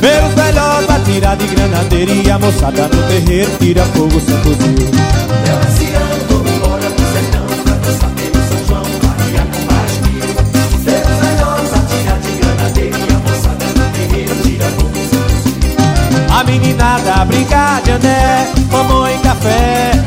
Ver 0.00 0.22
os 0.22 0.34
velhos 0.34 0.90
atirar 0.90 1.36
de 1.36 1.46
granadeira 1.46 2.12
E 2.12 2.30
a 2.30 2.38
moçada 2.38 2.88
no 2.88 3.02
terreiro 3.08 3.50
tira 3.58 3.84
fogo 3.86 4.20
sem 4.20 4.36
fuzil. 4.38 4.88
Eu 5.48 6.36
vou 6.36 6.46
embora 6.46 6.90
pro 6.90 7.04
sertão 7.12 7.46
Pra 7.64 7.74
dançar 7.74 8.10
pelo 8.10 8.48
São 8.48 8.66
João, 8.66 8.82
barria 9.02 9.46
com 9.50 9.62
mais 9.72 9.94
mil. 10.02 10.28
De 12.20 12.30
granadeira 12.38 12.96
a 12.96 13.18
moçada 13.30 13.64
do 13.64 13.84
terreiro 13.92 14.34
tira 14.42 14.66
fogo 14.66 14.98
sem 15.10 16.36
A 16.36 16.44
meninada 16.44 17.24
brincar 17.24 17.80
de 17.82 17.92
andé, 17.92 18.46
mamão 18.70 19.08
e 19.08 19.18
café. 19.18 19.97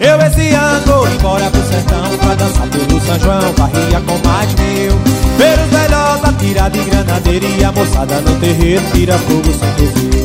Eu 0.00 0.20
esse 0.22 0.54
ano 0.54 0.86
vou 0.86 1.08
embora 1.08 1.48
pro 1.50 1.62
sertão 1.62 2.18
Pra 2.18 2.34
dançar 2.34 2.66
pelo 2.66 3.00
São 3.00 3.20
João, 3.20 3.52
barria 3.52 4.00
com 4.00 4.28
mais 4.28 4.52
mil. 4.54 4.98
Ver 5.38 5.56
os 5.56 5.70
velhos 5.70 6.24
atirar 6.24 6.70
de 6.70 6.80
granadeira 6.80 7.46
E 7.46 7.64
a 7.64 7.70
moçada 7.70 8.20
no 8.22 8.34
terreiro 8.40 8.82
tira 8.92 9.16
fogo 9.18 9.52
sem 9.52 9.72
fuzil 9.74 10.20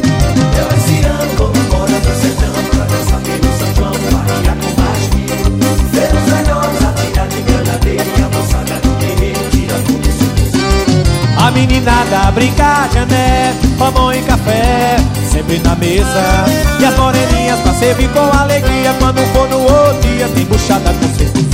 A 11.37 11.51
meninada 11.51 12.31
brinca 12.31 12.87
de 12.91 12.97
ané, 12.97 13.53
mamão 13.77 14.11
e 14.11 14.21
café 14.23 14.95
Sempre 15.31 15.59
na 15.59 15.75
mesa. 15.75 16.45
E 16.79 16.85
as 16.85 16.95
moreninhas 16.95 17.59
pra 17.59 17.73
servir 17.73 18.09
com 18.09 18.37
alegria 18.37 18.95
Quando 18.99 19.19
for 19.31 19.47
no 19.49 19.59
outro 19.59 20.09
dia 20.09 20.27
tem 20.29 20.45
buchada 20.45 20.91
com 20.93 21.07
certeza. 21.15 21.45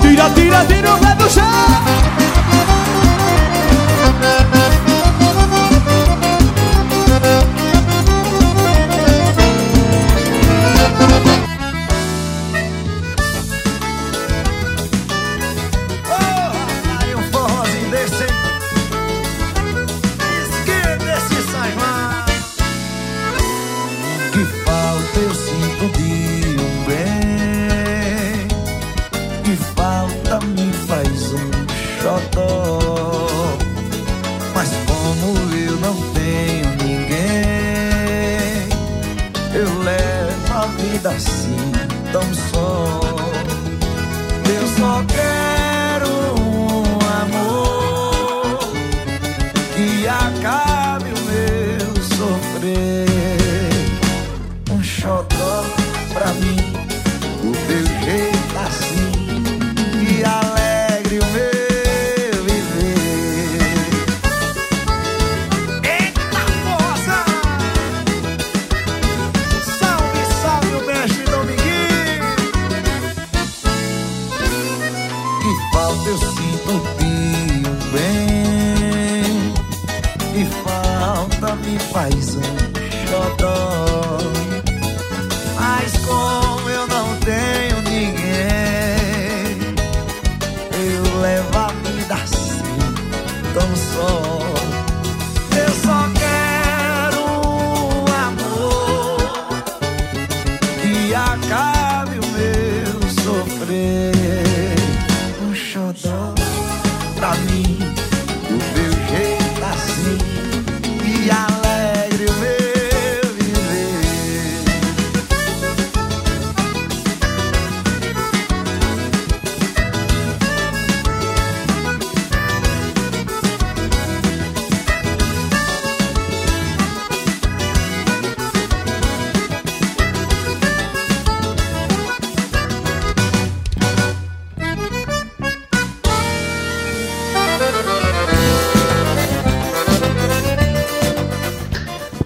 Tira, 0.00 0.30
tira, 0.30 0.64
tira 0.66 0.94
o 0.94 0.98
pé 0.98 1.14
do 1.14 1.30
chão 1.30 2.25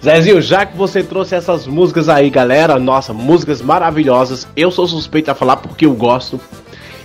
Zezinho, 0.03 0.41
já 0.41 0.65
que 0.65 0.75
você 0.75 1.03
trouxe 1.03 1.35
essas 1.35 1.67
músicas 1.67 2.09
aí, 2.09 2.27
galera, 2.29 2.79
nossa, 2.79 3.13
músicas 3.13 3.61
maravilhosas. 3.61 4.47
Eu 4.55 4.71
sou 4.71 4.87
suspeito 4.87 5.29
a 5.29 5.35
falar 5.35 5.57
porque 5.57 5.85
eu 5.85 5.93
gosto. 5.93 6.41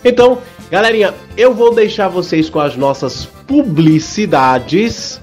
Então, 0.03 0.39
galerinha, 0.71 1.13
eu 1.37 1.53
vou 1.53 1.75
deixar 1.75 2.09
vocês 2.09 2.49
com 2.49 2.59
as 2.59 2.75
nossas 2.75 3.27
publicidades. 3.47 5.21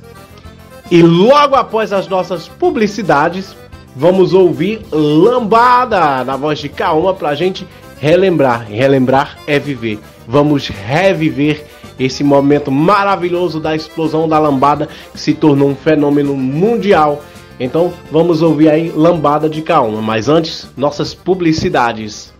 E 0.91 1.01
logo 1.01 1.55
após 1.55 1.91
as 1.91 2.07
nossas 2.07 2.47
publicidades, 2.47 3.55
vamos 3.95 4.35
ouvir 4.35 4.81
Lambada 4.91 6.23
na 6.23 6.37
voz 6.37 6.59
de 6.59 6.69
Kaoma 6.69 7.15
pra 7.15 7.33
gente 7.33 7.67
relembrar. 7.99 8.67
Relembrar 8.69 9.39
é 9.47 9.57
viver. 9.57 9.97
Vamos 10.27 10.67
reviver 10.67 11.65
esse 11.97 12.23
momento 12.23 12.71
maravilhoso 12.71 13.59
da 13.59 13.75
explosão 13.75 14.27
da 14.27 14.37
lambada 14.37 14.87
que 15.11 15.19
se 15.19 15.33
tornou 15.33 15.69
um 15.69 15.75
fenômeno 15.75 16.35
mundial. 16.35 17.23
Então 17.59 17.93
vamos 18.11 18.41
ouvir 18.41 18.69
aí 18.69 18.91
Lambada 18.95 19.49
de 19.49 19.61
Kaoma. 19.61 20.01
Mas 20.01 20.27
antes, 20.27 20.67
nossas 20.75 21.13
publicidades. 21.13 22.33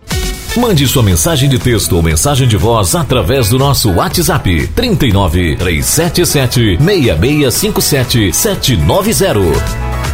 Mande 0.56 0.86
sua 0.86 1.02
mensagem 1.02 1.48
de 1.48 1.58
texto 1.58 1.96
ou 1.96 2.02
mensagem 2.02 2.46
de 2.46 2.56
voz 2.56 2.94
através 2.94 3.48
do 3.48 3.58
nosso 3.58 3.90
WhatsApp 3.90 4.68
39 4.68 5.56
377 5.56 6.78
6657 6.78 8.32
790. 8.32 10.13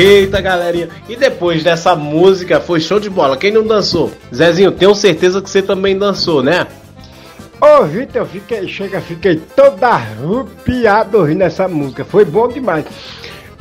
Eita, 0.00 0.40
galerinha. 0.40 0.88
E 1.10 1.14
depois 1.14 1.62
dessa 1.62 1.94
música, 1.94 2.58
foi 2.58 2.80
show 2.80 2.98
de 2.98 3.10
bola. 3.10 3.36
Quem 3.36 3.52
não 3.52 3.66
dançou? 3.66 4.10
Zezinho, 4.34 4.72
tenho 4.72 4.94
certeza 4.94 5.42
que 5.42 5.50
você 5.50 5.60
também 5.60 5.98
dançou, 5.98 6.42
né? 6.42 6.66
Ô, 7.60 7.84
Vitor, 7.84 8.22
eu 8.22 8.26
fiquei, 8.26 8.66
chega, 8.66 8.98
fiquei 9.02 9.36
todo 9.54 9.84
arrupiado 9.84 11.18
ouvindo 11.18 11.42
essa 11.42 11.68
música. 11.68 12.02
Foi 12.02 12.24
bom 12.24 12.48
demais. 12.48 12.86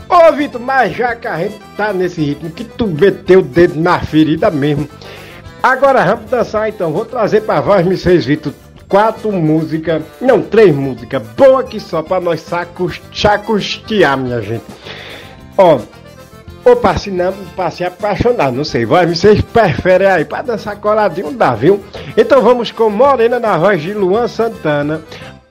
Ô, 0.08 0.32
Vitor, 0.32 0.62
mas 0.62 0.96
já 0.96 1.14
que 1.14 1.28
a 1.28 1.40
gente 1.40 1.60
tá 1.76 1.92
nesse 1.92 2.22
ritmo, 2.22 2.50
que 2.50 2.64
tu 2.64 2.88
meteu 2.88 3.40
o 3.40 3.44
dedo 3.44 3.78
na 3.78 4.00
ferida 4.00 4.50
mesmo. 4.50 4.88
Agora 5.62 6.06
vamos 6.06 6.32
dançar 6.32 6.70
então. 6.70 6.94
Vou 6.94 7.04
trazer 7.04 7.42
pra 7.42 7.60
voz, 7.60 8.02
fez, 8.02 8.26
Vitor, 8.26 8.54
quatro 8.88 9.30
músicas, 9.30 10.02
não, 10.22 10.42
três 10.42 10.74
músicas, 10.74 11.22
boa 11.36 11.66
que 11.66 11.82
só 11.82 12.02
pra 12.02 12.22
nós 12.22 12.40
sacos, 12.40 13.02
chacustear, 13.12 14.18
minha 14.18 14.42
gente. 14.42 14.64
Ó, 15.58 15.80
ou 16.66 16.76
pra 16.76 16.98
se, 16.98 17.10
não, 17.12 17.34
pra 17.56 17.72
se 17.72 17.84
apaixonar, 17.84 18.52
não 18.52 18.64
sei, 18.64 18.86
vai, 18.86 19.06
vocês 19.06 19.42
preferem 19.42 20.08
aí, 20.08 20.26
pra 20.26 20.42
dançar 20.42 20.76
coladinho 20.78 21.32
dá, 21.32 21.54
viu? 21.54 21.84
Então 22.18 22.42
vamos 22.42 22.72
com 22.72 22.90
Morena 22.90 23.40
na 23.40 23.58
voz 23.58 23.82
de 23.82 23.94
Luan 23.94 24.28
Santana. 24.28 25.02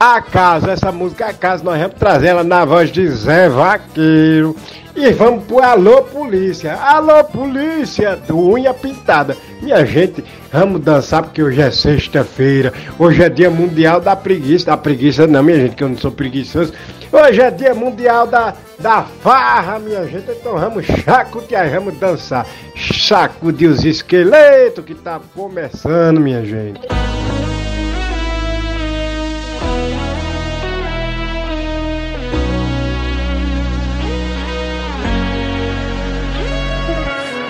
A 0.01 0.21
casa, 0.21 0.71
essa 0.71 0.93
música 0.93 1.27
A 1.27 1.35
casa, 1.35 1.65
nós 1.65 1.81
vamos 1.81 1.97
trazer 1.97 2.29
ela 2.29 2.45
na 2.45 2.65
voz 2.65 2.93
de 2.93 3.09
Zé 3.09 3.49
Vaqueiro. 3.49 4.55
E 4.95 5.11
vamos 5.11 5.45
pro 5.45 5.61
Alô 5.61 6.03
Polícia. 6.03 6.75
Alô 6.75 7.23
Polícia, 7.25 8.17
do 8.17 8.37
Unha 8.37 8.73
Pintada. 8.73 9.37
Minha 9.61 9.85
gente, 9.85 10.25
vamos 10.53 10.81
dançar 10.81 11.23
porque 11.23 11.43
hoje 11.43 11.61
é 11.61 11.71
sexta-feira. 11.71 12.73
Hoje 12.99 13.23
é 13.23 13.29
dia 13.29 13.51
mundial 13.51 14.01
da 14.01 14.15
preguiça. 14.15 14.67
Da 14.67 14.77
preguiça 14.77 15.27
não, 15.27 15.43
minha 15.43 15.59
gente, 15.59 15.75
que 15.75 15.83
eu 15.83 15.89
não 15.89 15.97
sou 15.97 16.11
preguiçoso. 16.11 16.73
Hoje 17.11 17.41
é 17.41 17.51
dia 17.51 17.75
mundial 17.75 18.27
da, 18.27 18.55
da 18.79 19.03
farra, 19.03 19.79
minha 19.79 20.07
gente. 20.07 20.31
Então 20.31 20.59
vamos 20.59 20.85
chacotear, 20.85 21.71
vamos 21.71 21.97
dançar. 21.99 22.47
Sacudir 22.77 23.71
os 23.71 23.85
esqueletos 23.85 24.85
que 24.85 24.95
tá 24.95 25.21
começando, 25.35 26.21
minha 26.21 26.45
gente. 26.45 26.81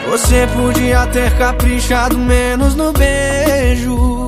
Você 0.08 0.46
podia 0.56 1.06
ter 1.08 1.36
caprichado 1.36 2.16
menos 2.16 2.74
no 2.74 2.92
beijo. 2.92 4.27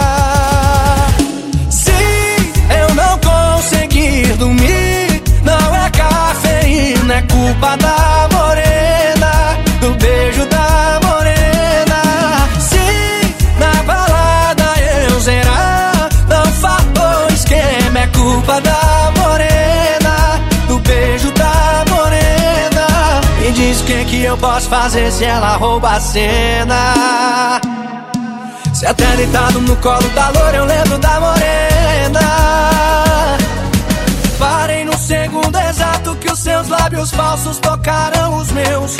Eu 2.91 2.95
não 2.95 3.17
conseguir 3.19 4.35
dormir, 4.35 5.23
não 5.45 5.75
é 5.75 5.89
cafeína, 5.91 7.13
é 7.13 7.21
culpa 7.21 7.77
da 7.77 8.27
morena, 8.33 9.57
do 9.79 9.95
beijo 9.95 10.45
da 10.47 10.99
morena. 11.01 12.01
Se 12.59 13.57
na 13.57 13.83
balada 13.83 14.73
eu 15.07 15.19
zerar, 15.21 16.09
não 16.27 16.45
faltou 16.51 17.33
esquema, 17.33 17.99
é 17.99 18.07
culpa 18.07 18.59
da 18.59 19.13
morena, 19.17 20.41
do 20.67 20.77
beijo 20.79 21.31
da 21.31 21.85
morena. 21.89 23.21
Me 23.39 23.51
diz 23.53 23.79
o 23.79 23.83
que 23.85 24.03
que 24.03 24.23
eu 24.25 24.35
posso 24.35 24.67
fazer 24.67 25.09
se 25.13 25.23
ela 25.23 25.55
rouba 25.55 25.91
a 25.91 25.99
cena. 26.01 27.61
Se 28.81 28.87
até 28.87 29.15
deitado 29.15 29.61
no 29.61 29.75
colo 29.75 30.09
da 30.09 30.29
loura 30.29 30.57
eu 30.57 30.65
lembro 30.65 30.97
da 30.97 31.19
morena. 31.19 32.19
Parei 34.39 34.83
no 34.83 34.97
segundo 34.97 35.55
exato 35.55 36.15
que 36.15 36.31
os 36.31 36.39
seus 36.39 36.67
lábios 36.67 37.11
falsos 37.11 37.59
tocaram 37.59 38.37
os 38.37 38.49
meus. 38.49 38.97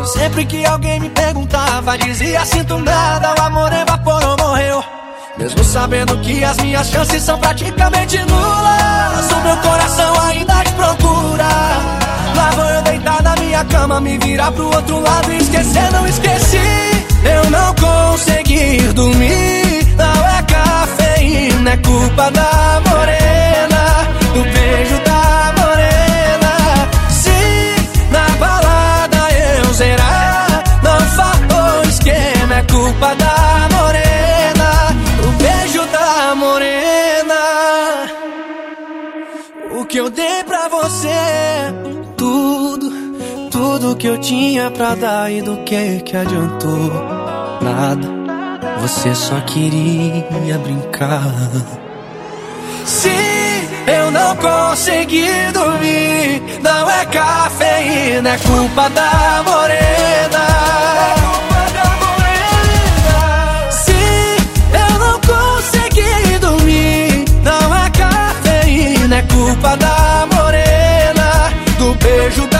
E 0.00 0.06
sempre 0.06 0.46
que 0.46 0.64
alguém 0.64 0.98
me 0.98 1.10
perguntava, 1.10 1.98
dizia 1.98 2.42
sinto 2.46 2.78
nada, 2.78 3.34
o 3.38 3.42
amor 3.42 3.70
evaporou, 3.70 4.34
morreu. 4.38 4.82
Mesmo 5.36 5.62
sabendo 5.62 6.16
que 6.20 6.42
as 6.42 6.56
minhas 6.56 6.88
chances 6.88 7.22
são 7.22 7.38
praticamente 7.38 8.16
nulas, 8.16 9.30
o 9.30 9.40
meu 9.42 9.56
coração 9.58 10.20
ainda 10.22 10.64
te 10.64 10.72
procura. 10.72 11.48
Lá 12.34 12.50
vou 12.54 12.64
eu 12.64 12.80
deitar 12.80 13.22
na 13.22 13.36
minha 13.36 13.62
cama, 13.66 14.00
me 14.00 14.16
virar 14.16 14.52
pro 14.52 14.74
outro 14.74 15.00
lado 15.00 15.30
e 15.30 15.36
esquecer, 15.36 15.92
não 15.92 16.06
esqueci. 16.06 16.91
Eu 17.24 17.50
não 17.50 17.74
consegui 17.74 18.78
dormir, 18.94 19.86
não 19.96 20.28
é 20.28 20.42
cafeína, 20.42 21.70
é 21.72 21.76
culpa 21.78 22.30
da 22.30 22.82
morena, 22.88 24.08
do 24.34 24.42
beijo 24.42 24.98
da 25.04 25.54
morena. 25.60 26.88
Se 27.10 28.10
na 28.10 28.28
balada 28.38 29.30
eu 29.32 29.74
zerar, 29.74 30.64
não 30.82 31.00
faltou 31.16 31.82
esquema, 31.88 32.54
é 32.56 32.62
culpa 32.62 33.14
da 33.14 33.21
que 44.02 44.08
eu 44.08 44.18
tinha 44.18 44.68
pra 44.68 44.96
dar 44.96 45.30
e 45.30 45.40
do 45.40 45.58
que 45.58 46.00
que 46.00 46.16
adiantou? 46.16 46.90
Nada, 47.60 48.08
você 48.80 49.14
só 49.14 49.40
queria 49.42 50.58
brincar. 50.58 51.22
Se 52.84 53.08
eu 53.86 54.10
não 54.10 54.34
conseguir 54.34 55.52
dormir, 55.52 56.42
não 56.60 56.90
é 56.90 57.06
cafeína, 57.06 58.30
é 58.30 58.38
culpa 58.38 58.90
da 58.90 59.44
morena. 59.44 60.46
Se 63.70 63.92
eu 64.82 64.98
não 64.98 65.20
conseguir 65.20 66.40
dormir, 66.40 67.24
não 67.44 67.76
é 67.76 67.88
cafeína, 67.90 69.16
é 69.18 69.22
culpa 69.22 69.76
da 69.76 70.26
morena, 70.34 71.52
do 71.78 71.94
beijo 72.04 72.51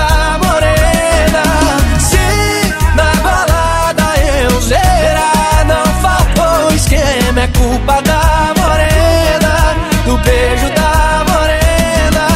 é 7.42 7.46
culpa 7.48 8.00
da 8.02 8.54
morena, 8.56 9.74
do 10.04 10.16
beijo 10.18 10.68
da 10.74 11.24
morena. 11.28 12.26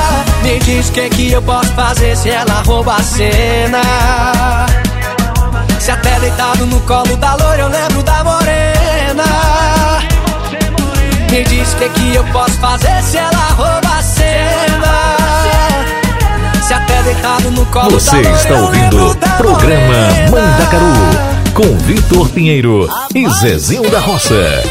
Me 0.43 0.59
diz 0.61 0.89
o 0.89 0.93
que 0.93 1.09
que 1.11 1.33
eu 1.33 1.43
posso 1.43 1.73
fazer 1.75 2.17
se 2.17 2.31
ela 2.31 2.63
rouba 2.67 2.97
a 2.97 3.03
cena. 3.03 4.67
Se 5.79 5.91
até 5.93 6.19
deitado 6.19 6.67
no 6.67 6.81
colo 6.81 7.17
da 7.17 7.35
loira 7.35 7.63
eu 7.63 7.69
lembro 7.69 8.03
da 8.03 8.25
morena. 8.25 9.25
Me 11.31 11.45
diz 11.45 11.73
o 11.73 11.77
que 11.77 11.89
que 11.89 12.15
eu 12.17 12.25
posso 12.25 12.59
fazer 12.59 13.03
se 13.03 13.17
ela 13.17 13.49
rouba 13.57 13.99
a 13.99 14.03
cena. 14.03 15.17
Se 16.67 16.75
até 16.75 17.03
deitado 17.05 17.51
no 17.53 17.65
colo 17.67 17.91
Você 17.91 18.23
da 18.23 18.29
loira 18.29 18.37
está 18.37 18.55
ouvindo 18.55 19.15
da 19.15 19.29
Programa. 19.37 20.09
Mandacaru 20.33 21.37
com 21.55 21.79
Vitor 21.79 22.29
Pinheiro 22.31 22.89
e 23.15 23.29
Zezinho 23.31 23.89
da 23.89 24.01
Roça. 24.01 24.63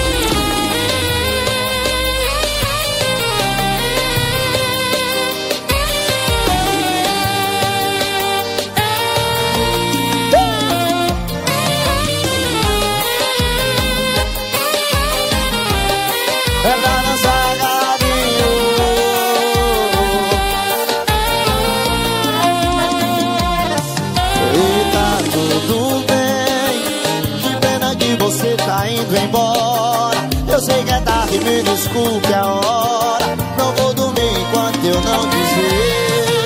Me 31.45 31.61
desculpe 31.63 32.34
a 32.34 32.45
hora 32.45 33.35
Não 33.57 33.72
vou 33.73 33.93
dormir 33.93 34.39
enquanto 34.41 34.84
eu 34.84 35.01
não 35.01 35.30
dizer 35.30 36.41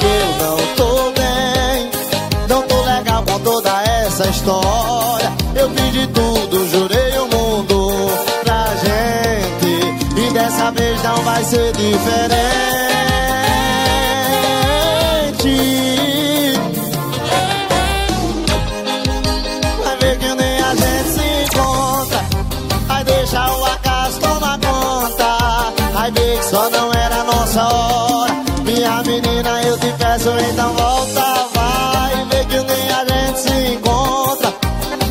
Que 0.00 0.06
eu 0.06 0.46
não 0.46 0.56
tô 0.76 1.12
bem 1.20 1.90
Não 2.48 2.62
tô 2.62 2.82
legal 2.82 3.22
com 3.24 3.38
toda 3.40 3.82
essa 4.12 4.28
história. 4.28 5.32
Eu 5.54 5.70
fiz 5.70 5.92
de 5.92 6.06
tudo, 6.08 6.68
jurei 6.68 7.18
o 7.18 7.26
mundo 7.34 8.10
pra 8.44 8.66
gente. 8.76 10.20
E 10.20 10.32
dessa 10.32 10.70
vez 10.70 11.02
não 11.02 11.16
vai 11.22 11.42
ser 11.44 11.72
diferente. 11.72 12.81
Hora. 27.60 28.32
Minha 28.64 29.02
menina, 29.02 29.62
eu 29.62 29.78
te 29.78 29.92
peço, 29.98 30.30
então 30.50 30.72
volta. 30.74 31.48
Vai 31.54 32.24
ver 32.26 32.46
que 32.46 32.58
nem 32.58 32.90
a 32.90 33.04
gente 33.04 33.40
se 33.40 33.74
encontra. 33.74 34.54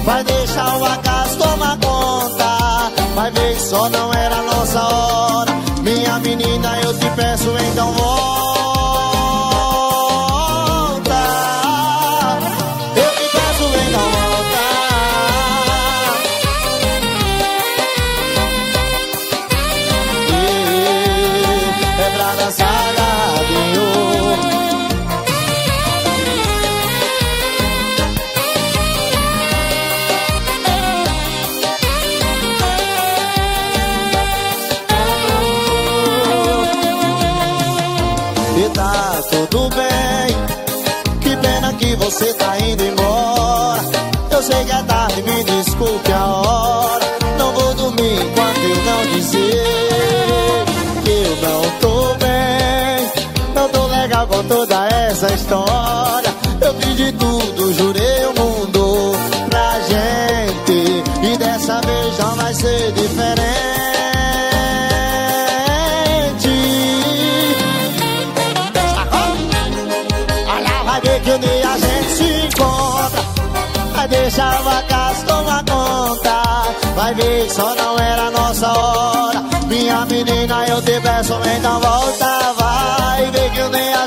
Vai 0.04 0.24
deixar 0.24 0.78
o 0.78 0.86
acaso 0.86 1.38
tomar 1.38 1.78
conta. 1.78 2.92
Vai 3.16 3.32
ver 3.32 3.56
que 3.56 3.62
só 3.62 3.90
não 3.90 4.14
era 4.14 4.42
nossa 4.42 4.82
hora. 4.82 5.52
Minha 5.82 6.20
menina, 6.20 6.80
eu 6.84 6.98
te 6.98 7.10
peço, 7.16 7.50
então 7.72 7.92
volta. 7.94 8.21
História 55.34 56.34
Eu 56.62 56.74
fiz 56.76 56.96
de 56.98 57.12
tudo, 57.14 57.74
jurei 57.74 58.26
o 58.26 58.40
mundo 58.40 59.14
pra 59.50 59.80
gente 59.92 61.04
E 61.24 61.38
dessa 61.38 61.82
vez 61.82 62.18
não 62.18 62.36
vai 62.36 62.54
ser 62.54 62.92
diferente 62.94 63.72
Olha, 70.48 70.84
vai 70.84 71.02
ver 71.02 71.22
que 71.22 71.32
um 71.32 71.40
dia 71.40 71.70
a 71.70 71.78
gente 71.78 72.12
se 72.12 72.24
encontra. 72.48 73.22
Vai 73.96 74.08
deixar 74.08 74.62
o 74.64 74.70
acaso 74.70 75.26
tomar 75.26 75.64
conta. 75.66 76.42
Vai 76.96 77.14
ver 77.14 77.48
que 77.48 77.54
só 77.54 77.76
não 77.76 77.98
era 78.00 78.32
nossa 78.32 78.68
hora. 78.68 79.44
Minha 79.68 80.06
menina, 80.06 80.68
eu 80.68 80.82
te 80.82 81.00
peço, 81.00 81.34
então 81.56 81.80
volta. 81.80 82.54
Vai 82.58 83.32
ver 83.32 83.52
que 83.52 83.62
um 83.62 83.72
dia 83.72 84.01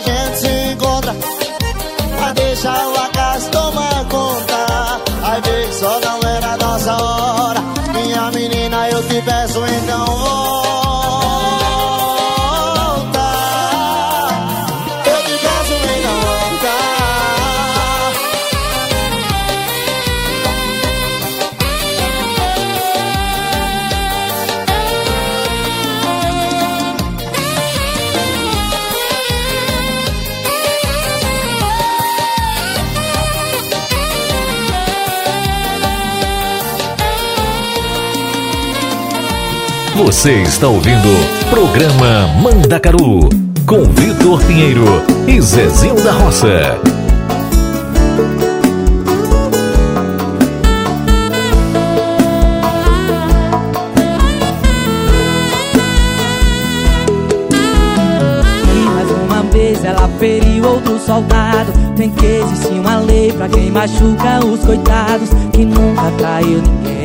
eu 9.57 9.67
te 9.67 10.44
Você 40.05 40.43
está 40.43 40.69
ouvindo 40.69 41.09
programa 41.49 42.29
Mandacaru 42.43 43.27
com 43.67 43.85
Vitor 43.85 44.39
Pinheiro 44.45 44.85
e 45.27 45.41
Zezinho 45.41 45.95
da 46.05 46.13
Roça. 46.13 46.79
E 58.69 58.79
mais 58.85 59.11
uma 59.11 59.43
vez 59.51 59.83
ela 59.87 60.07
feriu 60.19 60.69
outro 60.69 60.99
soldado. 60.99 61.73
Tem 61.97 62.11
que 62.11 62.27
existir 62.27 62.79
uma 62.79 62.99
lei 62.99 63.33
pra 63.33 63.49
quem 63.49 63.71
machuca 63.71 64.45
os 64.45 64.61
coitados. 64.67 65.31
Que 65.51 65.65
nunca 65.65 66.11
traiu 66.19 66.61
ninguém. 66.61 67.04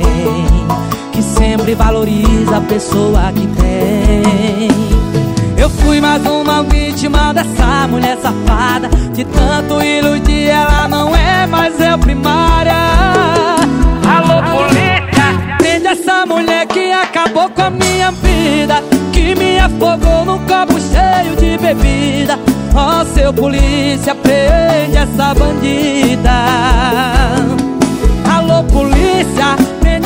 Sempre 1.40 1.74
valoriza 1.74 2.58
a 2.58 2.62
pessoa 2.62 3.32
que 3.34 3.48
tem. 3.48 4.68
Eu 5.58 5.70
fui 5.70 6.02
mais 6.02 6.22
uma 6.26 6.64
vítima 6.64 7.34
dessa 7.34 7.88
mulher 7.88 8.18
safada. 8.18 8.90
De 9.14 9.24
tanto 9.24 9.82
iludir, 9.82 10.50
ela 10.50 10.90
não 10.90 11.16
é 11.16 11.48
mais 11.48 11.80
eu 11.80 11.98
primária. 11.98 12.76
Alô, 14.06 14.44
polícia! 14.52 15.56
Prende 15.58 15.88
essa 15.88 16.26
mulher 16.26 16.68
que 16.68 16.92
acabou 16.92 17.50
com 17.50 17.62
a 17.62 17.70
minha 17.70 18.12
vida. 18.12 18.84
Que 19.14 19.34
me 19.34 19.60
afogou 19.60 20.26
num 20.26 20.40
copo 20.40 20.78
cheio 20.78 21.38
de 21.38 21.58
bebida. 21.58 22.38
Ó, 22.76 23.06
seu 23.06 23.34
polícia, 23.34 24.14
prende 24.14 24.98
essa 24.98 25.34
bandida. 25.34 26.32
Alô, 28.30 28.62
polícia, 28.66 29.56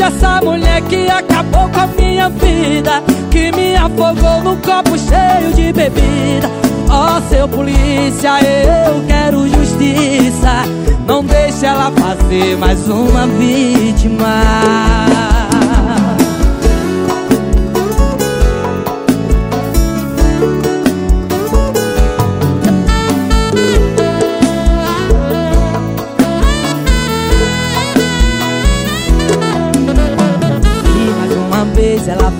essa 0.03 0.41
mulher 0.41 0.81
que 0.83 1.09
acabou 1.09 1.69
com 1.69 1.79
a 1.79 1.87
minha 1.87 2.29
vida. 2.29 3.01
Que 3.31 3.51
me 3.51 3.75
afogou 3.75 4.43
num 4.43 4.57
copo 4.57 4.97
cheio 4.97 5.53
de 5.55 5.73
bebida. 5.73 6.49
Ó, 6.89 7.21
seu 7.29 7.47
polícia, 7.47 8.39
eu 8.41 9.03
quero 9.07 9.47
justiça. 9.47 10.63
Não 11.07 11.23
deixe 11.23 11.65
ela 11.65 11.91
fazer 11.91 12.57
mais 12.57 12.87
uma 12.87 13.25
vítima. 13.27 15.22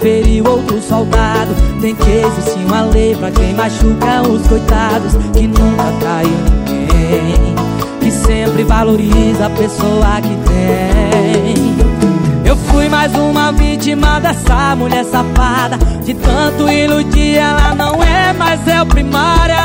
Feriu 0.03 0.43
outro 0.45 0.81
soldado. 0.81 1.55
Tem 1.81 1.95
que 1.95 2.09
existir 2.09 2.65
uma 2.65 2.81
lei 2.81 3.15
pra 3.15 3.31
quem 3.31 3.53
machuca 3.53 4.21
os 4.29 4.45
coitados. 4.47 5.13
Que 5.33 5.47
nunca 5.47 5.83
traiu 5.99 6.29
ninguém. 6.67 7.55
Que 8.01 8.11
sempre 8.11 8.63
valoriza 8.63 9.45
a 9.45 9.49
pessoa 9.49 10.21
que 10.21 10.35
tem. 10.49 11.73
Eu 12.45 12.57
fui 12.57 12.89
mais 12.89 13.13
uma 13.15 13.53
vítima 13.53 14.19
dessa 14.19 14.75
mulher 14.75 15.05
safada. 15.05 15.77
De 16.03 16.13
tanto 16.13 16.69
iludir, 16.69 17.37
ela 17.37 17.73
não 17.73 18.03
é 18.03 18.33
mais 18.33 18.59
eu 18.67 18.85
primária. 18.85 19.55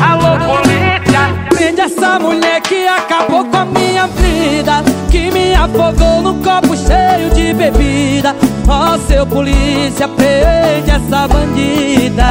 Alô, 0.00 0.38
polícia! 0.38 1.50
Prende 1.50 1.80
essa 1.80 2.18
mulher 2.20 2.60
que 2.62 2.86
acabou 2.86 3.44
com 3.44 3.56
a 3.56 3.64
minha 3.64 4.06
vida. 4.06 4.84
Que 5.10 5.30
me 5.32 5.52
afogou 5.54 6.22
num 6.22 6.40
copo 6.40 6.69
cheio 6.90 7.30
de 7.30 7.54
bebida. 7.54 8.34
Ó, 8.66 8.98
seu 9.06 9.24
polícia, 9.26 10.08
prende 10.08 10.90
essa 10.90 11.28
bandida. 11.28 12.26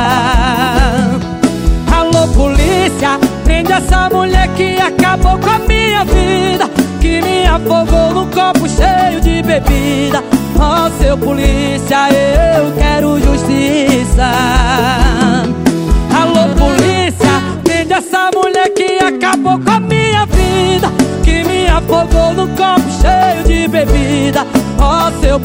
Alô, 1.91 2.27
polícia, 2.33 3.17
prende 3.43 3.71
essa 3.71 4.09
mulher 4.09 4.47
que 4.49 4.77
acabou 4.77 5.37
com 5.39 5.49
a 5.49 5.59
minha 5.59 6.03
vida. 6.03 6.69
Que 6.99 7.21
me 7.21 7.45
afogou 7.45 8.13
num 8.13 8.29
copo 8.29 8.67
cheio 8.67 9.21
de 9.21 9.41
bebida. 9.41 10.23
Ó, 10.59 10.89
seu 11.01 11.17
polícia, 11.17 12.09
eu 12.09 12.73
quero 12.77 13.19
justiça. 13.19 14.29
Alô, 16.21 16.53
polícia, 16.55 17.41
prende 17.63 17.93
essa 17.93 18.29
mulher 18.33 18.69
que 18.73 18.99
acabou 19.03 19.57
com 19.59 19.71
a 19.71 19.79
minha 19.79 20.25
vida. 20.25 20.89
Que 21.23 21.43
me 21.43 21.67
afogou 21.67 22.19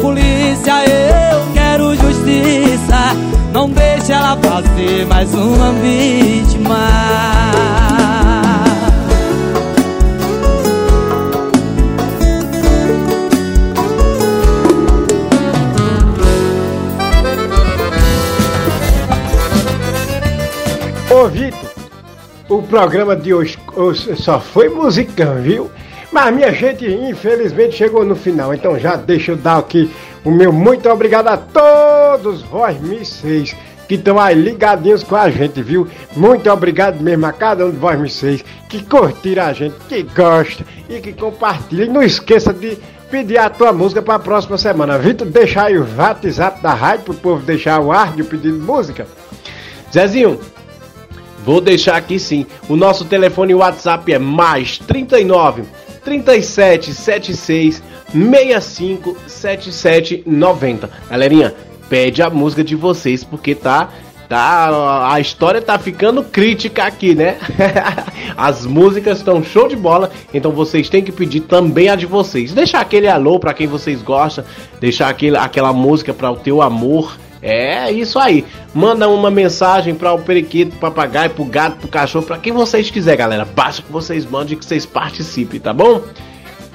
polícia, 0.05 0.85
eu 0.85 1.53
quero 1.53 1.95
justiça. 1.97 3.15
Não 3.53 3.71
deixe 3.71 4.13
ela 4.13 4.37
fazer 4.37 5.07
mais 5.07 5.33
uma 5.33 5.73
vítima. 5.73 6.89
Ô 21.11 21.29
Vitor, 21.29 21.61
o 22.49 22.63
programa 22.63 23.15
de 23.17 23.33
hoje 23.33 23.59
só 24.17 24.41
foi 24.41 24.69
musicão, 24.69 25.37
viu? 25.41 25.71
Mas 26.15 26.33
minha 26.33 26.53
gente, 26.53 26.87
infelizmente, 26.87 27.75
chegou 27.75 28.05
no 28.05 28.15
final. 28.15 28.55
Então 28.55 28.79
já 28.79 28.95
deixa 28.95 29.33
eu 29.33 29.37
dar 29.37 29.59
aqui 29.59 29.91
o 30.25 30.31
meu 30.31 30.53
muito 30.53 30.89
obrigado 30.89 31.27
a 31.27 31.37
todos 31.37 32.41
vós 32.43 32.81
mísseis 32.81 33.53
que 33.89 33.97
estão 33.97 34.21
aí 34.21 34.37
ligadinhos 34.37 35.03
com 35.03 35.17
a 35.17 35.29
gente, 35.29 35.61
viu? 35.61 35.89
Muito 36.15 36.49
obrigado 36.49 37.03
mesmo 37.03 37.27
a 37.27 37.33
cada 37.33 37.67
um 37.67 37.71
de 37.73 37.79
vós 37.79 37.99
mísseis 37.99 38.45
que 38.69 38.81
curtiram 38.85 39.43
a 39.43 39.53
gente, 39.53 39.75
que 39.89 40.05
gosta 40.05 40.65
e 40.89 41.01
que 41.01 41.13
compartilha. 41.13 41.83
E 41.83 41.89
não 41.89 42.01
esqueça 42.01 42.53
de 42.53 42.79
pedir 43.11 43.39
a 43.39 43.51
tua 43.51 43.73
música 43.73 44.01
para 44.01 44.15
a 44.15 44.21
próxima 44.21 44.57
semana. 44.57 44.97
Vitor, 44.97 45.27
deixa 45.27 45.65
aí 45.65 45.77
o 45.77 45.87
WhatsApp 45.97 46.63
da 46.63 46.75
rádio 46.75 47.07
pro 47.07 47.15
povo 47.15 47.43
deixar 47.45 47.81
o 47.81 47.91
ar 47.91 48.13
de 48.13 48.53
música. 48.53 49.05
Zezinho, 49.93 50.39
vou 51.45 51.61
deixar 51.61 51.97
aqui 51.97 52.21
sim. 52.21 52.47
O 52.69 52.77
nosso 52.77 53.05
telefone 53.05 53.53
WhatsApp 53.53 54.13
é 54.13 54.19
mais 54.21 54.79
39 54.79 55.65
37 56.05 56.93
76 56.93 57.83
65 58.13 59.17
77 59.27 60.23
90. 60.27 60.91
Galerinha, 61.11 61.55
pede 61.89 62.23
a 62.23 62.31
música 62.31 62.63
de 62.63 62.77
vocês 62.77 63.25
porque 63.25 63.55
tá 63.55 63.91
tá 64.29 65.13
a 65.13 65.21
história 65.21 65.61
tá 65.61 65.79
ficando 65.79 66.23
crítica 66.23 66.85
aqui, 66.85 67.15
né? 67.15 67.37
As 68.37 68.67
músicas 68.67 69.19
estão 69.19 69.43
show 69.43 69.69
de 69.69 69.77
bola, 69.77 70.11
então 70.33 70.51
vocês 70.51 70.89
têm 70.89 71.03
que 71.03 71.13
pedir 71.13 71.41
também 71.41 71.89
a 71.89 71.97
de 71.97 72.07
vocês. 72.07 72.53
Deixar 72.53 72.81
aquele 72.81 73.09
alô 73.09 73.39
para 73.39 73.55
quem 73.55 73.67
vocês 73.67 74.03
gostam, 74.03 74.45
deixar 74.81 75.09
aquele, 75.09 75.37
aquela 75.37 75.73
música 75.73 76.13
para 76.13 76.31
o 76.31 76.37
teu 76.37 76.63
amor. 76.63 77.17
É 77.47 77.93
isso 77.93 78.19
aí. 78.19 78.43
Manda 78.73 79.07
uma 79.07 79.31
mensagem 79.31 79.95
para 79.95 80.15
o 80.15 80.19
periquito, 80.19 80.71
pro 80.79 80.91
papagaio, 80.91 81.29
pro 81.29 81.45
gato, 81.45 81.77
pro 81.77 81.89
cachorro, 81.89 82.25
para 82.25 82.39
quem 82.39 82.55
vocês 82.55 82.91
quiser, 82.91 83.17
galera. 83.17 83.45
Basta 83.45 83.83
que 83.83 83.93
vocês 83.93 84.25
mandem 84.25 84.57
que 84.57 84.65
vocês 84.65 84.87
participem, 84.87 85.61
tá 85.61 85.71
bom? 85.71 86.01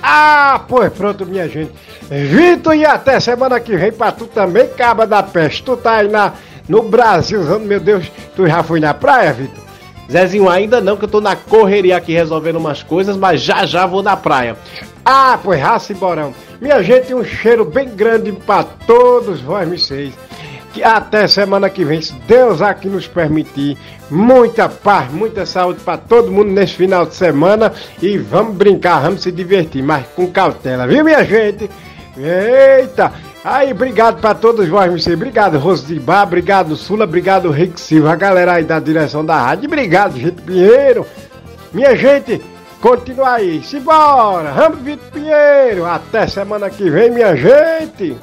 Ah, 0.01 0.61
pois 0.67 0.93
pronto, 0.93 1.25
minha 1.25 1.49
gente. 1.49 1.71
Vitor, 2.07 2.75
e 2.75 2.85
até 2.85 3.19
semana 3.19 3.59
que 3.59 3.75
vem 3.75 3.91
pra 3.91 4.11
tu 4.11 4.27
também, 4.27 4.67
caba 4.67 5.07
da 5.07 5.23
peste. 5.23 5.63
Tu 5.63 5.75
tá 5.75 5.93
aí 5.93 6.07
na, 6.07 6.33
no 6.67 6.83
Brasil, 6.83 7.41
meu 7.59 7.79
Deus, 7.79 8.05
tu 8.35 8.45
já 8.47 8.61
foi 8.61 8.79
na 8.79 8.93
praia, 8.93 9.33
Vitor? 9.33 9.63
Zezinho, 10.11 10.47
ainda 10.47 10.79
não, 10.79 10.97
que 10.97 11.05
eu 11.05 11.09
tô 11.09 11.19
na 11.19 11.35
correria 11.35 11.97
aqui 11.97 12.13
resolvendo 12.13 12.57
umas 12.57 12.83
coisas, 12.83 13.17
mas 13.17 13.41
já 13.41 13.65
já 13.65 13.87
vou 13.87 14.03
na 14.03 14.15
praia. 14.15 14.55
Ah, 15.03 15.39
pois 15.43 15.59
raça 15.59 15.91
e 15.93 15.95
borão. 15.95 16.31
Minha 16.61 16.83
gente, 16.83 17.11
um 17.13 17.23
cheiro 17.23 17.65
bem 17.65 17.89
grande 17.89 18.31
pra 18.31 18.63
todos 18.63 19.41
vós, 19.41 19.67
vocês. 19.67 20.13
Que 20.73 20.83
até 20.83 21.27
semana 21.27 21.69
que 21.69 21.83
vem, 21.83 22.01
se 22.01 22.13
Deus 22.27 22.61
aqui 22.61 22.87
nos 22.87 23.07
permitir, 23.07 23.77
muita 24.09 24.69
paz, 24.69 25.11
muita 25.11 25.45
saúde 25.45 25.79
para 25.79 25.97
todo 25.97 26.31
mundo 26.31 26.51
nesse 26.51 26.75
final 26.75 27.05
de 27.05 27.15
semana 27.15 27.73
e 28.01 28.17
vamos 28.17 28.55
brincar, 28.55 29.01
vamos 29.01 29.23
se 29.23 29.31
divertir, 29.31 29.81
mas 29.81 30.05
com 30.15 30.27
cautela, 30.27 30.87
viu 30.87 31.03
minha 31.03 31.23
gente? 31.23 31.69
Eita! 32.17 33.11
Aí, 33.43 33.71
obrigado 33.71 34.19
para 34.19 34.35
todos 34.35 34.67
vós, 34.67 34.91
MC. 34.91 35.13
Obrigado, 35.13 35.57
Rosa 35.57 35.87
de 35.87 35.99
Bar, 35.99 36.23
obrigado, 36.23 36.75
Sula, 36.75 37.05
obrigado, 37.05 37.49
Rick 37.49 37.79
Silva, 37.79 38.11
a 38.11 38.15
galera 38.15 38.53
aí 38.53 38.63
da 38.63 38.79
direção 38.79 39.25
da 39.25 39.41
rádio. 39.41 39.67
Obrigado, 39.67 40.19
gente 40.19 40.41
Pinheiro. 40.41 41.05
Minha 41.71 41.95
gente, 41.95 42.41
continua 42.81 43.35
aí. 43.35 43.63
Simbora! 43.63 44.51
Vamos, 44.51 44.79
Vitor 44.79 45.09
Pinheiro. 45.11 45.85
Até 45.85 46.27
semana 46.27 46.69
que 46.69 46.89
vem, 46.89 47.11
minha 47.11 47.35
gente. 47.35 48.17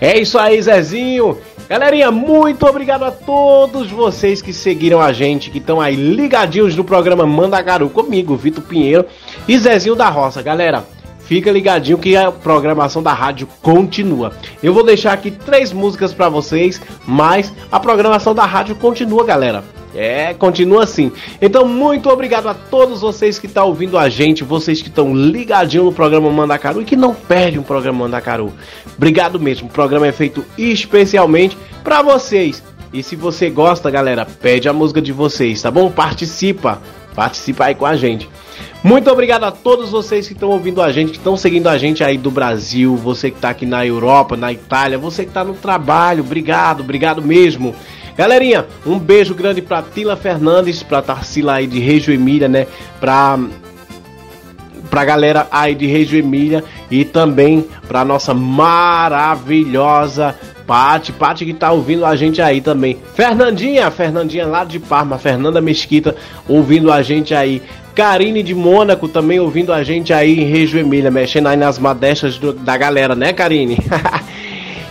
É 0.00 0.18
isso 0.18 0.38
aí, 0.38 0.60
Zezinho. 0.62 1.38
Galerinha, 1.68 2.10
muito 2.10 2.64
obrigado 2.66 3.04
a 3.04 3.10
todos 3.10 3.90
vocês 3.90 4.40
que 4.40 4.52
seguiram 4.52 5.00
a 5.00 5.12
gente, 5.12 5.50
que 5.50 5.58
estão 5.58 5.80
aí 5.80 5.94
ligadinhos 5.94 6.74
no 6.74 6.84
programa 6.84 7.26
Manda 7.26 7.60
Garu 7.60 7.90
comigo, 7.90 8.36
Vitor 8.36 8.64
Pinheiro 8.64 9.04
e 9.46 9.58
Zezinho 9.58 9.94
da 9.94 10.08
Roça. 10.08 10.40
Galera, 10.40 10.84
fica 11.20 11.50
ligadinho 11.50 11.98
que 11.98 12.16
a 12.16 12.32
programação 12.32 13.02
da 13.02 13.12
rádio 13.12 13.46
continua. 13.60 14.32
Eu 14.62 14.72
vou 14.72 14.82
deixar 14.82 15.12
aqui 15.12 15.30
três 15.30 15.72
músicas 15.72 16.14
para 16.14 16.28
vocês, 16.28 16.80
mas 17.06 17.52
a 17.70 17.78
programação 17.78 18.34
da 18.34 18.46
rádio 18.46 18.76
continua, 18.76 19.24
galera. 19.24 19.62
É, 19.94 20.34
continua 20.34 20.84
assim. 20.84 21.10
Então, 21.40 21.66
muito 21.66 22.08
obrigado 22.10 22.46
a 22.48 22.54
todos 22.54 23.00
vocês 23.00 23.38
que 23.38 23.46
estão 23.46 23.64
tá 23.64 23.68
ouvindo 23.68 23.96
a 23.96 24.08
gente, 24.08 24.44
vocês 24.44 24.82
que 24.82 24.88
estão 24.88 25.14
ligadinho 25.14 25.84
no 25.84 25.92
programa 25.92 26.30
Mandacaru 26.30 26.82
e 26.82 26.84
que 26.84 26.96
não 26.96 27.14
perdem 27.14 27.58
o 27.58 27.64
programa 27.64 28.00
Mandacaru. 28.04 28.52
Obrigado 28.96 29.40
mesmo. 29.40 29.68
O 29.68 29.72
programa 29.72 30.06
é 30.06 30.12
feito 30.12 30.44
especialmente 30.56 31.56
para 31.82 32.02
vocês. 32.02 32.62
E 32.92 33.02
se 33.02 33.16
você 33.16 33.50
gosta, 33.50 33.90
galera, 33.90 34.26
pede 34.26 34.68
a 34.68 34.72
música 34.72 35.00
de 35.00 35.12
vocês, 35.12 35.60
tá 35.60 35.70
bom? 35.70 35.90
Participa. 35.90 36.80
Participa 37.14 37.66
aí 37.66 37.74
com 37.74 37.84
a 37.84 37.96
gente. 37.96 38.28
Muito 38.82 39.10
obrigado 39.10 39.44
a 39.44 39.50
todos 39.50 39.90
vocês 39.90 40.28
que 40.28 40.34
estão 40.34 40.50
ouvindo 40.50 40.80
a 40.80 40.92
gente, 40.92 41.10
que 41.10 41.18
estão 41.18 41.36
seguindo 41.36 41.68
a 41.68 41.76
gente 41.76 42.04
aí 42.04 42.16
do 42.16 42.30
Brasil, 42.30 42.94
você 42.96 43.30
que 43.30 43.36
está 43.36 43.50
aqui 43.50 43.66
na 43.66 43.84
Europa, 43.84 44.36
na 44.36 44.52
Itália, 44.52 44.96
você 44.96 45.24
que 45.24 45.30
está 45.30 45.42
no 45.42 45.54
trabalho, 45.54 46.22
obrigado, 46.22 46.80
obrigado 46.80 47.20
mesmo. 47.20 47.74
Galerinha, 48.18 48.66
um 48.84 48.98
beijo 48.98 49.32
grande 49.32 49.62
pra 49.62 49.80
Tila 49.80 50.16
Fernandes, 50.16 50.82
pra 50.82 51.00
Tarsila 51.00 51.54
aí 51.54 51.68
de 51.68 51.78
Reggio 51.78 52.12
Emília, 52.12 52.48
né? 52.48 52.66
Pra 52.98 53.38
pra 54.90 55.04
galera 55.04 55.46
aí 55.52 55.72
de 55.72 55.86
Reggio 55.86 56.18
Emília 56.18 56.64
e 56.90 57.04
também 57.04 57.64
pra 57.86 58.04
nossa 58.04 58.34
maravilhosa 58.34 60.34
Pati, 60.66 61.12
Pati 61.12 61.44
que 61.44 61.54
tá 61.54 61.70
ouvindo 61.70 62.04
a 62.04 62.16
gente 62.16 62.42
aí 62.42 62.60
também. 62.60 62.98
Fernandinha, 63.14 63.88
Fernandinha 63.88 64.46
lá 64.46 64.64
de 64.64 64.80
Parma, 64.80 65.16
Fernanda 65.16 65.60
Mesquita 65.60 66.16
ouvindo 66.48 66.90
a 66.90 67.00
gente 67.02 67.36
aí. 67.36 67.62
Karine 67.94 68.42
de 68.42 68.54
Mônaco 68.54 69.06
também 69.06 69.38
ouvindo 69.38 69.72
a 69.72 69.84
gente 69.84 70.12
aí 70.12 70.40
em 70.40 70.44
Reggio 70.44 70.80
Emília, 70.80 71.10
mexendo 71.10 71.46
aí 71.46 71.56
nas 71.56 71.78
madeixas 71.78 72.36
do, 72.36 72.52
da 72.52 72.76
galera, 72.76 73.14
né, 73.14 73.32
Karine? 73.32 73.78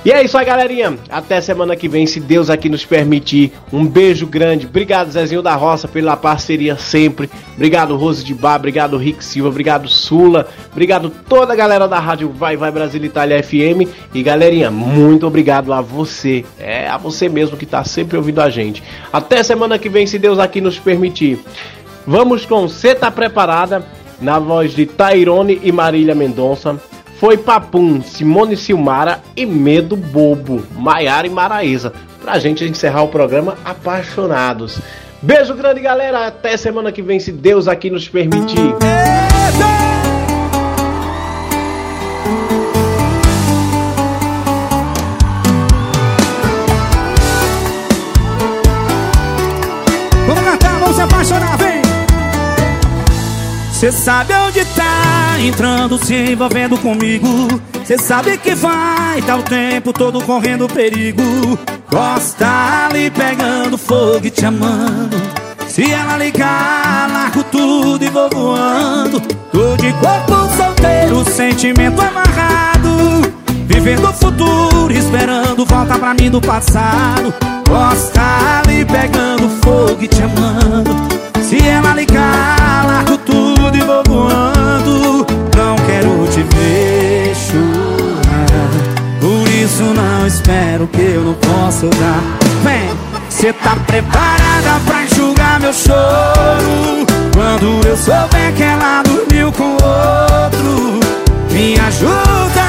E 0.06 0.12
é 0.12 0.24
isso 0.24 0.38
aí, 0.38 0.46
galerinha. 0.46 0.98
Até 1.10 1.42
semana 1.42 1.76
que 1.76 1.90
vem, 1.90 2.06
se 2.06 2.20
Deus 2.20 2.50
aqui 2.50 2.70
nos 2.70 2.86
permitir. 2.86 3.52
Um 3.74 3.86
beijo 3.86 4.26
grande. 4.26 4.66
Obrigado, 4.66 5.12
Zezinho 5.12 5.42
da 5.42 5.54
Roça, 5.56 5.88
pela 5.88 6.16
parceria 6.16 6.78
sempre. 6.78 7.30
Obrigado, 7.56 7.96
Rose 7.98 8.24
de 8.24 8.34
Bar. 8.34 8.56
Obrigado, 8.56 8.96
Rick 8.96 9.24
Silva. 9.24 9.50
Obrigado, 9.50 9.90
Sula. 9.90 10.48
Obrigado, 10.72 11.12
toda 11.28 11.54
a 11.54 11.56
galera 11.56 11.88
da 11.88 12.00
rádio 12.00 12.30
Vai 12.30 12.56
Vai 12.56 12.72
Brasil 12.72 13.04
Itália 13.04 13.44
FM. 13.44 13.90
E, 14.14 14.24
galerinha, 14.24 14.72
muito 14.72 15.28
obrigado 15.28 15.74
a 15.74 15.82
você. 15.82 16.46
É 16.60 16.88
a 16.88 16.98
você 16.98 17.28
mesmo 17.28 17.58
que 17.58 17.66
tá 17.66 17.84
sempre 17.84 18.16
ouvindo 18.18 18.40
a 18.40 18.50
gente. 18.50 18.82
Até 19.12 19.44
semana 19.44 19.78
que 19.78 19.90
vem, 19.90 20.08
se 20.08 20.18
Deus 20.18 20.40
aqui 20.40 20.62
nos 20.62 20.80
permitir. 20.80 21.40
Vamos 22.06 22.46
com 22.46 22.70
Cê 22.70 22.96
Tá 22.96 23.12
Preparada, 23.12 23.86
na 24.22 24.40
voz 24.40 24.74
de 24.74 24.86
Tairone 24.86 25.60
e 25.62 25.72
Marília 25.72 26.16
Mendonça 26.16 26.80
foi 27.20 27.38
Papum, 27.38 28.02
Simone 28.02 28.56
Silmara 28.56 29.22
e 29.36 29.46
Medo 29.46 29.96
Bobo, 29.96 30.64
Maiara 30.76 31.28
e 31.28 31.30
Maraísa. 31.30 31.94
Pra 32.22 32.40
gente 32.40 32.64
encerrar 32.66 33.04
o 33.04 33.08
programa 33.08 33.58
Apaixonados. 33.64 34.80
Beijo 35.22 35.56
grande, 35.56 35.80
galera. 35.80 36.28
Até 36.28 36.56
semana 36.58 36.92
que 36.92 37.02
vem, 37.02 37.20
se 37.20 37.32
Deus 37.32 37.68
aqui 37.68 37.90
nos 37.90 38.08
permitir. 38.08 38.76
Vamos 50.28 50.44
cantar, 50.44 50.80
vamos 50.80 50.96
se 50.96 51.02
apaixonar, 51.02 51.58
vem! 51.58 51.82
Cê 53.72 53.92
sabe 53.92 54.34
onde 54.34 54.66
entrando, 55.40 56.04
se 56.04 56.14
envolvendo 56.14 56.78
comigo. 56.78 57.28
Cê 57.86 57.98
sabe 57.98 58.38
que 58.38 58.56
vai, 58.56 59.22
tá 59.22 59.36
o 59.36 59.44
tempo 59.44 59.94
todo 59.94 60.24
correndo 60.24 60.68
perigo. 60.68 61.58
Gosta 61.90 62.88
ali 62.88 63.10
pegando 63.10 63.78
fogo 63.78 64.26
e 64.26 64.30
te 64.30 64.46
amando. 64.46 65.18
Se 65.68 65.92
ela 65.92 66.18
ligar, 66.18 67.10
largo 67.12 67.44
tudo 67.44 68.04
e 68.04 68.10
vou 68.10 68.30
voando. 68.34 69.22
Tô 69.52 69.78
de 69.78 69.94
corpo 69.94 70.56
solteiro, 70.56 71.24
sentimento 71.32 72.02
amarrado. 72.02 73.32
Vivendo 73.68 74.10
o 74.10 74.14
futuro, 74.14 74.92
esperando 74.92 75.66
volta 75.66 75.98
pra 75.98 76.14
mim 76.14 76.30
do 76.30 76.42
passado. 76.42 77.34
Gosta 77.70 78.22
ali 78.60 78.84
pegando 78.86 79.50
fogo 79.64 80.02
e 80.02 80.08
te 80.08 80.24
amando. 80.24 80.96
Se 81.44 81.58
ela 81.66 81.94
ligar, 81.94 82.86
largo 82.86 83.18
tudo 83.20 83.78
e 83.78 83.82
vou 83.82 84.04
voando 84.06 84.57
isso 89.78 89.94
não 89.94 90.26
espero 90.26 90.88
que 90.88 91.02
eu 91.02 91.22
não 91.22 91.34
possa 91.36 91.88
dar 91.88 92.24
Vem, 92.64 92.90
cê 93.30 93.54
tá 93.54 93.76
preparada 93.86 94.80
pra 94.88 95.04
enxugar 95.04 95.60
meu 95.60 95.72
choro? 95.72 97.06
Quando 97.32 97.88
eu 97.88 97.96
souber 97.96 98.54
que 98.56 98.64
ela 98.64 99.04
dormiu 99.04 99.52
com 99.52 99.74
outro 99.74 101.00
Me 101.52 101.80
ajuda, 101.80 102.66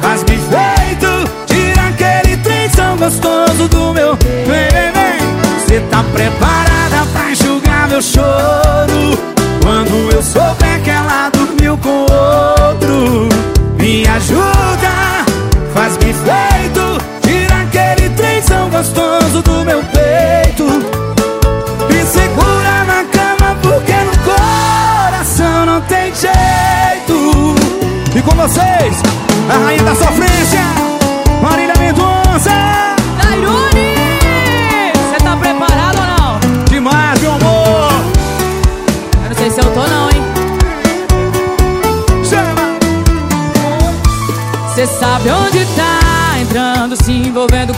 faz 0.00 0.22
me 0.22 0.38
feito 0.38 1.30
Tira 1.46 1.88
aquele 1.88 2.38
trem 2.38 2.68
tão 2.70 2.96
gostoso 2.96 3.68
do 3.68 3.92
meu 3.92 4.16
Vem, 4.16 4.68
vem, 4.70 4.92
vem. 4.92 5.66
Cê 5.66 5.80
tá 5.90 6.02
preparada 6.14 7.06
pra 7.12 7.30
enxugar 7.30 7.88
meu 7.90 8.00
choro? 8.00 9.18
Quando 9.62 10.10
eu 10.10 10.22
souber 10.22 10.80
que 10.82 10.90
ela 10.90 11.28
dormiu 11.28 11.76
com 11.76 12.06
outro 12.10 13.28
Me 13.78 14.06
ajuda 14.06 14.61
feito. 16.12 16.98
Tira 17.22 17.62
aquele 17.62 18.08
trenzão 18.10 18.70
gostoso 18.70 19.42
do 19.42 19.64
meu 19.64 19.82
peito. 19.84 20.64
Me 21.88 22.04
segura 22.04 22.84
na 22.84 23.04
cama 23.04 23.56
porque 23.62 23.92
no 23.92 24.16
coração 24.24 25.66
não 25.66 25.80
tem 25.82 26.12
jeito. 26.14 27.54
E 28.16 28.22
com 28.22 28.36
vocês, 28.36 29.02
a 29.48 29.64
rainha 29.64 29.82
da 29.82 29.94
sofrência 29.94 30.60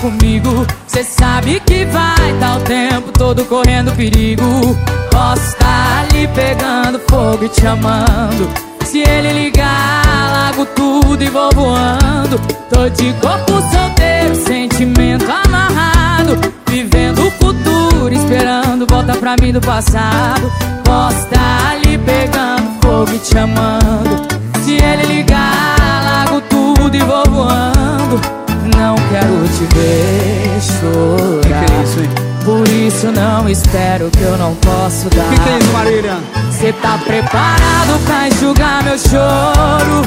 comigo. 0.04 0.66
Cê 0.86 1.02
sabe 1.02 1.60
que 1.60 1.86
vai 1.86 2.38
tá 2.38 2.56
o 2.56 2.60
tempo 2.60 3.12
todo 3.12 3.44
correndo 3.46 3.92
perigo. 3.92 4.76
Posso 5.10 5.56
ali 5.64 6.28
pegando 6.28 7.00
fogo 7.08 7.44
e 7.44 7.48
te 7.48 7.66
amando. 7.66 8.48
Se 8.84 8.98
ele 9.00 9.32
ligar, 9.32 10.04
largo 10.30 10.66
tudo 10.66 11.22
e 11.22 11.28
vou 11.30 11.50
voando. 11.54 12.38
Tô 12.68 12.88
de 12.90 13.12
corpo 13.14 13.52
solteiro, 13.72 14.34
sentimento 14.46 15.26
amarrado. 15.30 16.38
Vivendo 16.68 17.26
o 17.26 17.30
futuro, 17.30 18.12
esperando 18.12 18.86
volta 18.86 19.14
pra 19.16 19.36
mim 19.40 19.52
do 19.52 19.60
passado. 19.60 20.52
Posso 20.84 21.28
ali 21.70 21.96
pegando 21.98 22.78
fogo 22.82 23.10
e 23.14 23.18
te 23.18 23.38
amando. 23.38 24.34
Se 24.64 24.74
ele 24.74 25.14
ligar, 25.14 25.76
largo 26.04 26.40
tudo 26.42 26.94
e 26.94 27.00
vou 27.00 27.24
voando 27.30 28.43
Não 28.76 28.94
quero 29.10 29.48
te 29.48 29.74
ver 29.74 30.60
chorar. 30.60 31.40
Que 31.42 31.48
que 31.48 31.72
é 31.72 31.82
isso, 31.82 32.00
hein? 32.00 32.34
Por 32.44 32.68
isso 32.68 33.10
não 33.10 33.48
espero 33.48 34.10
que 34.10 34.22
eu 34.22 34.36
não 34.36 34.54
posso 34.56 35.08
dar. 35.10 35.24
Que 35.30 35.40
que 35.40 35.48
é 35.48 35.58
isso, 35.58 35.72
Marília? 35.72 36.16
Cê 36.50 36.72
tá 36.74 36.98
preparado 36.98 38.04
pra 38.04 38.28
enxugar 38.28 38.82
meu 38.84 38.98
choro? 38.98 40.02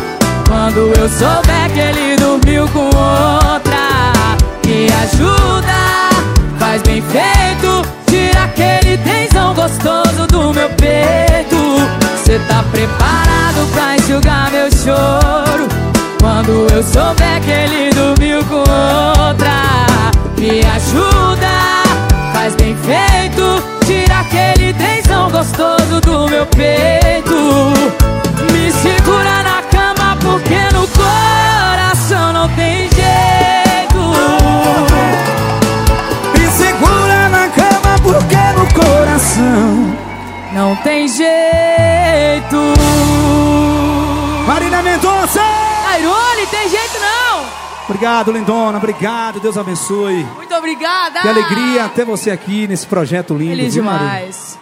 Quando 0.48 0.94
eu 1.00 1.10
souber 1.10 1.72
que 1.74 1.80
ele 1.80 2.16
dormiu 2.18 2.68
com 2.70 2.86
outra. 2.86 4.14
Me 4.66 4.88
ajuda, 5.04 6.10
faz 6.60 6.82
bem 6.84 7.02
feito. 7.02 7.82
Tira 8.06 8.44
aquele 8.44 8.98
tensão 8.98 9.54
gostoso 9.54 10.28
do 10.28 10.54
meu 10.54 10.70
peito. 10.70 11.58
Cê 12.24 12.40
tá 12.48 12.64
preparado 12.72 13.72
pra 13.74 13.96
enxugar 13.96 14.52
meu 14.52 14.70
choro 14.72 15.77
Quando 16.20 16.68
eu 16.74 16.84
souber 16.84 17.42
que 17.42 17.52
ele 17.52 17.90
dormiu 17.94 18.44
com 18.46 18.60
outra 18.60 20.12
Me 20.38 20.62
ajuda, 20.62 21.84
faz 22.34 22.56
bem 22.56 22.76
feito 22.78 23.78
Tira 23.88 24.20
aquele 24.20 24.74
tensão 24.74 25.32
gostoso 25.32 26.02
do 26.02 26.28
meu 26.28 26.46
peito. 26.48 27.38
Me 28.52 28.70
segura 28.70 29.44
na 29.44 29.62
cama 29.72 30.18
porque 30.20 30.60
no 30.74 30.86
coração 30.90 32.34
não 32.34 32.50
tem 32.50 32.90
jeito. 32.90 34.02
Me 36.34 36.48
segura 36.52 37.30
na 37.30 37.48
cama 37.48 37.96
porque 38.04 38.36
no 38.58 38.74
coração 38.74 39.96
Não 40.52 40.76
tem 40.78 41.08
jeito. 41.08 42.74
Marília 44.46 44.82
Mendonça! 44.82 45.77
Tairone, 45.88 46.46
tem 46.52 46.70
jeito 46.70 47.00
não! 47.00 47.46
Obrigado, 47.86 48.30
lindona, 48.34 48.78
obrigado, 48.78 49.40
Deus 49.40 49.58
abençoe 49.58 50.28
Muito 50.36 50.54
obrigada! 50.54 51.22
Que 51.22 51.30
alegria 51.30 51.88
ter 51.88 52.04
você 52.04 52.30
aqui 52.30 52.68
nesse 52.68 52.86
projeto 52.86 53.34
lindo 53.34 53.56
Feliz 53.56 53.74
viu, 53.74 53.84
demais 53.84 54.60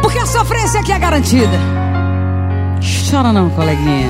Porque 0.00 0.18
a 0.18 0.24
sofrência 0.24 0.80
aqui 0.80 0.90
é 0.90 0.98
garantida. 0.98 1.58
Chora 3.10 3.34
não, 3.34 3.50
coleguinha 3.50 4.08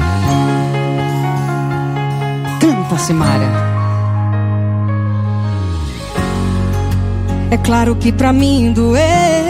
Canta, 2.60 2.96
Simária 2.98 3.48
É 7.50 7.56
claro 7.56 7.96
que 7.96 8.12
pra 8.12 8.32
mim 8.32 8.72
doeu. 8.72 9.47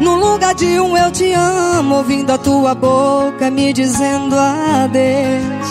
No 0.00 0.16
lugar 0.16 0.54
de 0.54 0.80
um 0.80 0.96
eu 0.96 1.10
te 1.12 1.30
amo, 1.34 1.96
ouvindo 1.96 2.30
a 2.30 2.38
tua 2.38 2.74
boca 2.74 3.50
me 3.50 3.70
dizendo 3.70 4.34
adeus. 4.34 5.68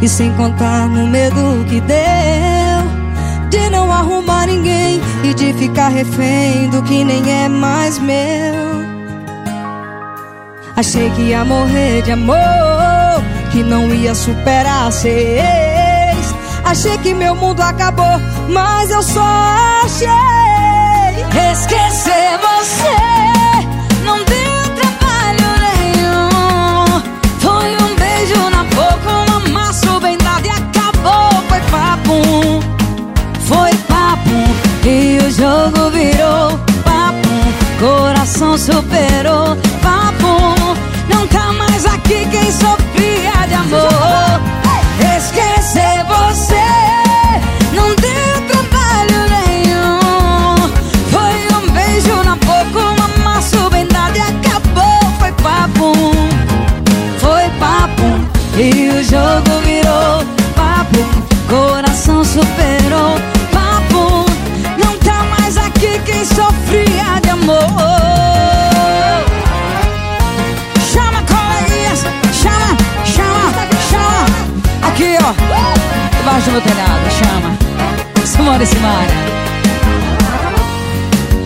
E 0.00 0.08
sem 0.08 0.32
contar 0.34 0.88
no 0.88 1.06
medo 1.06 1.64
que 1.68 1.80
deu 1.82 2.94
de 3.50 3.70
não 3.70 3.92
arrumar 3.92 4.46
ninguém 4.46 5.00
e 5.22 5.34
de 5.34 5.52
ficar 5.52 5.88
refém 5.88 6.68
do 6.70 6.82
que 6.82 7.04
nem 7.04 7.30
é 7.30 7.48
mais 7.48 7.98
meu. 7.98 8.14
Achei 10.76 11.08
que 11.10 11.22
ia 11.22 11.44
morrer 11.44 12.02
de 12.02 12.12
amor, 12.12 12.36
que 13.52 13.62
não 13.62 13.94
ia 13.94 14.14
superar 14.14 14.90
ex. 15.04 16.34
Achei 16.64 16.98
que 16.98 17.14
meu 17.14 17.34
mundo 17.34 17.60
acabou, 17.60 18.18
mas 18.48 18.90
eu 18.90 19.02
só 19.02 19.22
achei 19.84 20.43
esquecer 21.52 22.38
você. 22.38 22.96
Não 24.04 24.16
deu 24.24 24.74
trabalho 24.80 25.48
nenhum. 25.66 27.02
Foi 27.40 27.76
um 27.76 27.94
beijo 27.96 28.50
na 28.50 28.64
boca, 28.64 29.10
um 29.10 29.36
amasso 29.46 30.00
bem 30.00 30.16
dado 30.18 30.46
e 30.46 30.50
acabou. 30.50 31.30
Foi 31.48 31.60
papo, 31.70 32.62
foi 33.40 33.74
papo. 33.88 34.86
E 34.86 35.18
o 35.18 35.30
jogo 35.30 35.90
virou 35.90 36.58
papo. 36.84 37.28
Coração 37.78 38.56
superou 38.56 39.56
papo. 39.82 40.76
Não 41.08 41.26
tá 41.28 41.52
mais 41.52 41.84
aqui 41.86 42.26
quem 42.30 42.50
sofria 42.52 43.46
de 43.48 43.54
amor. 43.54 44.03
Papo. 63.52 64.24
Não 64.78 64.96
tá 64.98 65.24
mais 65.38 65.56
aqui 65.56 65.98
quem 66.04 66.24
sofria 66.24 67.20
de 67.22 67.30
amor. 67.30 67.56
Chama, 70.92 71.22
coleguinhas, 71.22 72.00
chama, 72.32 72.76
chama, 73.04 73.66
chama. 73.90 74.88
Aqui, 74.88 75.16
ó, 75.20 75.32
debaixo 76.16 76.50
do 76.50 76.60
telhado, 76.60 77.10
chama. 77.10 78.26
Simone 78.26 78.66
Simária. 78.66 79.34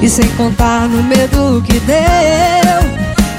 E 0.01 0.09
sem 0.09 0.29
contar 0.37 0.89
no 0.89 1.03
medo 1.03 1.61
que 1.67 1.81
deu 1.81 1.99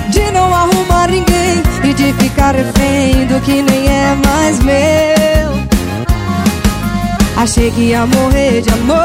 De 0.09 0.29
não 0.31 0.53
arrumar 0.53 1.07
ninguém 1.07 1.63
E 1.83 1.93
de 1.93 2.11
ficar 2.13 2.53
refém 2.53 3.25
do 3.27 3.39
que 3.39 3.61
nem 3.61 3.87
é 3.87 4.15
mais 4.25 4.59
meu 4.59 5.28
Achei 7.41 7.71
que 7.71 7.83
ia 7.83 8.05
morrer 8.05 8.61
de 8.61 8.69
amor 8.69 8.99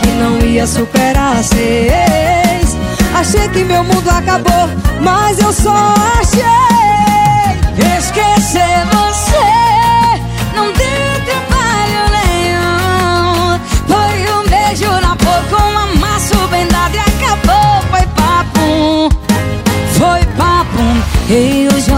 Que 0.00 0.10
não 0.12 0.38
ia 0.46 0.64
superar 0.64 1.38
ex 1.40 2.76
Achei 3.18 3.48
que 3.48 3.64
meu 3.64 3.82
mundo 3.82 4.08
acabou 4.08 4.68
Mas 5.00 5.36
eu 5.40 5.52
só 5.52 5.92
achei 6.20 6.46
Esquecer 7.98 8.86
você. 8.92 10.22
Não 10.54 10.66
deu 10.66 11.24
trabalho 11.26 12.02
nenhum 12.14 13.58
Foi 13.88 14.18
um 14.32 14.48
beijo 14.48 14.88
na 15.00 15.16
boca 15.16 15.64
Um 15.64 15.78
amasso 15.78 16.46
bem 16.46 16.68
dado 16.68 16.94
e 16.94 16.98
acabou. 17.00 17.82
Foi 17.90 18.06
papo 18.14 19.10
Foi 19.98 20.24
papo 20.36 20.84
E 21.28 21.66
o 21.74 21.80
jogo 21.80 21.95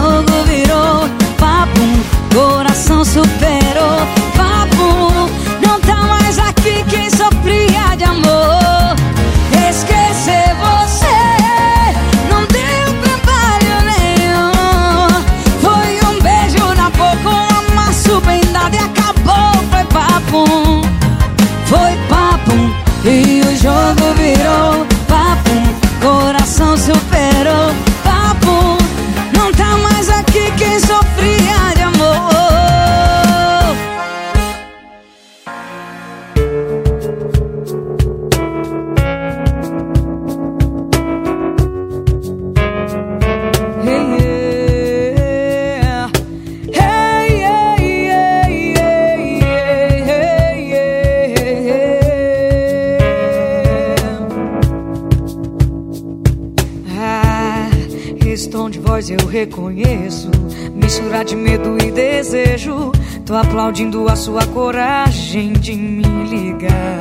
aplaudindo 63.78 64.08
a 64.08 64.16
sua 64.16 64.44
coragem 64.46 65.52
de 65.52 65.72
me 65.74 66.02
ligar. 66.02 66.98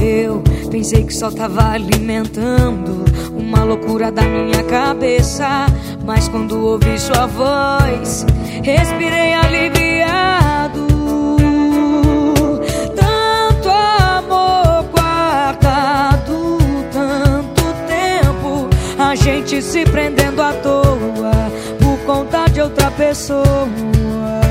Eu 0.00 0.42
pensei 0.70 1.04
que 1.04 1.12
só 1.12 1.30
tava 1.30 1.72
alimentando 1.72 3.04
uma 3.30 3.62
loucura 3.62 4.10
da 4.10 4.22
minha 4.22 4.62
cabeça. 4.64 5.66
Mas 6.06 6.26
quando 6.26 6.58
ouvi 6.64 6.98
sua 6.98 7.26
voz, 7.26 8.24
respirei 8.62 9.34
aliviado. 9.34 10.86
Tanto 12.96 13.68
amor 13.68 14.84
guardado, 14.90 16.58
tanto 16.90 17.62
tempo. 17.86 18.68
A 18.98 19.14
gente 19.14 19.60
se 19.60 19.84
prendendo 19.84 20.40
à 20.40 20.54
toa 20.54 21.50
por 21.78 21.98
conta 22.06 22.46
de 22.46 22.62
outra 22.62 22.90
pessoa. 22.92 24.47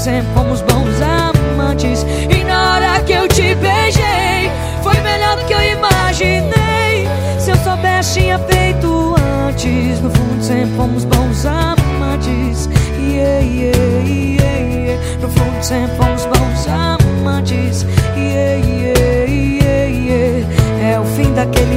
Sempre 0.00 0.32
fomos 0.32 0.62
bons 0.62 0.96
amantes. 1.02 2.06
E 2.30 2.42
na 2.44 2.74
hora 2.74 3.00
que 3.02 3.12
eu 3.12 3.28
te 3.28 3.54
beijei, 3.54 4.50
foi 4.82 4.98
melhor 5.02 5.36
do 5.36 5.44
que 5.44 5.52
eu 5.52 5.62
imaginei. 5.62 7.06
Se 7.38 7.50
eu 7.50 7.56
soubesse, 7.56 8.20
tinha 8.20 8.38
feito 8.38 9.14
antes. 9.46 10.00
No 10.00 10.10
fundo, 10.10 10.42
sempre 10.42 10.74
fomos 10.76 11.04
bons 11.04 11.44
amantes. 11.44 12.68
Yeah, 12.98 13.44
yeah, 13.44 13.76
yeah, 14.06 14.58
yeah. 14.74 15.18
No 15.20 15.28
fundo, 15.28 15.62
sempre 15.62 15.94
fomos 15.96 16.24
bons 16.26 16.66
amantes. 16.66 17.82
Yeah, 18.16 18.56
yeah, 18.66 19.24
yeah, 19.28 19.86
yeah. 19.86 20.92
É 20.94 20.98
o 20.98 21.04
fim 21.04 21.30
daquele 21.34 21.69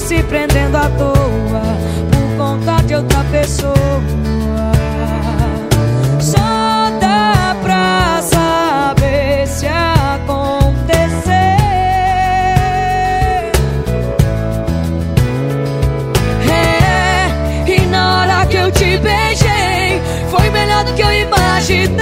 se 0.00 0.22
prendendo 0.24 0.76
à 0.76 0.88
toa 0.90 1.62
por 2.10 2.36
conta 2.36 2.82
de 2.82 2.94
outra 2.94 3.22
pessoa. 3.30 4.00
Só 6.18 6.90
dá 7.00 7.54
pra 7.62 8.20
saber 8.22 9.46
se 9.46 9.66
acontecer. 9.66 11.30
É, 16.50 17.70
e 17.70 17.86
na 17.86 18.22
hora 18.22 18.46
que 18.46 18.56
eu 18.56 18.70
te 18.72 18.98
beijei, 18.98 20.00
foi 20.30 20.50
melhor 20.50 20.84
do 20.84 20.92
que 20.94 21.02
eu 21.02 21.12
imaginei. 21.12 22.00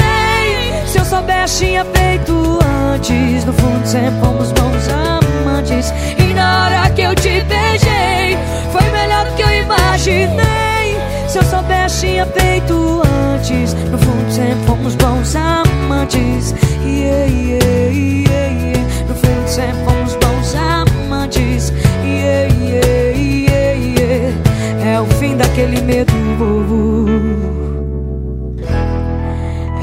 Se 0.87 0.99
eu 0.99 1.05
soubesse, 1.05 1.67
tinha 1.67 1.85
feito 1.85 2.59
antes. 2.95 3.45
No 3.45 3.53
fundo, 3.53 3.87
sempre 3.87 4.21
fomos 4.21 4.53
bons 4.53 4.89
amantes. 4.89 5.93
E 6.19 6.35
na 6.35 6.65
hora 6.65 6.88
eu 7.09 7.15
te 7.15 7.43
beijei, 7.45 8.37
foi 8.71 8.91
melhor 8.91 9.25
do 9.25 9.35
que 9.35 9.43
eu 9.43 9.63
imaginei. 9.63 10.99
Se 11.27 11.39
eu 11.39 11.45
soubesse, 11.45 12.07
tinha 12.07 12.27
feito 12.27 13.03
antes. 13.35 13.75
No 13.91 13.99
fundo, 13.99 14.31
sempre 14.31 14.65
fomos 14.67 14.95
bons 14.97 15.35
amantes. 15.37 16.55
Yeah, 16.85 17.27
yeah, 17.27 17.65
yeah, 17.91 18.49
yeah. 18.63 19.07
No 19.09 19.15
fundo, 19.15 19.49
sempre 19.49 19.85
fomos 19.85 20.15
bons 20.17 20.55
amantes. 20.55 21.73
Yeah, 22.05 22.53
yeah, 22.63 23.17
yeah, 23.17 23.73
yeah. 24.01 24.95
É 24.95 25.01
o 25.01 25.07
fim 25.07 25.37
daquele 25.37 25.81
medo 25.81 26.13
bobo. 26.39 27.07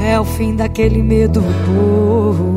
É 0.04 0.20
o 0.20 0.24
fim 0.24 0.54
daquele 0.54 1.02
medo 1.02 1.40
bobo. 1.66 2.55